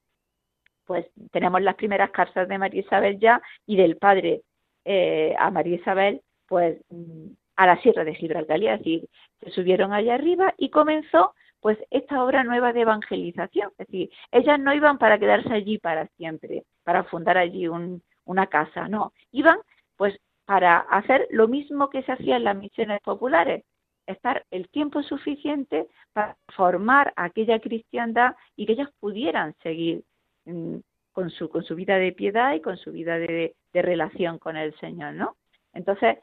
pues 0.85 1.07
tenemos 1.31 1.63
las 1.63 1.77
primeras 1.77 2.11
cartas 2.11 2.49
de 2.49 2.59
María 2.59 2.81
Isabel 2.81 3.21
ya 3.21 3.41
y 3.67 3.77
del 3.77 3.97
padre 3.99 4.43
eh, 4.85 5.35
a 5.39 5.51
María 5.53 5.77
Isabel, 5.77 6.23
pues 6.49 6.77
mm, 6.91 7.29
a 7.55 7.67
la 7.67 7.81
Sierra 7.81 8.05
de 8.05 8.17
Gibraltar, 8.17 8.61
es 8.61 8.79
decir, 8.81 9.09
se 9.41 9.51
subieron 9.51 9.93
allá 9.93 10.17
arriba 10.17 10.55
y 10.59 10.71
comenzó 10.71 11.35
pues 11.61 11.79
esta 11.91 12.23
obra 12.23 12.43
nueva 12.43 12.73
de 12.73 12.81
evangelización, 12.81 13.71
es 13.79 13.87
decir, 13.87 14.11
ellas 14.33 14.59
no 14.59 14.75
iban 14.75 14.99
para 14.99 15.19
quedarse 15.19 15.53
allí 15.53 15.79
para 15.79 16.09
siempre, 16.17 16.65
para 16.83 17.05
fundar 17.05 17.39
allí 17.39 17.69
una 17.69 18.47
casa, 18.49 18.89
no, 18.89 19.13
iban 19.31 19.59
pues 19.97 20.19
para 20.45 20.79
hacer 20.79 21.27
lo 21.31 21.49
mismo 21.49 21.91
que 21.91 22.03
se 22.03 22.13
hacía 22.13 22.37
en 22.37 22.45
las 22.45 22.57
misiones 22.57 23.01
populares, 23.03 23.65
estar 24.07 24.45
el 24.51 24.69
tiempo 24.69 25.03
suficiente 25.03 25.87
para 26.13 26.37
formar 26.55 27.13
aquella 27.17 27.59
cristiandad 27.61 28.35
y 28.57 28.67
que 28.67 28.73
ellas 28.73 28.91
pudieran 29.01 29.55
seguir 29.63 30.03
mm, 30.45 30.77
con 31.13 31.31
su, 31.31 31.49
con 31.49 31.63
su 31.65 31.75
vida 31.75 31.97
de 31.97 32.13
piedad 32.13 32.55
y 32.55 32.61
con 32.61 32.77
su 32.77 32.93
vida 32.93 33.19
de, 33.19 33.55
relación 33.73 34.39
con 34.39 34.57
el 34.57 34.75
Señor, 34.79 35.15
¿no? 35.15 35.37
Entonces, 35.73 36.19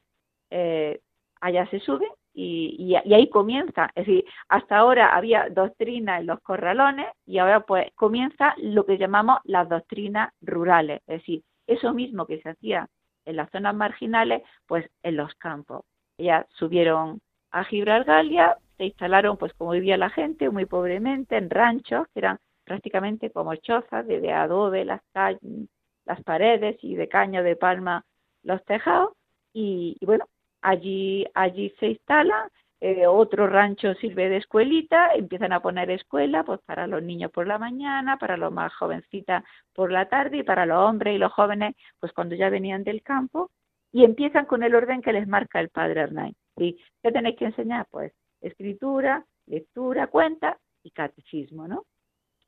eh, 0.50 1.02
allá 1.42 1.66
se 1.68 1.80
suben 1.80 2.10
y, 2.34 2.96
ahí 2.96 3.30
comienza. 3.30 3.90
Es 3.96 4.06
decir, 4.06 4.26
hasta 4.48 4.78
ahora 4.78 5.16
había 5.16 5.50
doctrina 5.50 6.20
en 6.20 6.28
los 6.28 6.40
corralones 6.42 7.08
y 7.26 7.40
ahora 7.40 7.62
pues 7.62 7.92
comienza 7.96 8.54
lo 8.58 8.86
que 8.86 8.98
llamamos 8.98 9.40
las 9.44 9.68
doctrinas 9.68 10.34
rurales. 10.42 11.02
Es 11.08 11.20
decir, 11.20 11.44
eso 11.68 11.94
mismo 11.94 12.26
que 12.26 12.42
se 12.42 12.50
hacía 12.50 12.88
en 13.26 13.36
las 13.36 13.50
zonas 13.52 13.76
marginales, 13.76 14.44
pues 14.68 14.90
en 15.04 15.18
los 15.18 15.34
campos. 15.36 15.86
Ya 16.18 16.46
subieron 16.52 17.22
a 17.52 17.64
Gibraltar, 17.64 18.26
se 18.78 18.86
instalaron 18.86 19.38
pues 19.38 19.54
como 19.54 19.72
vivía 19.72 19.98
la 19.98 20.10
gente, 20.10 20.50
muy 20.50 20.66
pobremente, 20.66 21.38
en 21.38 21.50
ranchos, 21.50 22.08
que 22.14 22.20
eran 22.20 22.40
prácticamente 22.64 23.32
como 23.32 23.56
chozas 23.56 24.06
de, 24.08 24.32
adobe, 24.32 24.86
las, 24.86 25.02
las 25.14 26.24
paredes 26.24 26.78
y 26.84 26.96
de 26.96 27.08
caño 27.08 27.44
de 27.44 27.56
palma 27.56 28.06
los 28.44 28.64
tejados. 28.66 29.14
y 29.54 29.98
bueno, 30.06 30.26
allí, 30.62 31.26
allí 31.34 31.74
se 31.80 31.88
instala, 31.88 32.50
eh, 32.84 33.06
otro 33.06 33.46
rancho 33.46 33.94
sirve 33.94 34.28
de 34.28 34.38
escuelita, 34.38 35.14
empiezan 35.14 35.54
a 35.54 35.62
poner 35.62 35.92
escuela 35.92 36.44
pues 36.44 36.60
para 36.62 36.88
los 36.88 37.04
niños 37.04 37.32
por 37.32 37.46
la 37.46 37.60
mañana, 37.60 38.18
para 38.18 38.38
los 38.38 38.52
más 38.52 38.74
jovencitas 38.74 39.44
por 39.74 39.92
la 39.92 40.10
tarde 40.10 40.38
y 40.38 40.44
para 40.44 40.66
los 40.66 40.80
hombres 40.80 41.14
y 41.16 41.20
los 41.20 41.32
jóvenes 41.32 41.76
pues 42.00 42.12
cuando 42.12 42.34
ya 42.34 42.50
venían 42.50 42.84
del 42.84 43.04
campo 43.04 43.52
y 43.92 44.04
empiezan 44.04 44.48
con 44.48 44.64
el 44.64 44.74
orden 44.74 45.04
que 45.04 45.14
les 45.14 45.28
marca 45.28 45.60
el 45.60 45.70
padre 45.70 46.02
Hernán. 46.02 46.34
¿Y 46.58 46.80
qué 47.04 47.12
tenéis 47.12 47.38
que 47.38 47.46
enseñar? 47.46 47.86
Pues 47.92 48.14
escritura, 48.42 49.26
lectura, 49.46 50.08
cuenta 50.08 50.58
y 50.84 50.90
catecismo, 50.90 51.68
¿no? 51.68 51.86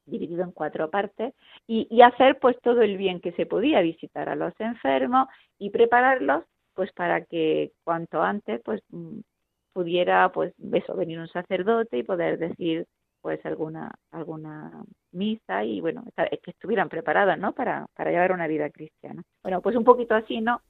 dividido 0.06 0.44
en 0.44 0.52
cuatro 0.52 0.90
partes, 0.90 1.34
y, 1.66 1.88
y, 1.90 2.02
hacer 2.02 2.38
pues 2.40 2.60
todo 2.62 2.82
el 2.82 2.98
bien 2.98 3.22
que 3.22 3.32
se 3.34 3.46
podía, 3.46 3.80
visitar 3.80 4.28
a 4.28 4.36
los 4.36 4.54
enfermos 4.60 5.30
y 5.58 5.70
prepararlos 5.70 6.44
pues 6.74 6.92
para 6.92 7.24
que 7.24 7.72
cuanto 7.86 8.22
antes 8.22 8.62
pues 8.66 8.82
mm, 8.90 9.20
pudiera 9.74 10.30
pues 10.32 10.54
eso 10.72 10.96
venir 10.96 11.20
un 11.20 11.28
sacerdote 11.28 11.98
y 11.98 12.04
poder 12.04 12.38
decir 12.38 12.86
pues 13.22 13.44
alguna 13.46 13.92
alguna 14.12 14.84
misa 15.12 15.64
y 15.64 15.82
bueno 15.82 16.04
que 16.16 16.52
estuvieran 16.52 16.90
preparadas 16.90 17.40
no 17.40 17.54
para 17.54 17.88
para 17.96 18.12
llevar 18.12 18.32
una 18.32 18.48
vida 18.48 18.70
cristiana. 18.70 19.24
Bueno 19.42 19.62
pues 19.62 19.76
un 19.76 19.84
poquito 19.84 20.16
así 20.16 20.42
no 20.42 20.62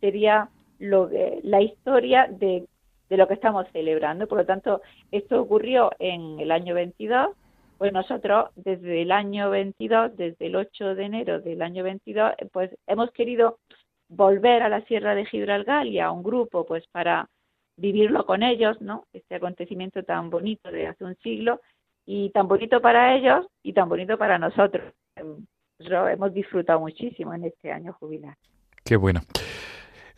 sería 0.00 0.48
lo 0.78 1.06
de, 1.06 1.40
la 1.42 1.60
historia 1.62 2.26
de, 2.28 2.66
de 3.08 3.16
lo 3.16 3.28
que 3.28 3.34
estamos 3.34 3.66
celebrando. 3.72 4.26
Por 4.26 4.38
lo 4.38 4.46
tanto 4.46 4.82
esto 5.10 5.40
ocurrió 5.40 5.90
en 5.98 6.40
el 6.40 6.50
año 6.50 6.74
22 6.74 7.30
pues 7.78 7.92
nosotros 7.92 8.50
desde 8.54 9.02
el 9.02 9.10
año 9.10 9.50
22 9.50 10.16
desde 10.16 10.46
el 10.46 10.56
8 10.56 10.94
de 10.94 11.04
enero 11.04 11.40
del 11.40 11.62
año 11.62 11.82
22 11.82 12.32
pues 12.52 12.70
hemos 12.86 13.10
querido 13.12 13.58
volver 14.08 14.62
a 14.62 14.68
la 14.68 14.82
Sierra 14.82 15.14
de 15.14 15.24
Gibraltar 15.26 15.86
y 15.86 15.98
a 15.98 16.10
un 16.10 16.22
grupo 16.22 16.66
pues 16.66 16.86
para 16.92 17.28
vivirlo 17.76 18.26
con 18.26 18.42
ellos, 18.42 18.80
¿no? 18.80 19.06
Este 19.12 19.36
acontecimiento 19.36 20.02
tan 20.02 20.30
bonito 20.30 20.70
de 20.70 20.86
hace 20.86 21.04
un 21.04 21.16
siglo 21.16 21.60
y 22.06 22.30
tan 22.30 22.48
bonito 22.48 22.80
para 22.80 23.14
ellos 23.14 23.46
y 23.62 23.72
tan 23.72 23.88
bonito 23.88 24.18
para 24.18 24.38
nosotros. 24.38 24.92
Lo 25.78 26.08
hemos 26.08 26.32
disfrutado 26.32 26.80
muchísimo 26.80 27.34
en 27.34 27.44
este 27.44 27.72
año 27.72 27.92
jubilar. 27.94 28.36
Qué 28.84 28.96
bueno. 28.96 29.20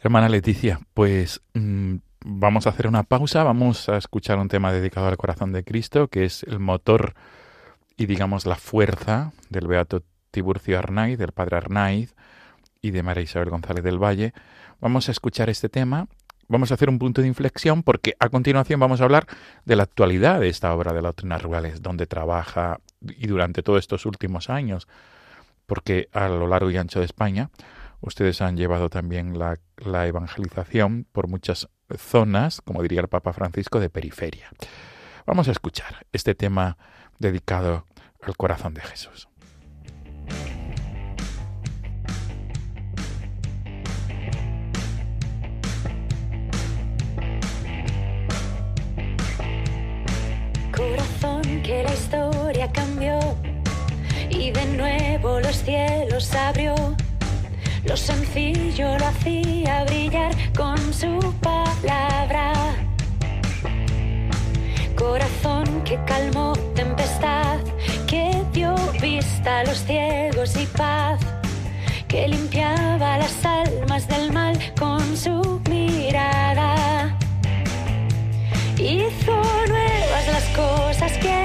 Hermana 0.02 0.28
Leticia, 0.28 0.80
pues 0.92 1.42
mm, 1.54 1.96
vamos 2.24 2.66
a 2.66 2.70
hacer 2.70 2.86
una 2.86 3.04
pausa, 3.04 3.42
vamos 3.42 3.88
a 3.88 3.96
escuchar 3.96 4.38
un 4.38 4.48
tema 4.48 4.72
dedicado 4.72 5.06
al 5.06 5.16
corazón 5.16 5.52
de 5.52 5.64
Cristo, 5.64 6.08
que 6.08 6.24
es 6.24 6.42
el 6.42 6.58
motor 6.58 7.14
y 7.96 8.06
digamos 8.06 8.44
la 8.44 8.56
fuerza 8.56 9.32
del 9.48 9.66
Beato 9.66 10.02
Tiburcio 10.30 10.78
Arnaiz, 10.78 11.18
del 11.18 11.32
Padre 11.32 11.56
Arnaiz, 11.56 12.14
y 12.82 12.90
de 12.90 13.02
María 13.02 13.22
Isabel 13.22 13.50
González 13.50 13.82
del 13.82 14.02
Valle. 14.02 14.34
Vamos 14.80 15.08
a 15.08 15.12
escuchar 15.12 15.48
este 15.48 15.70
tema, 15.70 16.08
vamos 16.48 16.70
a 16.70 16.74
hacer 16.74 16.88
un 16.88 16.98
punto 16.98 17.22
de 17.22 17.28
inflexión 17.28 17.82
porque 17.82 18.14
a 18.18 18.28
continuación 18.28 18.80
vamos 18.80 19.00
a 19.00 19.04
hablar 19.04 19.26
de 19.64 19.76
la 19.76 19.84
actualidad 19.84 20.40
de 20.40 20.48
esta 20.48 20.74
obra 20.74 20.92
de 20.92 21.02
la 21.02 21.08
doctrina 21.08 21.38
rurales, 21.38 21.82
donde 21.82 22.06
trabaja 22.06 22.80
y 23.00 23.26
durante 23.26 23.62
todos 23.62 23.80
estos 23.80 24.06
últimos 24.06 24.50
años, 24.50 24.88
porque 25.66 26.08
a 26.12 26.28
lo 26.28 26.46
largo 26.46 26.70
y 26.70 26.76
ancho 26.76 27.00
de 27.00 27.06
España 27.06 27.50
ustedes 28.00 28.40
han 28.42 28.56
llevado 28.56 28.90
también 28.90 29.38
la, 29.38 29.58
la 29.78 30.06
evangelización 30.06 31.06
por 31.10 31.28
muchas 31.28 31.68
zonas, 31.96 32.60
como 32.60 32.82
diría 32.82 33.00
el 33.00 33.08
Papa 33.08 33.32
Francisco, 33.32 33.80
de 33.80 33.90
periferia. 33.90 34.50
Vamos 35.26 35.48
a 35.48 35.52
escuchar 35.52 36.06
este 36.12 36.34
tema 36.34 36.76
dedicado 37.18 37.86
al 38.22 38.36
corazón 38.36 38.74
de 38.74 38.82
Jesús. 38.82 39.28
Cielos 55.64 56.34
abrió. 56.34 56.74
Lo 57.84 57.96
sencillo 57.96 58.98
lo 58.98 59.06
hacía 59.06 59.84
brillar 59.84 60.32
con 60.56 60.78
su 60.92 61.18
palabra. 61.40 62.52
Corazón 64.96 65.82
que 65.84 65.98
calmó 66.06 66.52
tempestad, 66.74 67.58
que 68.06 68.42
dio 68.52 68.74
vista 69.00 69.60
a 69.60 69.64
los 69.64 69.78
ciegos 69.84 70.56
y 70.56 70.66
paz, 70.66 71.20
que 72.08 72.28
limpiaba 72.28 73.18
las 73.18 73.44
almas 73.44 74.06
del 74.08 74.32
mal 74.32 74.58
con 74.78 75.16
su 75.16 75.60
mirada. 75.68 77.16
Hizo 78.78 79.36
nuevas 79.68 80.26
las 80.32 80.44
cosas 80.56 81.12
que 81.18 81.43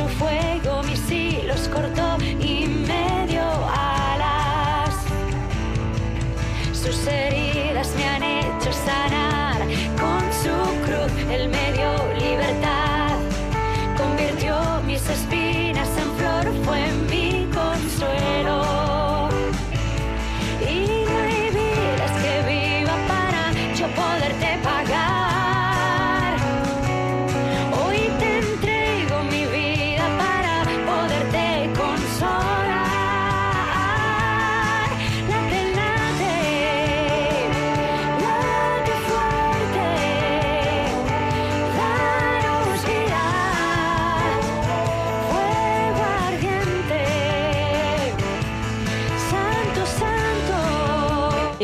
so 0.00 0.08
far. 0.08 0.29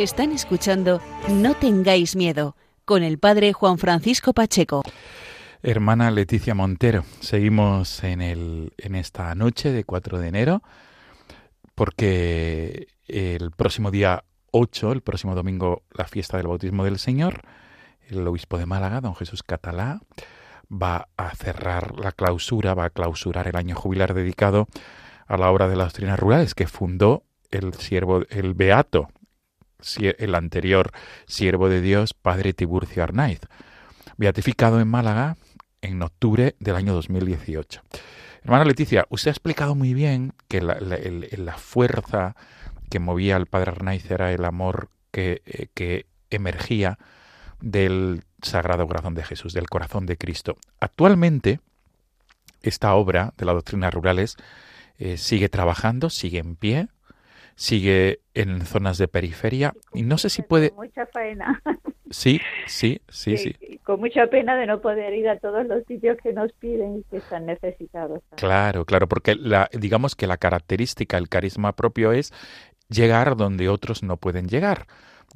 Están 0.07 0.31
escuchando 0.31 1.01
No 1.29 1.55
tengáis 1.55 2.15
miedo 2.15 2.55
con 2.85 3.03
el 3.03 3.19
padre 3.19 3.53
Juan 3.53 3.77
Francisco 3.77 4.33
Pacheco. 4.33 4.85
Hermana 5.65 6.13
Leticia 6.13 6.55
Montero, 6.55 7.05
seguimos 7.19 8.05
en, 8.05 8.21
el, 8.21 8.73
en 8.79 8.95
esta 8.95 9.35
noche 9.35 9.73
de 9.73 9.83
4 9.83 10.21
de 10.21 10.29
enero 10.29 10.63
porque 11.75 12.87
el 13.09 13.51
próximo 13.51 13.91
día 13.91 14.23
8, 14.53 14.93
el 14.93 15.01
próximo 15.01 15.35
domingo, 15.35 15.83
la 15.91 16.05
fiesta 16.05 16.37
del 16.37 16.47
bautismo 16.47 16.85
del 16.85 17.01
Señor, 17.01 17.43
el 18.09 18.25
obispo 18.29 18.59
de 18.59 18.67
Málaga, 18.67 19.01
don 19.01 19.17
Jesús 19.17 19.43
Catalá, 19.43 20.03
va 20.71 21.09
a 21.17 21.35
cerrar 21.35 21.99
la 21.99 22.13
clausura, 22.13 22.75
va 22.75 22.85
a 22.85 22.91
clausurar 22.91 23.49
el 23.49 23.57
año 23.57 23.75
jubilar 23.75 24.15
dedicado 24.15 24.69
a 25.27 25.37
la 25.37 25.51
obra 25.51 25.67
de 25.67 25.75
las 25.75 25.89
doctrinas 25.89 26.21
rurales 26.21 26.55
que 26.55 26.69
fundó 26.69 27.25
el 27.51 27.75
siervo, 27.75 28.23
el 28.31 28.55
beato, 28.55 29.09
el 30.19 30.35
anterior 30.35 30.93
siervo 31.27 31.69
de 31.69 31.81
Dios, 31.81 32.15
padre 32.15 32.53
Tiburcio 32.53 33.03
Arnaiz, 33.03 33.41
beatificado 34.17 34.81
en 34.81 34.89
Málaga 34.89 35.37
en 35.83 36.03
octubre 36.03 36.57
del 36.59 36.77
año 36.77 36.95
2018. 36.95 37.83
Hermana 38.43 38.65
Leticia, 38.65 39.07
usted 39.11 39.29
ha 39.29 39.33
explicado 39.33 39.75
muy 39.75 39.95
bien 39.95 40.33
que 40.49 40.61
la, 40.61 40.79
la, 40.81 41.59
fuerza 41.59 42.37
que 42.91 43.01
movía 43.01 43.37
al 43.37 43.47
padre 43.47 43.73
Arnaiz 43.73 44.09
era 44.11 44.33
el 44.33 44.45
amor 44.45 44.91
que, 45.11 45.43
eh, 45.47 45.67
que 45.75 46.07
emergía 46.31 46.99
del 47.61 48.25
Sagrado 48.43 48.87
Corazón 48.87 49.15
de 49.15 49.25
Jesús, 49.25 49.53
del 49.53 49.69
corazón 49.69 50.07
de 50.07 50.17
Cristo. 50.17 50.57
Actualmente, 50.79 51.61
esta 52.63 52.95
obra 52.95 53.33
de 53.37 53.47
las 53.47 53.55
doctrinas 53.55 53.93
rurales 53.93 54.37
eh, 54.99 55.17
sigue 55.17 55.49
trabajando, 55.49 56.11
sigue 56.11 56.39
en 56.39 56.57
pie, 56.57 56.89
sigue 57.57 58.21
en 58.35 58.61
zonas 58.61 58.99
de 58.99 59.09
periferia 59.09 59.73
y 59.93 60.03
no 60.03 60.19
sé 60.19 60.31
si 60.31 60.43
puede... 60.43 60.71
Con 60.71 60.87
mucha 60.87 61.07
faena. 61.07 61.61
Sí, 62.09 62.41
sí, 62.69 63.01
sí, 63.09 63.37
sí, 63.37 63.81
Con 63.83 63.99
mucha 63.99 64.29
pena 64.29 64.55
de 64.55 64.67
no 64.67 64.81
poder 64.81 65.13
ir 65.13 65.29
a 65.29 65.41
todos 65.41 65.67
los 65.67 65.85
sitios 65.87 66.17
que 66.23 66.33
nos 66.33 66.53
piden 66.53 66.99
y 66.99 67.03
que 67.11 67.17
están 67.17 67.47
necesitados. 67.47 68.23
Claro, 68.37 68.85
claro, 68.85 69.09
porque 69.09 69.35
la, 69.35 69.69
digamos 69.73 70.15
que 70.15 70.29
la 70.29 70.37
característica, 70.37 71.19
el 71.19 71.29
carisma 71.29 71.73
propio 71.73 72.13
es 72.13 72.33
llegar 72.89 73.37
donde 73.37 73.69
otros 73.69 74.05
no 74.05 74.19
pueden 74.19 74.47
llegar, 74.47 74.87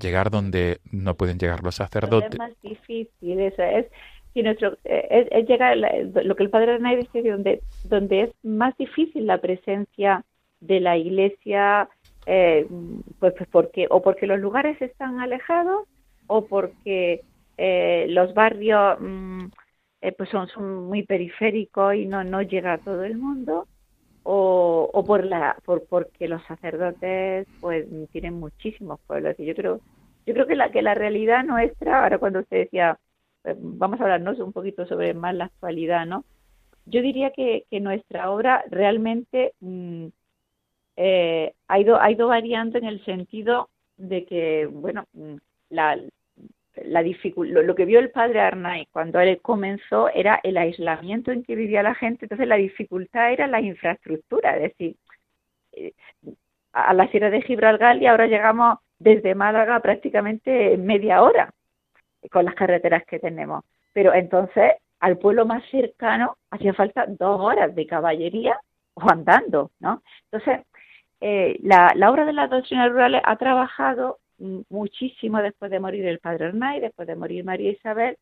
llegar 0.01 0.31
donde 0.31 0.79
no 0.93 1.17
pueden 1.17 1.39
llegar 1.39 1.65
los 1.65 1.75
sacerdotes. 1.75 2.35
Es 2.35 2.39
más 2.39 2.53
difícil, 2.63 3.41
eso 3.41 3.65
es 3.65 3.87
si 4.33 4.43
nuestro 4.43 4.79
eh, 4.85 5.29
es, 5.33 5.49
llegar 5.49 5.77
lo 5.77 6.37
que 6.37 6.43
el 6.45 6.51
padre 6.51 6.75
Renay 6.77 6.99
dice 6.99 7.29
donde 7.29 7.63
donde 7.83 8.23
es 8.23 8.31
más 8.45 8.77
difícil 8.77 9.27
la 9.27 9.39
presencia 9.39 10.25
de 10.61 10.79
la 10.79 10.97
iglesia 10.97 11.89
eh, 12.27 12.67
pues, 13.19 13.35
pues, 13.37 13.49
porque 13.51 13.87
o 13.91 14.03
porque 14.03 14.27
los 14.27 14.39
lugares 14.39 14.81
están 14.81 15.21
alejados 15.21 15.89
o 16.27 16.47
porque 16.47 17.23
eh, 17.57 18.07
los 18.09 18.35
barrios 18.35 18.99
mm, 19.01 19.47
eh, 20.03 20.13
pues 20.13 20.31
son, 20.31 20.49
muy 20.87 21.03
periféricos 21.03 21.95
y 21.95 22.07
no 22.07 22.25
no 22.25 22.43
llega 22.43 22.75
a 22.75 22.79
todo 22.79 23.05
el 23.05 23.17
mundo 23.17 23.67
o, 24.23 24.91
o 24.93 25.05
por 25.05 25.25
la 25.25 25.57
por 25.65 25.87
porque 25.87 26.29
los 26.29 26.43
sacerdotes 26.45 27.47
pues 27.61 27.87
tienen 28.13 28.35
muchísimos 28.35 29.01
pueblos. 29.07 29.35
Y 29.39 29.47
yo 29.47 29.55
creo 29.55 29.81
yo 30.27 30.35
creo 30.35 30.47
que 30.47 30.57
la 30.57 30.71
que 30.71 30.83
la 30.83 30.95
realidad 30.95 31.45
nuestra 31.45 32.03
ahora 32.03 32.19
cuando 32.19 32.41
usted 32.41 32.59
decía 32.59 32.99
vamos 33.57 34.01
a 34.01 34.05
hablarnos 34.05 34.39
un 34.39 34.53
poquito 34.53 34.87
sobre 34.87 35.15
más 35.15 35.35
la 35.35 35.47
actualidad 35.47 36.05
no 36.07 36.25
yo 36.87 37.03
diría 37.03 37.31
que, 37.31 37.65
que 37.71 37.81
nuestra 37.81 38.31
obra 38.31 38.65
realmente 38.71 39.55
mm, 39.61 40.09
eh, 41.03 41.55
ha, 41.67 41.79
ido, 41.79 41.99
ha 41.99 42.11
ido 42.11 42.29
variando 42.29 42.77
en 42.77 42.85
el 42.85 43.03
sentido 43.07 43.71
de 43.97 44.27
que, 44.27 44.67
bueno, 44.67 45.07
mm, 45.15 45.37
la, 45.71 45.97
la 46.77 47.03
lo, 47.03 47.63
lo, 47.63 47.75
que 47.75 47.87
vio 47.87 48.01
el 48.01 48.11
padre 48.11 48.41
Arnay 48.41 48.85
cuando 48.93 49.19
él 49.19 49.41
comenzó 49.41 50.11
era 50.11 50.41
el 50.43 50.59
aislamiento 50.59 51.33
en 51.33 51.43
que 51.43 51.55
vivía 51.55 51.83
la 51.83 51.95
gente, 51.95 52.27
entonces 52.27 52.47
la 52.47 52.57
dificultad 52.57 53.33
era 53.33 53.47
la 53.47 53.63
infraestructura, 53.63 54.57
es 54.57 54.63
decir, 54.63 54.97
eh, 55.73 55.95
a 56.75 56.93
la 56.93 57.09
Sierra 57.09 57.31
de 57.31 57.41
Gibraltar 57.41 57.97
y 57.97 58.07
ahora 58.07 58.27
llegamos 58.27 58.79
desde 58.99 59.35
Málaga 59.35 59.81
prácticamente 59.81 60.77
media 60.77 61.23
hora 61.23 61.51
con 62.31 62.45
las 62.45 62.55
carreteras 62.55 63.07
que 63.07 63.19
tenemos. 63.19 63.65
Pero 63.95 64.13
entonces 64.13 64.75
al 65.01 65.17
pueblo 65.17 65.47
más 65.47 65.65
cercano 65.71 66.37
hacía 66.51 66.75
falta 66.75 67.07
dos 67.07 67.41
horas 67.41 67.75
de 67.75 67.87
caballería 67.87 68.61
o 68.95 69.11
andando, 69.11 69.71
¿no? 69.81 70.03
Entonces, 70.31 70.67
eh, 71.21 71.59
la, 71.63 71.93
obra 72.11 72.25
de 72.25 72.33
las 72.33 72.51
doctrinas 72.51 72.91
rurales 72.91 73.23
ha 73.25 73.37
trabajado 73.37 74.19
muchísimo 74.71 75.39
después 75.43 75.71
de 75.71 75.81
morir 75.81 76.07
el 76.07 76.19
padre 76.19 76.47
Hernay, 76.47 76.81
después 76.81 77.07
de 77.07 77.15
morir 77.15 77.45
María 77.45 77.73
Isabel, 77.73 78.17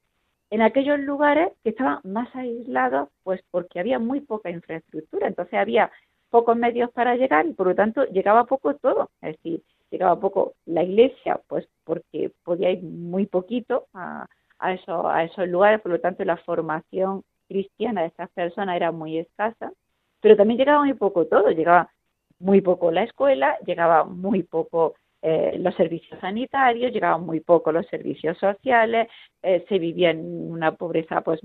en 0.50 0.62
aquellos 0.62 0.98
lugares 0.98 1.52
que 1.62 1.70
estaban 1.70 2.00
más 2.02 2.34
aislados, 2.34 3.08
pues 3.22 3.40
porque 3.50 3.78
había 3.78 3.98
muy 3.98 4.20
poca 4.20 4.50
infraestructura, 4.50 5.28
entonces 5.28 5.54
había 5.54 5.92
pocos 6.30 6.56
medios 6.56 6.90
para 6.90 7.14
llegar 7.16 7.46
y 7.46 7.52
por 7.52 7.68
lo 7.68 7.74
tanto 7.74 8.04
llegaba 8.06 8.44
poco 8.44 8.74
todo, 8.74 9.10
es 9.20 9.36
decir, 9.36 9.62
llegaba 9.90 10.18
poco 10.18 10.54
la 10.66 10.82
iglesia, 10.82 11.40
pues 11.46 11.68
porque 11.84 12.32
podía 12.42 12.70
ir 12.70 12.82
muy 12.82 13.26
poquito 13.26 13.86
a, 13.94 14.26
a, 14.58 14.72
eso, 14.72 15.08
a 15.08 15.24
esos 15.24 15.48
lugares, 15.48 15.80
por 15.80 15.92
lo 15.92 16.00
tanto 16.00 16.24
la 16.24 16.36
formación 16.38 17.22
cristiana 17.46 18.02
de 18.02 18.08
estas 18.08 18.30
personas 18.30 18.76
era 18.76 18.90
muy 18.90 19.18
escasa, 19.18 19.72
pero 20.20 20.36
también 20.36 20.58
llegaba 20.58 20.84
muy 20.84 20.94
poco 20.94 21.26
todo, 21.26 21.50
llegaba 21.50 21.90
muy 22.40 22.60
poco 22.60 22.90
la 22.90 23.02
escuela, 23.02 23.58
llegaba 23.66 24.04
muy 24.04 24.42
poco 24.42 24.94
eh, 25.22 25.56
los 25.58 25.74
servicios 25.74 26.20
sanitarios, 26.20 26.92
llegaban 26.92 27.26
muy 27.26 27.40
poco 27.40 27.72
los 27.72 27.86
servicios 27.88 28.38
sociales, 28.38 29.08
eh, 29.42 29.64
se 29.68 29.78
vivía 29.78 30.10
en 30.10 30.52
una 30.52 30.72
pobreza 30.72 31.22
pues 31.22 31.40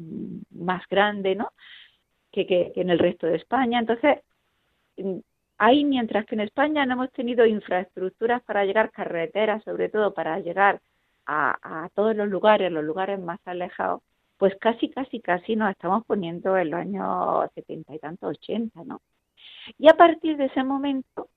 más 0.51 0.87
grande, 0.87 1.35
¿no? 1.35 1.51
Que, 2.31 2.45
que, 2.45 2.71
en 2.75 2.89
el 2.89 2.99
resto 2.99 3.27
de 3.27 3.37
España. 3.37 3.79
Entonces, 3.79 4.19
mm, 4.97 5.19
ahí 5.57 5.85
mientras 5.85 6.25
que 6.25 6.35
en 6.35 6.41
España 6.41 6.85
no 6.85 6.93
hemos 6.93 7.11
tenido 7.11 7.45
infraestructuras 7.45 8.43
para 8.43 8.65
llegar, 8.65 8.91
carreteras 8.91 9.63
sobre 9.63 9.89
todo 9.89 10.13
para 10.13 10.39
llegar 10.39 10.79
a, 11.25 11.85
a 11.85 11.89
todos 11.89 12.15
los 12.15 12.29
lugares, 12.29 12.71
los 12.71 12.83
lugares 12.83 13.19
más 13.19 13.39
alejados, 13.45 14.01
pues 14.37 14.55
casi, 14.59 14.89
casi, 14.89 15.19
casi 15.19 15.55
nos 15.55 15.71
estamos 15.71 16.05
poniendo 16.05 16.57
en 16.57 16.71
los 16.71 16.79
años 16.79 17.49
setenta 17.55 17.95
y 17.95 17.99
tanto, 17.99 18.27
ochenta, 18.27 18.83
¿no? 18.83 19.01
Y 19.77 19.89
a 19.89 19.93
partir 19.93 20.37
de 20.37 20.45
ese 20.45 20.63
momento, 20.63 21.29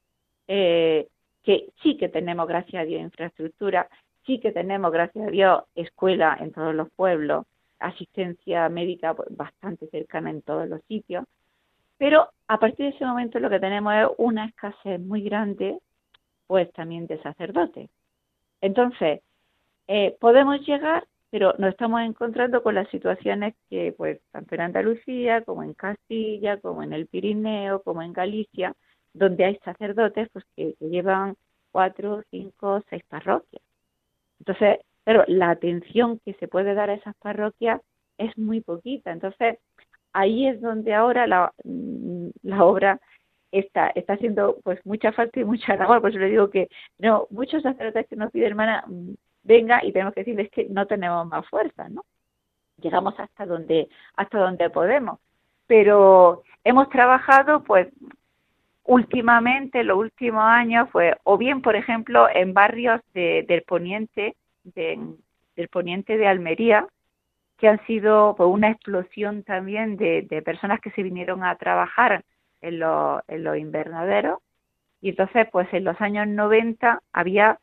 eh, 0.48 1.08
que 1.42 1.70
sí 1.82 1.96
que 1.96 2.08
tenemos, 2.08 2.46
gracias 2.48 2.82
a 2.82 2.84
Dios, 2.84 3.02
infraestructura, 3.02 3.88
sí 4.24 4.40
que 4.40 4.52
tenemos, 4.52 4.92
gracias 4.92 5.28
a 5.28 5.30
Dios, 5.30 5.62
escuela 5.74 6.36
en 6.40 6.52
todos 6.52 6.74
los 6.74 6.90
pueblos, 6.90 7.46
asistencia 7.78 8.68
médica 8.68 9.14
pues, 9.14 9.28
bastante 9.36 9.86
cercana 9.88 10.30
en 10.30 10.42
todos 10.42 10.68
los 10.68 10.82
sitios, 10.84 11.24
pero 11.98 12.28
a 12.48 12.58
partir 12.58 12.86
de 12.86 12.96
ese 12.96 13.06
momento 13.06 13.38
lo 13.38 13.50
que 13.50 13.60
tenemos 13.60 13.94
es 13.94 14.08
una 14.18 14.46
escasez 14.46 15.00
muy 15.00 15.22
grande, 15.22 15.78
pues 16.46 16.70
también 16.72 17.06
de 17.06 17.20
sacerdotes. 17.22 17.90
Entonces, 18.60 19.20
eh, 19.88 20.16
podemos 20.20 20.60
llegar 20.66 21.06
pero 21.30 21.54
nos 21.58 21.70
estamos 21.70 22.00
encontrando 22.02 22.62
con 22.62 22.74
las 22.74 22.88
situaciones 22.90 23.54
que, 23.68 23.92
pues, 23.96 24.20
tanto 24.30 24.54
en 24.54 24.60
Andalucía 24.62 25.42
como 25.42 25.62
en 25.62 25.74
Castilla, 25.74 26.58
como 26.60 26.82
en 26.82 26.92
el 26.92 27.06
Pirineo, 27.06 27.82
como 27.82 28.02
en 28.02 28.12
Galicia, 28.12 28.74
donde 29.12 29.44
hay 29.44 29.56
sacerdotes 29.64 30.28
pues 30.32 30.44
que, 30.56 30.74
llevan 30.80 31.36
cuatro, 31.72 32.22
cinco, 32.30 32.82
seis 32.90 33.02
parroquias. 33.08 33.62
Entonces, 34.40 34.78
pero 35.04 35.24
la 35.28 35.50
atención 35.50 36.20
que 36.24 36.34
se 36.34 36.48
puede 36.48 36.74
dar 36.74 36.90
a 36.90 36.94
esas 36.94 37.14
parroquias 37.16 37.80
es 38.18 38.36
muy 38.38 38.60
poquita. 38.60 39.12
Entonces, 39.12 39.58
ahí 40.12 40.46
es 40.48 40.60
donde 40.60 40.94
ahora 40.94 41.26
la, 41.26 41.52
mm, 41.64 42.28
la 42.42 42.64
obra 42.64 43.00
está, 43.52 43.88
está 43.90 44.14
haciendo 44.14 44.58
pues 44.64 44.84
mucha 44.84 45.12
falta 45.12 45.40
y 45.40 45.44
mucha 45.44 45.76
labor. 45.76 46.00
Por 46.00 46.10
eso 46.10 46.18
le 46.18 46.30
digo 46.30 46.50
que 46.50 46.68
no, 46.98 47.26
muchos 47.30 47.62
sacerdotes 47.62 48.06
que 48.08 48.16
nos 48.16 48.30
piden, 48.32 48.48
hermana, 48.48 48.84
venga 49.46 49.84
y 49.84 49.92
tenemos 49.92 50.14
que 50.14 50.20
decirles 50.20 50.50
que 50.50 50.66
no 50.68 50.86
tenemos 50.86 51.26
más 51.26 51.46
fuerza, 51.48 51.88
¿no? 51.88 52.04
Llegamos 52.80 53.18
hasta 53.18 53.46
donde, 53.46 53.88
hasta 54.16 54.38
donde 54.38 54.68
podemos. 54.70 55.18
Pero 55.66 56.42
hemos 56.64 56.88
trabajado, 56.90 57.62
pues, 57.64 57.88
últimamente, 58.84 59.82
los 59.82 59.98
últimos 59.98 60.44
años, 60.44 60.88
fue, 60.90 61.16
o 61.24 61.38
bien, 61.38 61.62
por 61.62 61.76
ejemplo, 61.76 62.28
en 62.32 62.52
barrios 62.52 63.00
de, 63.14 63.44
del 63.48 63.62
poniente, 63.62 64.36
del 64.64 65.68
poniente 65.70 66.18
de 66.18 66.26
Almería, 66.26 66.86
que 67.58 67.68
han 67.68 67.84
sido 67.86 68.34
pues, 68.36 68.48
una 68.48 68.70
explosión 68.70 69.42
también 69.42 69.96
de, 69.96 70.22
de 70.22 70.42
personas 70.42 70.80
que 70.80 70.90
se 70.90 71.02
vinieron 71.02 71.42
a 71.42 71.56
trabajar 71.56 72.22
en, 72.60 72.78
los, 72.78 73.22
en 73.28 73.44
los 73.44 73.56
invernaderos. 73.56 74.40
Y 75.00 75.10
entonces, 75.10 75.46
pues 75.50 75.72
en 75.72 75.84
los 75.84 76.00
años 76.00 76.28
90 76.28 77.00
había 77.12 77.58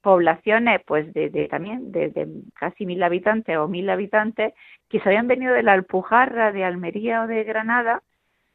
poblaciones 0.00 0.80
pues 0.86 1.12
de, 1.12 1.48
también 1.50 1.92
de, 1.92 2.12
casi 2.54 2.86
mil 2.86 3.02
habitantes 3.02 3.56
o 3.56 3.68
mil 3.68 3.88
habitantes 3.90 4.54
que 4.88 5.00
se 5.00 5.08
habían 5.08 5.28
venido 5.28 5.54
de 5.54 5.62
la 5.62 5.72
Alpujarra, 5.72 6.52
de 6.52 6.64
Almería 6.64 7.22
o 7.22 7.26
de 7.26 7.44
Granada 7.44 8.02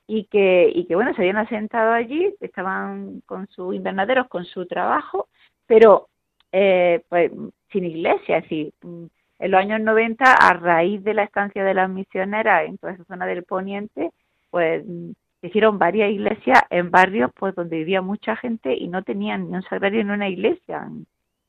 y 0.08 0.26
que, 0.26 0.72
y 0.74 0.86
que 0.86 0.96
bueno, 0.96 1.14
se 1.14 1.22
habían 1.22 1.38
asentado 1.38 1.92
allí, 1.94 2.36
estaban 2.40 3.22
con 3.26 3.48
sus 3.48 3.76
invernaderos, 3.76 4.28
con 4.28 4.46
su 4.46 4.66
trabajo, 4.66 5.28
pero 5.66 6.10
eh, 6.52 7.04
pues 7.10 7.32
sin 7.72 7.86
iglesia, 7.86 8.38
es 8.38 8.44
decir, 8.44 8.74
mm, 8.84 9.06
en 9.40 9.52
los 9.52 9.60
años 9.60 9.82
90, 9.82 10.24
a 10.34 10.54
raíz 10.54 11.04
de 11.04 11.14
la 11.14 11.24
estancia 11.24 11.64
de 11.64 11.74
las 11.74 11.90
misioneras 11.90 12.66
en 12.68 12.78
toda 12.78 12.94
esa 12.94 13.04
zona 13.06 13.26
del 13.26 13.44
poniente, 13.44 14.12
pues 14.50 14.86
mm, 14.86 15.12
se 15.42 15.48
hicieron 15.48 15.78
varias 15.78 16.12
iglesias 16.12 16.60
en 16.70 16.92
barrios 16.92 17.32
pues 17.38 17.54
donde 17.56 17.78
vivía 17.78 18.02
mucha 18.02 18.36
gente 18.36 18.74
y 18.74 18.88
no 18.88 19.04
tenían 19.04 19.50
ni 19.50 19.58
un 19.58 19.64
sagrario 19.64 20.04
ni 20.04 20.12
una 20.12 20.30
iglesia, 20.30 20.90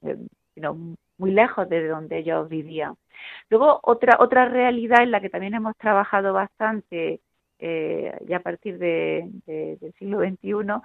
eh, 0.03 0.17
sino 0.55 0.97
muy 1.19 1.31
lejos 1.33 1.69
de 1.69 1.87
donde 1.89 2.19
ellos 2.19 2.49
vivían. 2.49 2.97
Luego, 3.51 3.81
otra, 3.83 4.17
otra 4.21 4.49
realidad 4.49 5.03
en 5.03 5.11
la 5.11 5.21
que 5.21 5.31
también 5.31 5.55
hemos 5.55 5.77
trabajado 5.77 6.33
bastante 6.33 7.21
eh, 7.59 8.15
ya 8.27 8.39
a 8.39 8.41
partir 8.41 8.79
de, 8.79 9.31
del 9.47 9.93
siglo 9.99 10.21
XXI 10.21 10.83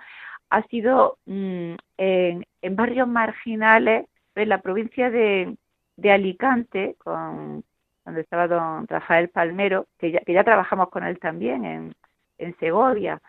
ha 0.49 0.64
sido 0.68 1.18
mm, 1.26 1.74
en, 1.97 2.45
barrios 2.72 3.07
marginales 3.07 4.07
en 4.36 4.49
la 4.49 4.62
provincia 4.62 5.09
de, 5.09 5.55
de 5.97 6.12
Alicante, 6.12 6.95
donde 7.05 8.22
estaba 8.22 8.47
don 8.47 8.88
Rafael 8.88 9.30
Palmero, 9.30 9.88
que 9.97 10.12
ya, 10.12 10.20
que 10.20 10.34
ya 10.34 10.43
trabajamos 10.43 10.89
con 10.89 11.03
él 11.03 11.20
también 11.20 11.66
en, 11.66 11.93
en 12.38 12.57
Segovia. 12.57 13.22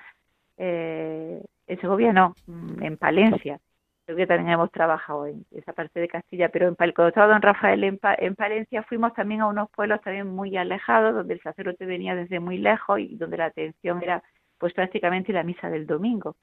Eh, 0.56 1.42
en 1.66 1.80
Segovia 1.80 2.12
no, 2.12 2.34
mm, 2.46 2.82
en 2.82 2.96
Palencia. 2.96 3.60
Creo 4.04 4.16
que 4.16 4.26
también 4.26 4.50
hemos 4.50 4.70
trabajado 4.72 5.26
en 5.26 5.44
esa 5.52 5.72
parte 5.72 6.00
de 6.00 6.08
Castilla, 6.08 6.48
pero 6.48 6.68
en, 6.68 6.74
cuando 6.74 7.08
estaba 7.08 7.32
don 7.32 7.42
Rafael 7.42 7.84
en, 7.84 8.00
en 8.18 8.34
Palencia 8.34 8.82
fuimos 8.82 9.14
también 9.14 9.42
a 9.42 9.46
unos 9.46 9.70
pueblos 9.70 10.00
también 10.02 10.28
muy 10.28 10.56
alejados, 10.56 11.14
donde 11.14 11.34
el 11.34 11.42
sacerdote 11.42 11.86
venía 11.86 12.14
desde 12.14 12.40
muy 12.40 12.58
lejos 12.58 12.98
y 12.98 13.16
donde 13.16 13.36
la 13.36 13.46
atención 13.46 14.02
era 14.02 14.22
pues 14.58 14.72
prácticamente 14.74 15.32
la 15.32 15.44
misa 15.44 15.70
del 15.70 15.86
domingo. 15.86 16.36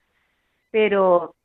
Pero 0.72 1.36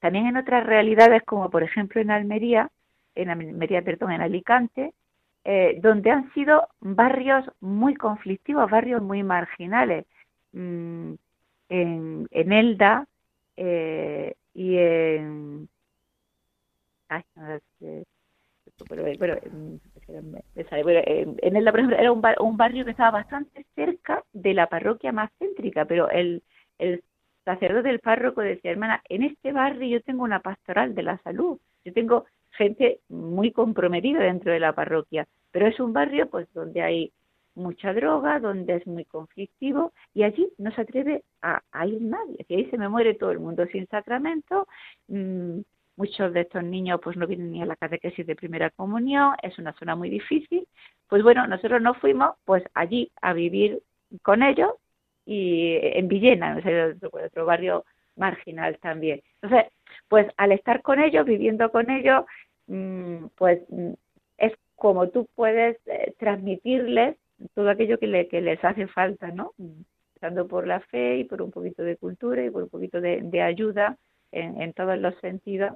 también 0.00 0.26
en 0.26 0.36
otras 0.36 0.64
realidades, 0.64 1.22
como 1.24 1.50
por 1.50 1.62
ejemplo 1.62 2.00
en 2.00 2.10
Almería, 2.10 2.70
en 3.14 3.30
Almería, 3.30 3.82
perdón, 3.82 4.12
en 4.12 4.20
Alicante, 4.22 4.94
eh, 5.44 5.78
donde 5.80 6.10
han 6.10 6.32
sido 6.32 6.68
barrios 6.80 7.44
muy 7.60 7.94
conflictivos, 7.94 8.70
barrios 8.70 9.02
muy 9.02 9.22
marginales. 9.22 10.06
Mm, 10.52 11.14
en, 11.68 12.28
en, 12.30 12.52
Elda 12.52 13.06
eh, 13.56 14.34
y 14.56 14.78
en... 14.78 15.68
Ay, 17.08 17.22
no 17.36 17.58
sé, 17.78 18.04
pero, 18.88 19.02
bueno, 19.18 19.36
en 20.08 21.56
Elda, 21.56 21.70
por 21.70 21.80
ejemplo, 21.80 21.98
era 21.98 22.10
un, 22.10 22.22
un, 22.40 22.56
barrio 22.56 22.84
que 22.84 22.90
estaba 22.90 23.10
bastante 23.10 23.64
cerca 23.74 24.24
de 24.32 24.54
la 24.54 24.66
parroquia 24.66 25.12
más 25.12 25.30
céntrica, 25.38 25.84
pero 25.84 26.10
el, 26.10 26.42
el 26.78 27.04
sacerdote 27.44 27.88
del 27.88 28.00
párroco 28.00 28.40
decía, 28.40 28.70
hermana, 28.70 29.02
en 29.08 29.22
este 29.22 29.52
barrio 29.52 29.98
yo 29.98 30.02
tengo 30.02 30.24
una 30.24 30.40
pastoral 30.40 30.94
de 30.94 31.02
la 31.02 31.18
salud, 31.18 31.58
yo 31.84 31.92
tengo 31.92 32.24
gente 32.50 33.00
muy 33.08 33.52
comprometida 33.52 34.20
dentro 34.20 34.52
de 34.52 34.60
la 34.60 34.74
parroquia, 34.74 35.28
pero 35.52 35.66
es 35.66 35.78
un 35.78 35.92
barrio 35.92 36.28
pues 36.28 36.52
donde 36.54 36.82
hay 36.82 37.12
mucha 37.56 37.92
droga, 37.92 38.38
donde 38.38 38.76
es 38.76 38.86
muy 38.86 39.04
conflictivo 39.04 39.92
y 40.14 40.22
allí 40.22 40.48
no 40.58 40.70
se 40.72 40.82
atreve 40.82 41.24
a, 41.42 41.62
ir 41.86 42.00
nadie. 42.02 42.44
Y 42.48 42.54
ahí 42.54 42.70
se 42.70 42.78
me 42.78 42.88
muere 42.88 43.14
todo 43.14 43.30
el 43.30 43.40
mundo 43.40 43.66
sin 43.72 43.86
sacramento. 43.88 44.68
Mm, 45.08 45.60
muchos 45.96 46.32
de 46.32 46.42
estos 46.42 46.62
niños 46.62 47.00
pues 47.02 47.16
no 47.16 47.26
vienen 47.26 47.52
ni 47.52 47.62
a 47.62 47.66
la 47.66 47.76
catequesis 47.76 48.26
de 48.26 48.36
primera 48.36 48.70
comunión, 48.70 49.34
es 49.42 49.58
una 49.58 49.72
zona 49.74 49.96
muy 49.96 50.10
difícil. 50.10 50.68
Pues 51.08 51.22
bueno, 51.22 51.46
nosotros 51.46 51.80
nos 51.82 51.96
fuimos 51.98 52.34
pues 52.44 52.62
allí 52.74 53.10
a 53.22 53.32
vivir 53.32 53.82
con 54.22 54.42
ellos 54.42 54.72
y 55.24 55.78
en 55.82 56.08
Villena, 56.08 56.60
otro 57.02 57.46
barrio 57.46 57.84
marginal 58.16 58.78
también. 58.78 59.22
Entonces, 59.42 59.72
pues 60.08 60.26
al 60.36 60.52
estar 60.52 60.82
con 60.82 61.00
ellos, 61.00 61.26
viviendo 61.26 61.70
con 61.70 61.90
ellos, 61.90 62.24
mm, 62.66 63.26
pues 63.36 63.60
mm, 63.68 63.92
es 64.38 64.52
como 64.76 65.08
tú 65.08 65.28
puedes 65.34 65.78
eh, 65.86 66.14
transmitirles 66.18 67.16
todo 67.54 67.70
aquello 67.70 67.98
que, 67.98 68.06
le, 68.06 68.28
que 68.28 68.40
les 68.40 68.62
hace 68.64 68.86
falta, 68.86 69.28
¿no? 69.28 69.52
Empezando 69.58 70.48
por 70.48 70.66
la 70.66 70.80
fe 70.80 71.18
y 71.18 71.24
por 71.24 71.42
un 71.42 71.50
poquito 71.50 71.82
de 71.82 71.96
cultura 71.96 72.44
y 72.44 72.50
por 72.50 72.64
un 72.64 72.68
poquito 72.68 73.00
de, 73.00 73.42
ayuda 73.42 73.96
en, 74.32 74.60
en, 74.60 74.72
todos 74.72 74.98
los 74.98 75.14
sentidos. 75.20 75.72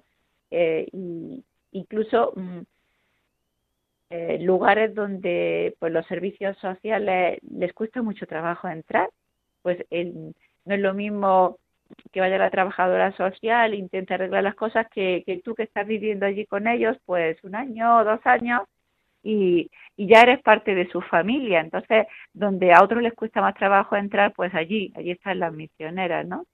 Eh, 0.50 0.88
y 0.92 1.44
incluso 1.72 2.32
mm, 2.34 2.61
eh, 4.11 4.38
lugares 4.40 4.94
donde 4.94 5.76
pues 5.78 5.92
los 5.92 6.06
servicios 6.06 6.56
sociales 6.58 7.38
les 7.48 7.72
cuesta 7.72 8.02
mucho 8.02 8.26
trabajo 8.26 8.68
entrar, 8.68 9.08
pues 9.62 9.78
el, 9.90 10.34
no 10.64 10.74
es 10.74 10.80
lo 10.80 10.94
mismo 10.94 11.58
que 12.12 12.20
vaya 12.20 12.38
la 12.38 12.50
trabajadora 12.50 13.12
social 13.16 13.72
e 13.72 13.76
intente 13.76 14.14
arreglar 14.14 14.42
las 14.42 14.54
cosas 14.54 14.86
que, 14.90 15.22
que 15.26 15.40
tú 15.42 15.54
que 15.54 15.64
estás 15.64 15.86
viviendo 15.86 16.26
allí 16.26 16.46
con 16.46 16.66
ellos, 16.66 16.96
pues 17.04 17.42
un 17.44 17.54
año 17.54 17.98
o 17.98 18.04
dos 18.04 18.20
años 18.24 18.62
y, 19.23 19.71
y 19.97 20.07
ya 20.09 20.23
eres 20.23 20.43
parte 20.43 20.75
de 20.75 20.89
su 20.89 21.01
familia. 21.03 21.61
Entonces, 21.61 22.07
donde 22.33 22.73
a 22.73 22.83
otros 22.83 23.03
les 23.03 23.14
cuesta 23.14 23.41
más 23.41 23.55
trabajo 23.55 23.97
entrar, 23.97 24.33
pues 24.35 24.55
allí, 24.55 24.93
allí 24.97 25.11
están 25.12 25.39
las 25.39 25.53
misioneras, 25.53 26.27
¿no? 26.27 26.47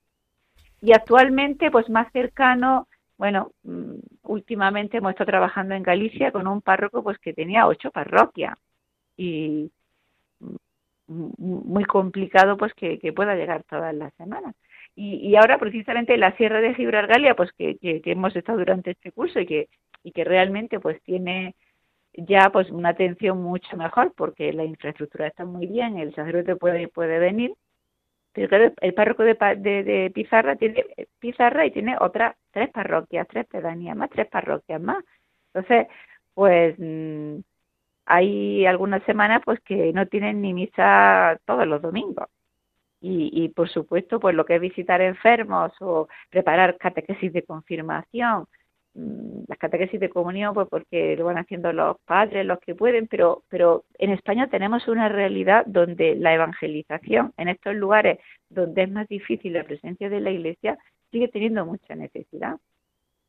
Y 0.81 0.93
actualmente, 0.93 1.71
pues 1.71 1.89
más 1.89 2.11
cercano, 2.13 2.89
bueno, 3.19 3.53
mm, 3.63 3.95
últimamente 4.25 4.99
hemos 4.99 5.13
estado 5.13 5.31
trabajando 5.31 5.75
en 5.75 5.83
Galicia 5.83 6.33
con 6.33 6.47
un 6.47 6.61
párroco 6.61 7.03
pues 7.03 7.19
que 7.19 7.33
tenía 7.33 7.67
ocho 7.67 7.91
parroquias 7.91 8.57
y 9.17 9.71
mm, 10.41 10.57
muy 11.39 11.85
complicado 11.85 12.57
pues 12.57 12.75
que, 12.75 12.99
pueda 13.15 13.35
llegar 13.37 13.63
todas 13.65 13.95
las 13.95 14.13
semanas. 14.15 14.55
Y, 14.95 15.17
y 15.29 15.37
ahora 15.37 15.59
precisamente 15.59 16.17
la 16.17 16.37
Sierra 16.37 16.61
de 16.61 16.75
Gibralgalia, 16.75 17.35
pues 17.35 17.53
que, 17.53 17.77
que, 17.79 18.03
hemos 18.07 18.35
estado 18.35 18.59
durante 18.59 18.93
este 18.93 19.13
curso 19.13 19.41
y 19.41 19.47
que, 19.47 19.69
y 20.03 20.13
que 20.13 20.25
realmente 20.25 20.81
pues 20.81 21.01
tiene 21.03 21.55
ya 22.17 22.51
pues 22.51 22.71
una 22.71 22.91
atención 22.91 23.43
mucho 23.43 23.77
mejor 23.77 24.13
porque 24.17 24.53
la 24.53 24.65
infraestructura 24.65 25.27
está 25.27 25.45
muy 25.45 25.67
bien, 25.67 25.99
el 25.99 26.15
sacerdote 26.15 26.57
puede, 26.57 26.89
puede 26.89 27.19
venir, 27.19 27.55
pero 28.37 28.49
claro, 28.49 28.73
el 28.83 28.95
párroco 28.95 29.23
de, 29.23 29.35
de, 29.35 30.13
Pizarra 30.15 30.57
tiene 30.57 30.85
Pizarra 31.19 31.65
y 31.67 31.71
tiene 31.71 31.97
otras 31.99 32.37
tres 32.51 32.71
parroquias, 32.71 33.27
tres 33.29 33.47
pedanías 33.47 33.97
más, 33.97 34.11
tres 34.11 34.29
parroquias 34.29 34.81
más. 34.81 35.03
Entonces, 35.55 35.89
pues 36.35 36.75
mm, 36.79 37.39
hay 38.07 38.67
algunas 38.67 39.03
semanas 39.05 39.43
pues 39.45 39.61
que 39.61 39.93
no 39.95 40.07
tienen 40.07 40.43
ni 40.43 40.53
misa 40.55 41.39
todos 41.47 41.67
los 41.67 41.81
domingos. 41.83 42.29
Y, 43.01 43.31
y 43.33 43.49
por 43.51 43.71
supuesto, 43.71 44.21
pues 44.21 44.35
lo 44.35 44.45
que 44.45 44.57
es 44.57 44.61
visitar 44.61 45.01
enfermos 45.01 45.73
o 45.81 46.09
preparar 46.31 46.77
catequesis 46.79 47.33
de 47.33 47.43
confirmación, 47.43 48.47
las 49.49 49.59
catequesis 49.59 50.01
de 50.01 50.09
comunión, 50.09 50.55
pues 50.55 50.69
porque 50.69 51.17
lo 51.17 51.27
van 51.27 51.39
haciendo 51.39 51.73
los 51.73 51.99
padres, 52.01 52.47
los 52.47 52.59
que 52.61 52.75
pueden, 52.75 53.07
pero, 53.07 53.43
pero 53.49 53.85
en 53.99 54.11
España 54.11 54.49
tenemos 54.49 54.89
una 54.89 55.09
realidad 55.09 55.65
donde 55.67 56.15
la 56.17 56.35
evangelización 56.35 57.33
en 57.37 57.49
estos 57.49 57.75
lugares 57.75 58.19
donde 58.49 58.85
es 58.85 58.91
más 58.91 59.07
difícil 59.09 59.53
la 59.53 59.65
presencia 59.65 60.09
de 60.09 60.21
la 60.21 60.31
Iglesia 60.31 60.79
sigue 61.11 61.29
teniendo 61.29 61.67
mucha 61.67 61.95
necesidad. 61.95 62.57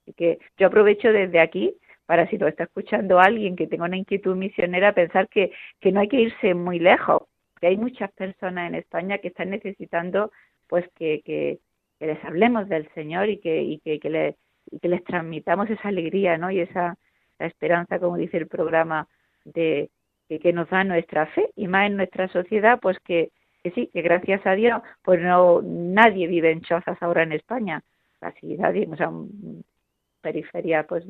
Así 0.01 0.13
que 0.13 0.39
yo 0.57 0.67
aprovecho 0.67 1.11
desde 1.11 1.39
aquí 1.39 1.73
para 2.05 2.27
si 2.29 2.37
lo 2.37 2.47
está 2.47 2.63
escuchando 2.63 3.19
alguien 3.19 3.57
que 3.57 3.67
tenga 3.67 3.83
una 3.83 3.97
inquietud 3.97 4.35
misionera, 4.35 4.93
pensar 4.93 5.27
que, 5.27 5.51
que 5.81 5.91
no 5.91 5.99
hay 5.99 6.07
que 6.07 6.21
irse 6.21 6.53
muy 6.53 6.79
lejos, 6.79 7.23
que 7.59 7.67
hay 7.67 7.77
muchas 7.77 8.11
personas 8.13 8.69
en 8.69 8.75
España 8.75 9.17
que 9.17 9.27
están 9.27 9.49
necesitando 9.49 10.31
pues 10.67 10.85
que, 10.95 11.21
que, 11.23 11.59
les 11.99 12.23
hablemos 12.23 12.69
del 12.69 12.87
Señor 12.93 13.27
y 13.27 13.37
que, 13.39 13.61
y 13.61 13.79
que, 13.79 13.99
que 13.99 14.09
les 14.09 14.35
que 14.81 14.87
les 14.87 15.03
transmitamos 15.03 15.69
esa 15.69 15.87
alegría, 15.89 16.37
¿no? 16.37 16.51
Y 16.51 16.59
esa 16.59 16.97
esperanza, 17.39 17.99
como 17.99 18.17
dice 18.17 18.37
el 18.37 18.47
programa, 18.47 19.07
de, 19.45 19.89
que 20.27 20.53
nos 20.53 20.69
da 20.69 20.83
nuestra 20.83 21.27
fe 21.27 21.49
y 21.55 21.67
más 21.67 21.87
en 21.87 21.97
nuestra 21.97 22.27
sociedad, 22.27 22.79
pues 22.81 22.99
que, 22.99 23.31
sí, 23.75 23.87
que 23.87 24.01
gracias 24.01 24.45
a 24.45 24.53
Dios, 24.53 24.81
pues 25.03 25.21
no 25.21 25.61
nadie 25.61 26.27
vive 26.27 26.51
en 26.51 26.61
chozas 26.61 26.97
ahora 27.01 27.23
en 27.23 27.31
España, 27.31 27.83
casi 28.19 28.57
nadie, 28.57 28.87
o 28.91 28.95
sea, 28.95 29.11
periferia, 30.21 30.83
pues 30.83 31.05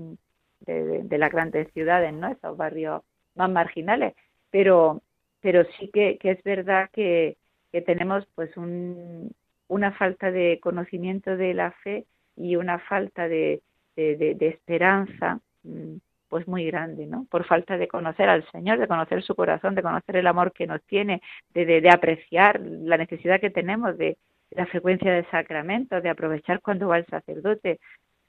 de, 0.62 1.03
de, 1.03 1.18
las 1.18 1.32
grandes 1.32 1.72
ciudades, 1.74 2.14
¿no? 2.14 2.28
Esos 2.30 2.58
barrios 2.58 3.01
más 3.36 3.49
marginales, 3.49 4.14
pero 4.51 5.01
pero 5.39 5.64
sí 5.80 5.89
que, 5.93 6.18
que 6.18 6.32
es 6.32 6.43
verdad 6.43 6.89
que, 6.91 7.38
que 7.72 7.82
tenemos 7.82 8.26
pues 8.36 8.55
un, 8.58 9.34
una 9.68 9.91
falta 9.93 10.32
de 10.32 10.60
conocimiento 10.62 11.38
de 11.38 11.53
la 11.53 11.72
fe 11.72 12.05
y 12.38 12.56
una 12.56 12.80
falta 12.80 13.28
de, 13.28 13.62
de, 13.96 14.38
esperanza 14.42 15.40
mm, 15.64 15.96
pues 16.30 16.48
muy 16.48 16.66
grande, 16.66 17.08
¿no? 17.08 17.26
Por 17.30 17.46
falta 17.46 17.78
de 17.78 17.88
conocer 17.88 18.30
al 18.30 18.50
Señor, 18.52 18.80
de 18.80 18.88
conocer 18.88 19.24
su 19.24 19.36
corazón, 19.36 19.76
de 19.76 19.82
conocer 19.82 20.18
el 20.18 20.28
amor 20.28 20.52
que 20.54 20.68
nos 20.68 20.82
tiene, 20.84 21.22
de, 21.54 21.66
de, 21.66 21.90
apreciar 21.90 22.60
la 22.62 22.98
necesidad 22.98 23.40
que 23.40 23.50
tenemos 23.50 23.98
de, 23.98 24.18
la 24.52 24.66
frecuencia 24.66 25.12
de 25.12 25.26
sacramentos, 25.26 26.02
de 26.04 26.10
aprovechar 26.10 26.62
cuando 26.62 26.88
va 26.88 26.98
el 26.98 27.06
sacerdote, 27.08 27.80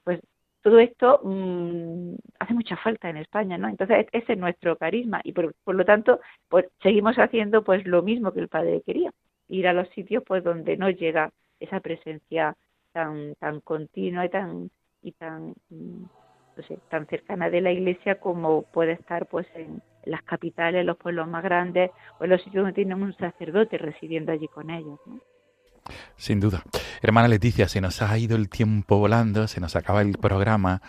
pues 0.03 0.19
todo 0.61 0.79
esto 0.79 1.21
mmm, 1.23 2.15
hace 2.39 2.53
mucha 2.53 2.75
falta 2.77 3.09
en 3.09 3.17
España, 3.17 3.57
¿no? 3.57 3.69
Entonces 3.69 4.07
ese 4.11 4.33
es 4.33 4.39
nuestro 4.39 4.77
carisma 4.77 5.21
y 5.23 5.31
por, 5.31 5.53
por, 5.63 5.75
lo 5.75 5.85
tanto 5.85 6.19
pues 6.49 6.65
seguimos 6.81 7.17
haciendo 7.17 7.63
pues 7.63 7.85
lo 7.85 8.01
mismo 8.03 8.33
que 8.33 8.41
el 8.41 8.49
Padre 8.49 8.81
quería, 8.85 9.11
ir 9.47 9.67
a 9.67 9.73
los 9.73 9.87
sitios 9.89 10.23
pues 10.25 10.43
donde 10.43 10.77
no 10.77 10.89
llega 10.89 11.31
esa 11.59 11.79
presencia 11.79 12.55
tan 12.91 13.35
tan 13.35 13.61
continua 13.61 14.25
y 14.25 14.29
tan 14.29 14.71
y 15.01 15.11
tan 15.13 15.53
mm, 15.69 16.03
tan 16.89 17.07
cercana 17.07 17.49
de 17.49 17.61
la 17.61 17.71
iglesia 17.71 18.19
como 18.19 18.63
puede 18.63 18.93
estar 18.93 19.27
pues 19.27 19.47
en 19.55 19.81
las 20.05 20.23
capitales, 20.23 20.85
los 20.85 20.97
pueblos 20.97 21.27
más 21.27 21.43
grandes 21.43 21.91
o 22.19 22.23
en 22.23 22.31
los 22.31 22.41
sitios 22.41 22.63
donde 22.63 22.73
tienen 22.73 23.01
un 23.01 23.15
sacerdote 23.15 23.77
residiendo 23.77 24.31
allí 24.31 24.47
con 24.47 24.69
ellos. 24.69 24.99
Sin 26.15 26.39
duda. 26.39 26.63
Hermana 27.01 27.27
Leticia, 27.27 27.67
se 27.67 27.81
nos 27.81 28.01
ha 28.01 28.17
ido 28.17 28.35
el 28.35 28.49
tiempo 28.49 28.97
volando, 28.97 29.47
se 29.47 29.59
nos 29.59 29.75
acaba 29.75 30.01
el 30.01 30.17
programa, 30.17 30.81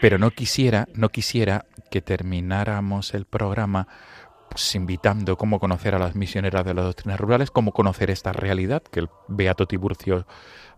pero 0.00 0.18
no 0.18 0.30
quisiera, 0.30 0.86
no 0.94 1.08
quisiera 1.08 1.64
que 1.90 2.02
termináramos 2.02 3.14
el 3.14 3.24
programa 3.24 3.88
pues, 4.56 4.74
invitando 4.74 5.36
cómo 5.36 5.60
conocer 5.60 5.94
a 5.94 5.98
las 5.98 6.16
misioneras 6.16 6.64
de 6.64 6.72
las 6.72 6.86
doctrinas 6.86 7.20
rurales, 7.20 7.50
cómo 7.50 7.72
conocer 7.72 8.08
esta 8.08 8.32
realidad 8.32 8.82
que 8.82 9.00
el 9.00 9.10
Beato 9.28 9.66
Tiburcio 9.66 10.24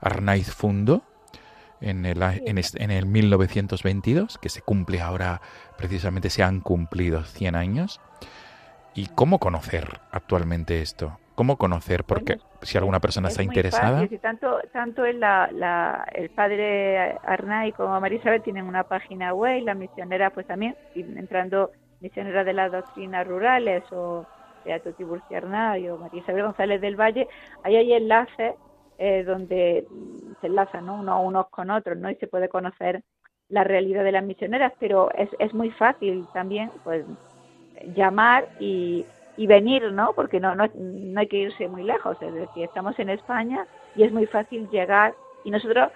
Arnaiz 0.01 0.53
fundó 0.53 1.05
en 1.81 2.05
el, 2.05 2.21
en, 2.21 2.59
en 2.59 2.91
el 2.91 3.07
1922, 3.07 4.39
que 4.39 4.49
se 4.49 4.63
cumple 4.63 5.01
ahora, 5.01 5.41
precisamente 5.77 6.29
se 6.29 6.43
han 6.43 6.59
cumplido 6.59 7.23
100 7.23 7.55
años. 7.55 8.01
¿Y 8.95 9.07
cómo 9.15 9.39
conocer 9.39 10.01
actualmente 10.11 10.83
esto? 10.83 11.17
¿Cómo 11.37 11.57
conocer? 11.57 12.03
Porque 12.03 12.39
si 12.63 12.79
alguna 12.79 12.99
persona 12.99 13.29
está 13.29 13.45
interesada. 13.45 14.09
tanto 14.21 14.59
tanto 14.73 15.05
el, 15.05 15.21
la, 15.21 16.05
el 16.13 16.31
padre 16.31 17.17
Arnay 17.23 17.71
como 17.71 18.01
María 18.01 18.19
Isabel 18.19 18.43
tienen 18.43 18.65
una 18.65 18.83
página 18.83 19.33
web, 19.35 19.63
la 19.63 19.75
misionera 19.75 20.31
pues 20.31 20.49
también, 20.49 20.75
entrando 20.97 21.71
misionera 22.01 22.45
de 22.45 22.53
las 22.53 22.73
doctrinas 22.73 23.27
rurales 23.27 23.85
o 23.93 24.27
Beato 24.65 24.93
Tiburcio 24.93 25.37
Arnay 25.37 25.89
o 25.89 25.99
María 25.99 26.21
Isabel 26.21 26.45
González 26.45 26.81
del 26.81 26.97
Valle, 26.97 27.29
ahí 27.63 27.77
hay 27.77 27.93
enlaces 27.93 28.55
eh, 28.99 29.25
donde 29.25 29.87
se 30.41 30.47
enlazan 30.47 30.87
¿no? 30.87 31.01
unos, 31.01 31.21
unos 31.25 31.49
con 31.49 31.71
otros 31.71 31.97
¿no? 31.99 32.11
y 32.11 32.17
se 32.17 32.27
puede 32.27 32.49
conocer 32.49 33.03
la 33.49 33.65
realidad 33.65 34.05
de 34.05 34.13
las 34.13 34.25
misioneras, 34.25 34.73
pero 34.79 35.11
es, 35.15 35.29
es 35.39 35.55
muy 35.55 35.71
fácil 35.71 36.27
también 36.35 36.71
pues 36.85 37.05
llamar 37.95 38.49
y, 38.61 39.07
y 39.37 39.47
venir, 39.47 39.93
¿no? 39.93 40.13
Porque 40.15 40.41
no, 40.41 40.55
no, 40.55 40.69
no 40.75 41.21
hay 41.21 41.29
que 41.29 41.39
irse 41.39 41.69
muy 41.69 41.85
lejos, 41.85 42.21
es 42.21 42.35
decir, 42.35 42.65
estamos 42.65 42.99
en 42.99 43.09
España 43.09 43.67
y 43.95 44.03
es 44.03 44.13
muy 44.13 44.27
fácil 44.27 44.69
llegar 44.69 45.15
y 45.45 45.51
nosotros 45.51 45.91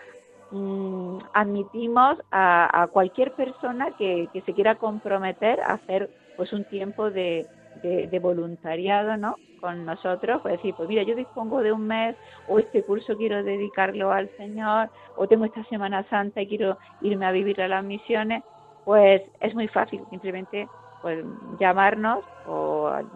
mm, 0.53 1.18
admitimos 1.32 2.18
a, 2.30 2.82
a, 2.82 2.86
cualquier 2.88 3.32
persona 3.32 3.90
que, 3.98 4.28
que, 4.32 4.42
se 4.42 4.53
quiera 4.53 4.76
comprometer 4.76 5.61
a 5.61 5.74
hacer 5.74 6.11
pues 6.36 6.53
un 6.53 6.64
tiempo 6.64 7.11
de, 7.11 7.46
de, 7.82 8.07
de, 8.07 8.18
voluntariado, 8.18 9.16
¿no? 9.16 9.36
Con 9.61 9.84
nosotros, 9.84 10.40
pues 10.42 10.57
decir, 10.57 10.74
pues 10.76 10.88
mira, 10.88 11.03
yo 11.03 11.14
dispongo 11.14 11.62
de 11.62 11.72
un 11.72 11.86
mes 11.86 12.16
o 12.48 12.59
este 12.59 12.82
curso 12.82 13.16
quiero 13.16 13.42
dedicarlo 13.42 14.12
al 14.12 14.28
Señor 14.36 14.90
o 15.16 15.26
tengo 15.26 15.44
esta 15.44 15.64
Semana 15.64 16.05
Santa 16.09 16.42
y 16.42 16.48
quiero 16.48 16.78
irme 17.00 17.26
a 17.26 17.32
vivir 17.32 17.61
a 17.62 17.68
las 17.68 17.84
misiones, 17.84 18.42
pues 18.84 19.22
es 19.40 19.55
muy 19.55 19.68
fácil, 19.68 20.03
simplemente 20.11 20.68
pues 21.00 21.24
llamarnos 21.59 22.24
o 22.46 22.88
al, 22.88 23.07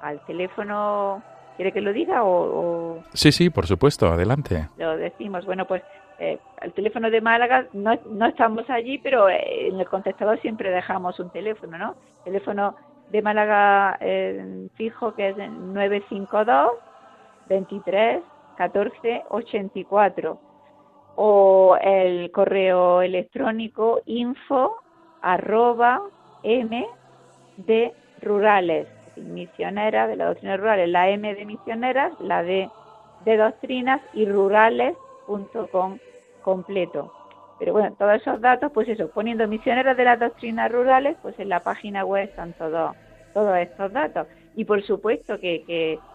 al 0.00 0.24
teléfono, 0.26 1.22
¿quiere 1.56 1.72
que 1.72 1.80
lo 1.80 1.92
diga 1.92 2.24
o, 2.24 2.96
o, 2.96 3.04
Sí, 3.12 3.32
sí, 3.32 3.50
por 3.50 3.66
supuesto, 3.66 4.08
adelante. 4.08 4.68
Lo 4.76 4.96
decimos, 4.96 5.44
bueno, 5.44 5.66
pues 5.66 5.82
eh, 6.22 6.38
al 6.60 6.72
teléfono 6.72 7.10
de 7.10 7.20
Málaga 7.20 7.66
no, 7.72 7.98
no 8.06 8.26
estamos 8.26 8.70
allí, 8.70 8.98
pero 8.98 9.28
eh, 9.28 9.66
en 9.66 9.80
el 9.80 9.88
contestador 9.88 10.40
siempre 10.40 10.70
dejamos 10.70 11.18
un 11.18 11.30
teléfono, 11.30 11.76
¿no? 11.76 11.96
Teléfono 12.24 12.76
de 13.10 13.22
Málaga 13.22 13.98
eh, 14.00 14.68
fijo 14.76 15.14
que 15.14 15.30
es 15.30 15.36
952 15.36 16.74
23 17.48 18.22
14 18.56 19.24
84 19.30 20.38
o 21.16 21.76
el 21.82 22.30
correo 22.30 23.02
electrónico 23.02 24.00
info 24.06 24.76
arroba 25.22 26.02
M 26.44 26.86
de 27.56 27.92
rurales, 28.20 28.86
misioneras 29.16 30.08
de 30.08 30.14
las 30.14 30.28
doctrinas 30.28 30.60
rurales, 30.60 30.88
la 30.88 31.08
M 31.08 31.34
de 31.34 31.44
misioneras, 31.44 32.12
la 32.20 32.44
D 32.44 32.70
de 33.24 33.36
doctrinas 33.36 34.00
y 34.14 34.24
rurales.com 34.24 35.98
completo. 36.42 37.12
Pero 37.58 37.72
bueno, 37.72 37.94
todos 37.96 38.14
esos 38.14 38.40
datos, 38.40 38.72
pues 38.72 38.88
eso, 38.88 39.08
poniendo 39.10 39.46
misioneras 39.46 39.96
de 39.96 40.04
las 40.04 40.18
doctrinas 40.18 40.70
rurales, 40.70 41.16
pues 41.22 41.38
en 41.38 41.48
la 41.48 41.60
página 41.60 42.04
web 42.04 42.24
están 42.24 42.52
todos, 42.54 42.96
todos 43.32 43.56
estos 43.58 43.92
datos. 43.92 44.26
Y 44.56 44.64
por 44.64 44.82
supuesto 44.82 45.38
que, 45.38 45.64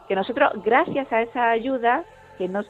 que, 0.07 0.15
nosotros, 0.15 0.51
gracias 0.63 1.11
a 1.11 1.21
esa 1.21 1.49
ayuda, 1.49 2.03
que, 2.37 2.47
nos, 2.47 2.69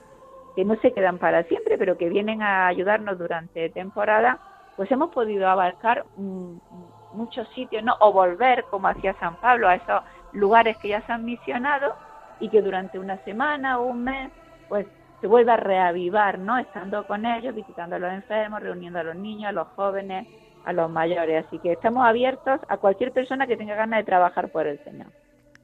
que 0.56 0.64
no 0.64 0.76
se 0.76 0.94
quedan 0.94 1.18
para 1.18 1.44
siempre, 1.44 1.78
pero 1.78 1.98
que 1.98 2.10
vienen 2.10 2.42
a 2.42 2.68
ayudarnos 2.68 3.18
durante 3.18 3.70
temporada, 3.70 4.40
pues 4.76 4.92
hemos 4.92 5.10
podido 5.10 5.50
abarcar 5.50 6.06
muchos 6.16 7.48
sitios, 7.50 7.84
¿no? 7.84 7.96
O 8.00 8.14
volver, 8.14 8.64
como 8.70 8.88
hacía 8.88 9.14
San 9.20 9.36
Pablo, 9.38 9.68
a 9.68 9.76
esos 9.76 10.04
lugares 10.34 10.78
que 10.78 10.90
ya 10.90 11.02
se 11.02 11.12
han 11.12 11.26
misionado 11.26 11.96
y 12.40 12.50
que 12.50 12.62
durante 12.62 13.00
una 13.00 13.18
semana 13.24 13.80
o 13.80 13.88
un 13.88 14.04
mes, 14.04 14.32
pues 14.70 14.86
se 15.22 15.28
vuelva 15.28 15.54
a 15.54 15.58
reavivar, 15.58 16.40
¿no? 16.40 16.58
Estando 16.58 17.06
con 17.08 17.26
ellos, 17.26 17.56
visitando 17.56 17.96
a 17.96 18.00
los 18.00 18.12
enfermos, 18.12 18.62
reuniendo 18.62 19.00
a 19.00 19.04
los 19.04 19.16
niños, 19.16 19.50
a 19.50 19.52
los 19.52 19.68
jóvenes, 19.70 20.28
a 20.66 20.74
los 20.74 20.90
mayores. 20.90 21.46
Así 21.46 21.60
que 21.60 21.74
estamos 21.74 22.06
abiertos 22.06 22.60
a 22.68 22.78
cualquier 22.78 23.12
persona 23.12 23.48
que 23.48 23.58
tenga 23.58 23.76
ganas 23.76 24.00
de 24.00 24.04
trabajar 24.04 24.50
por 24.50 24.68
el 24.68 24.80
Señor. 24.84 25.08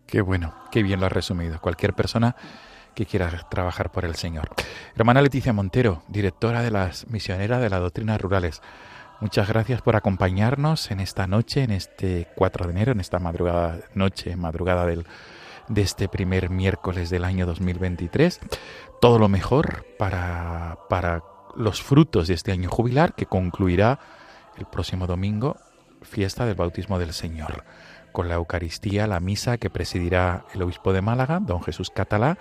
Qué 0.07 0.21
bueno, 0.21 0.53
qué 0.71 0.83
bien 0.83 0.99
lo 0.99 1.05
has 1.05 1.11
resumido. 1.11 1.59
Cualquier 1.59 1.93
persona 1.93 2.35
que 2.95 3.05
quiera 3.05 3.29
trabajar 3.49 3.91
por 3.91 4.05
el 4.05 4.15
Señor. 4.15 4.49
Hermana 4.95 5.21
Leticia 5.21 5.53
Montero, 5.53 6.03
directora 6.07 6.61
de 6.61 6.71
las 6.71 7.09
misioneras 7.09 7.61
de 7.61 7.69
las 7.69 7.79
doctrinas 7.79 8.21
rurales. 8.21 8.61
Muchas 9.19 9.47
gracias 9.47 9.81
por 9.81 9.95
acompañarnos 9.95 10.91
en 10.91 10.99
esta 10.99 11.27
noche, 11.27 11.63
en 11.63 11.71
este 11.71 12.27
4 12.35 12.65
de 12.65 12.71
enero, 12.71 12.91
en 12.91 12.99
esta 12.99 13.19
madrugada, 13.19 13.79
noche, 13.95 14.35
madrugada 14.35 14.85
del, 14.85 15.05
de 15.67 15.81
este 15.81 16.07
primer 16.07 16.49
miércoles 16.49 17.09
del 17.09 17.23
año 17.23 17.45
2023. 17.45 18.39
Todo 19.01 19.19
lo 19.19 19.29
mejor 19.29 19.85
para, 19.97 20.77
para 20.89 21.23
los 21.55 21.81
frutos 21.81 22.27
de 22.27 22.33
este 22.33 22.51
año 22.51 22.69
jubilar 22.69 23.13
que 23.13 23.25
concluirá 23.25 23.99
el 24.57 24.65
próximo 24.65 25.07
domingo, 25.07 25.57
fiesta 26.01 26.45
del 26.45 26.55
bautismo 26.55 26.99
del 26.99 27.13
Señor, 27.13 27.63
con 28.11 28.29
la 28.29 28.35
Eucaristía, 28.35 29.07
la 29.07 29.19
misa 29.19 29.57
que 29.57 29.69
presidirá 29.69 30.45
el 30.53 30.61
obispo 30.61 30.93
de 30.93 31.01
Málaga, 31.01 31.39
don 31.39 31.61
Jesús 31.63 31.89
Catalá, 31.89 32.37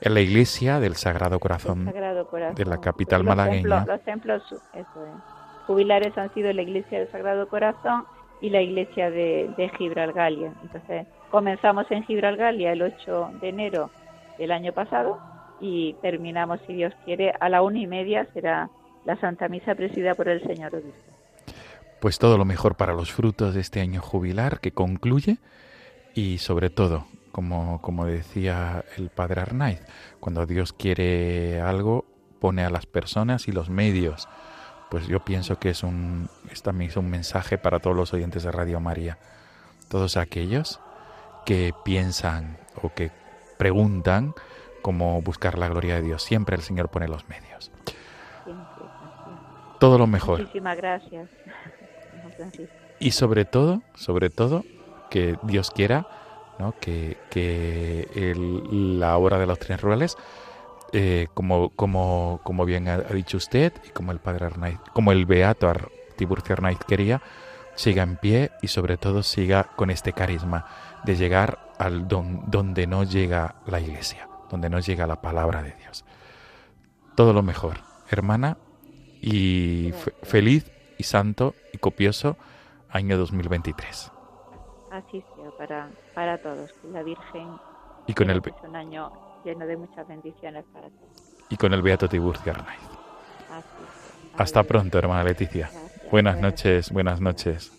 en 0.00 0.14
la 0.14 0.20
iglesia 0.20 0.80
del 0.80 0.96
Sagrado 0.96 1.40
Corazón, 1.40 1.86
Sagrado 1.86 2.28
Corazón. 2.28 2.54
de 2.54 2.64
la 2.66 2.80
capital 2.80 3.22
los 3.22 3.36
malagueña. 3.36 3.62
Templos, 3.62 3.86
los 3.86 4.04
templos, 4.04 4.42
eso 4.74 5.06
es 5.06 5.34
jubilares 5.66 6.16
han 6.16 6.32
sido 6.34 6.52
la 6.52 6.62
iglesia 6.62 6.98
del 6.98 7.10
Sagrado 7.10 7.48
Corazón 7.48 8.04
y 8.40 8.50
la 8.50 8.60
iglesia 8.60 9.10
de, 9.10 9.50
de 9.56 9.68
Gibralgalia. 9.70 10.52
Entonces, 10.62 11.06
comenzamos 11.34 11.90
en 11.90 12.04
Gibralgalia 12.04 12.70
el 12.70 12.80
8 12.80 13.32
de 13.40 13.48
enero 13.48 13.90
del 14.38 14.52
año 14.52 14.72
pasado 14.72 15.18
y 15.60 15.94
terminamos, 15.94 16.60
si 16.64 16.74
Dios 16.74 16.94
quiere, 17.04 17.34
a 17.40 17.48
la 17.48 17.60
una 17.60 17.80
y 17.80 17.88
media 17.88 18.24
será 18.32 18.70
la 19.04 19.16
Santa 19.16 19.48
Misa 19.48 19.74
presidida 19.74 20.14
por 20.14 20.28
el 20.28 20.46
Señor 20.46 20.72
Obispo. 20.76 21.12
Pues 21.98 22.20
todo 22.20 22.38
lo 22.38 22.44
mejor 22.44 22.76
para 22.76 22.92
los 22.92 23.10
frutos 23.10 23.52
de 23.52 23.62
este 23.62 23.80
año 23.80 24.00
jubilar 24.00 24.60
que 24.60 24.70
concluye 24.70 25.38
y 26.14 26.38
sobre 26.38 26.70
todo, 26.70 27.04
como, 27.32 27.82
como 27.82 28.06
decía 28.06 28.84
el 28.96 29.10
padre 29.10 29.40
Arnaiz, 29.40 29.84
cuando 30.20 30.46
Dios 30.46 30.72
quiere 30.72 31.60
algo, 31.60 32.04
pone 32.38 32.62
a 32.62 32.70
las 32.70 32.86
personas 32.86 33.48
y 33.48 33.52
los 33.52 33.70
medios 33.70 34.28
pues 34.88 35.08
yo 35.08 35.18
pienso 35.24 35.58
que 35.58 35.70
es 35.70 35.82
un, 35.82 36.28
es 36.52 36.62
también 36.62 36.92
un 36.94 37.10
mensaje 37.10 37.58
para 37.58 37.80
todos 37.80 37.96
los 37.96 38.14
oyentes 38.14 38.44
de 38.44 38.52
Radio 38.52 38.78
María. 38.78 39.18
Todos 39.88 40.16
aquellos 40.16 40.80
que 41.44 41.74
piensan 41.84 42.58
o 42.82 42.92
que 42.92 43.10
preguntan 43.58 44.34
cómo 44.82 45.20
buscar 45.22 45.58
la 45.58 45.68
gloria 45.68 45.96
de 45.96 46.02
Dios. 46.02 46.22
Siempre 46.22 46.56
el 46.56 46.62
Señor 46.62 46.88
pone 46.88 47.08
los 47.08 47.28
medios. 47.28 47.70
Todo 49.78 49.98
lo 49.98 50.06
mejor. 50.06 50.40
Muchísimas 50.40 50.76
gracias. 50.76 51.28
Y 52.98 53.12
sobre 53.12 53.44
todo, 53.44 53.82
sobre 53.94 54.30
todo, 54.30 54.64
que 55.10 55.36
Dios 55.42 55.70
quiera 55.70 56.06
¿no? 56.58 56.74
que, 56.80 57.16
que 57.30 58.08
el, 58.14 58.98
la 58.98 59.16
obra 59.16 59.38
de 59.38 59.46
los 59.46 59.58
trenes 59.58 59.80
rurales 59.80 60.16
eh, 60.92 61.26
como, 61.34 61.70
como, 61.70 62.40
como 62.44 62.64
bien 62.64 62.86
ha, 62.88 62.98
dicho 62.98 63.36
usted 63.36 63.72
y 63.84 63.88
como 63.90 64.12
el 64.12 64.20
padre 64.20 64.46
Arnaiz, 64.46 64.78
como 64.92 65.10
el 65.10 65.26
beato 65.26 65.68
Ar, 65.68 65.88
Tiburcio 66.14 66.52
Arnaiz 66.52 66.78
quería, 66.86 67.20
siga 67.74 68.04
en 68.04 68.16
pie 68.16 68.52
y 68.62 68.68
sobre 68.68 68.96
todo 68.96 69.24
siga 69.24 69.64
con 69.64 69.90
este 69.90 70.12
carisma 70.12 70.66
de 71.04 71.16
llegar 71.16 71.72
al 71.78 72.08
don, 72.08 72.44
donde 72.50 72.86
no 72.86 73.04
llega 73.04 73.56
la 73.66 73.80
iglesia, 73.80 74.28
donde 74.50 74.70
no 74.70 74.78
llega 74.80 75.06
la 75.06 75.20
palabra 75.20 75.62
de 75.62 75.72
Dios. 75.72 76.04
Todo 77.14 77.32
lo 77.32 77.42
mejor, 77.42 77.78
hermana, 78.10 78.56
y 79.20 79.92
feliz 80.22 80.70
y 80.98 81.04
santo 81.04 81.54
y 81.72 81.78
copioso 81.78 82.36
año 82.90 83.16
2023. 83.16 84.12
Así 84.90 85.24
sea 85.34 85.50
para, 85.58 85.90
para 86.14 86.38
todos, 86.38 86.72
que 86.72 86.88
la 86.88 87.02
Virgen 87.02 87.58
y 88.06 88.14
con 88.14 88.30
el 88.30 88.38
es 88.38 88.54
un 88.62 88.76
año 88.76 89.12
lleno 89.44 89.66
de 89.66 89.76
muchas 89.76 90.06
bendiciones 90.06 90.64
para 90.72 90.88
todos. 90.88 91.34
Y 91.48 91.56
con 91.56 91.72
el 91.72 91.82
Beato 91.82 92.08
Tiburcio 92.08 92.52
Arnaiz. 92.52 92.80
Así 93.50 93.66
sea. 94.30 94.36
Hasta 94.36 94.62
pronto, 94.62 94.98
hermana 94.98 95.24
Leticia. 95.24 95.70
Gracias. 95.72 96.10
Buenas 96.10 96.40
noches, 96.40 96.90
buenas 96.90 97.20
noches. 97.20 97.72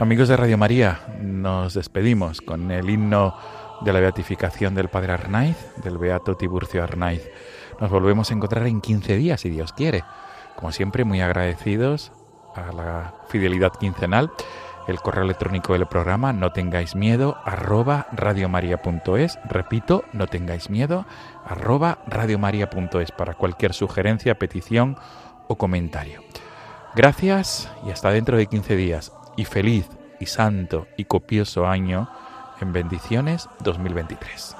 Amigos 0.00 0.28
de 0.28 0.36
Radio 0.38 0.56
María, 0.56 0.98
nos 1.20 1.74
despedimos 1.74 2.40
con 2.40 2.70
el 2.70 2.88
himno 2.88 3.36
de 3.82 3.92
la 3.92 4.00
beatificación 4.00 4.74
del 4.74 4.88
Padre 4.88 5.12
Arnaiz, 5.12 5.58
del 5.84 5.98
Beato 5.98 6.38
Tiburcio 6.38 6.82
Arnaiz. 6.82 7.30
Nos 7.80 7.90
volvemos 7.90 8.30
a 8.30 8.34
encontrar 8.34 8.66
en 8.66 8.80
15 8.80 9.18
días, 9.18 9.42
si 9.42 9.50
Dios 9.50 9.74
quiere. 9.74 10.02
Como 10.56 10.72
siempre, 10.72 11.04
muy 11.04 11.20
agradecidos 11.20 12.12
a 12.54 12.72
la 12.72 13.14
fidelidad 13.28 13.72
quincenal. 13.78 14.32
El 14.88 15.00
correo 15.00 15.24
electrónico 15.24 15.74
del 15.74 15.84
programa 15.84 16.32
no 16.32 16.50
tengáis 16.50 16.96
miedo 16.96 17.36
arroba 17.44 18.06
radiomaria.es. 18.12 19.38
Repito, 19.50 20.04
no 20.14 20.28
tengáis 20.28 20.70
miedo 20.70 21.04
arroba 21.44 21.98
radiomaria.es 22.06 23.12
para 23.12 23.34
cualquier 23.34 23.74
sugerencia, 23.74 24.38
petición 24.38 24.96
o 25.46 25.56
comentario. 25.56 26.22
Gracias 26.96 27.70
y 27.86 27.90
hasta 27.90 28.10
dentro 28.10 28.38
de 28.38 28.46
15 28.46 28.76
días. 28.76 29.12
Y 29.40 29.46
feliz 29.46 29.88
y 30.20 30.26
santo 30.26 30.86
y 30.98 31.06
copioso 31.06 31.66
año 31.66 32.10
en 32.60 32.74
bendiciones 32.74 33.48
2023. 33.64 34.59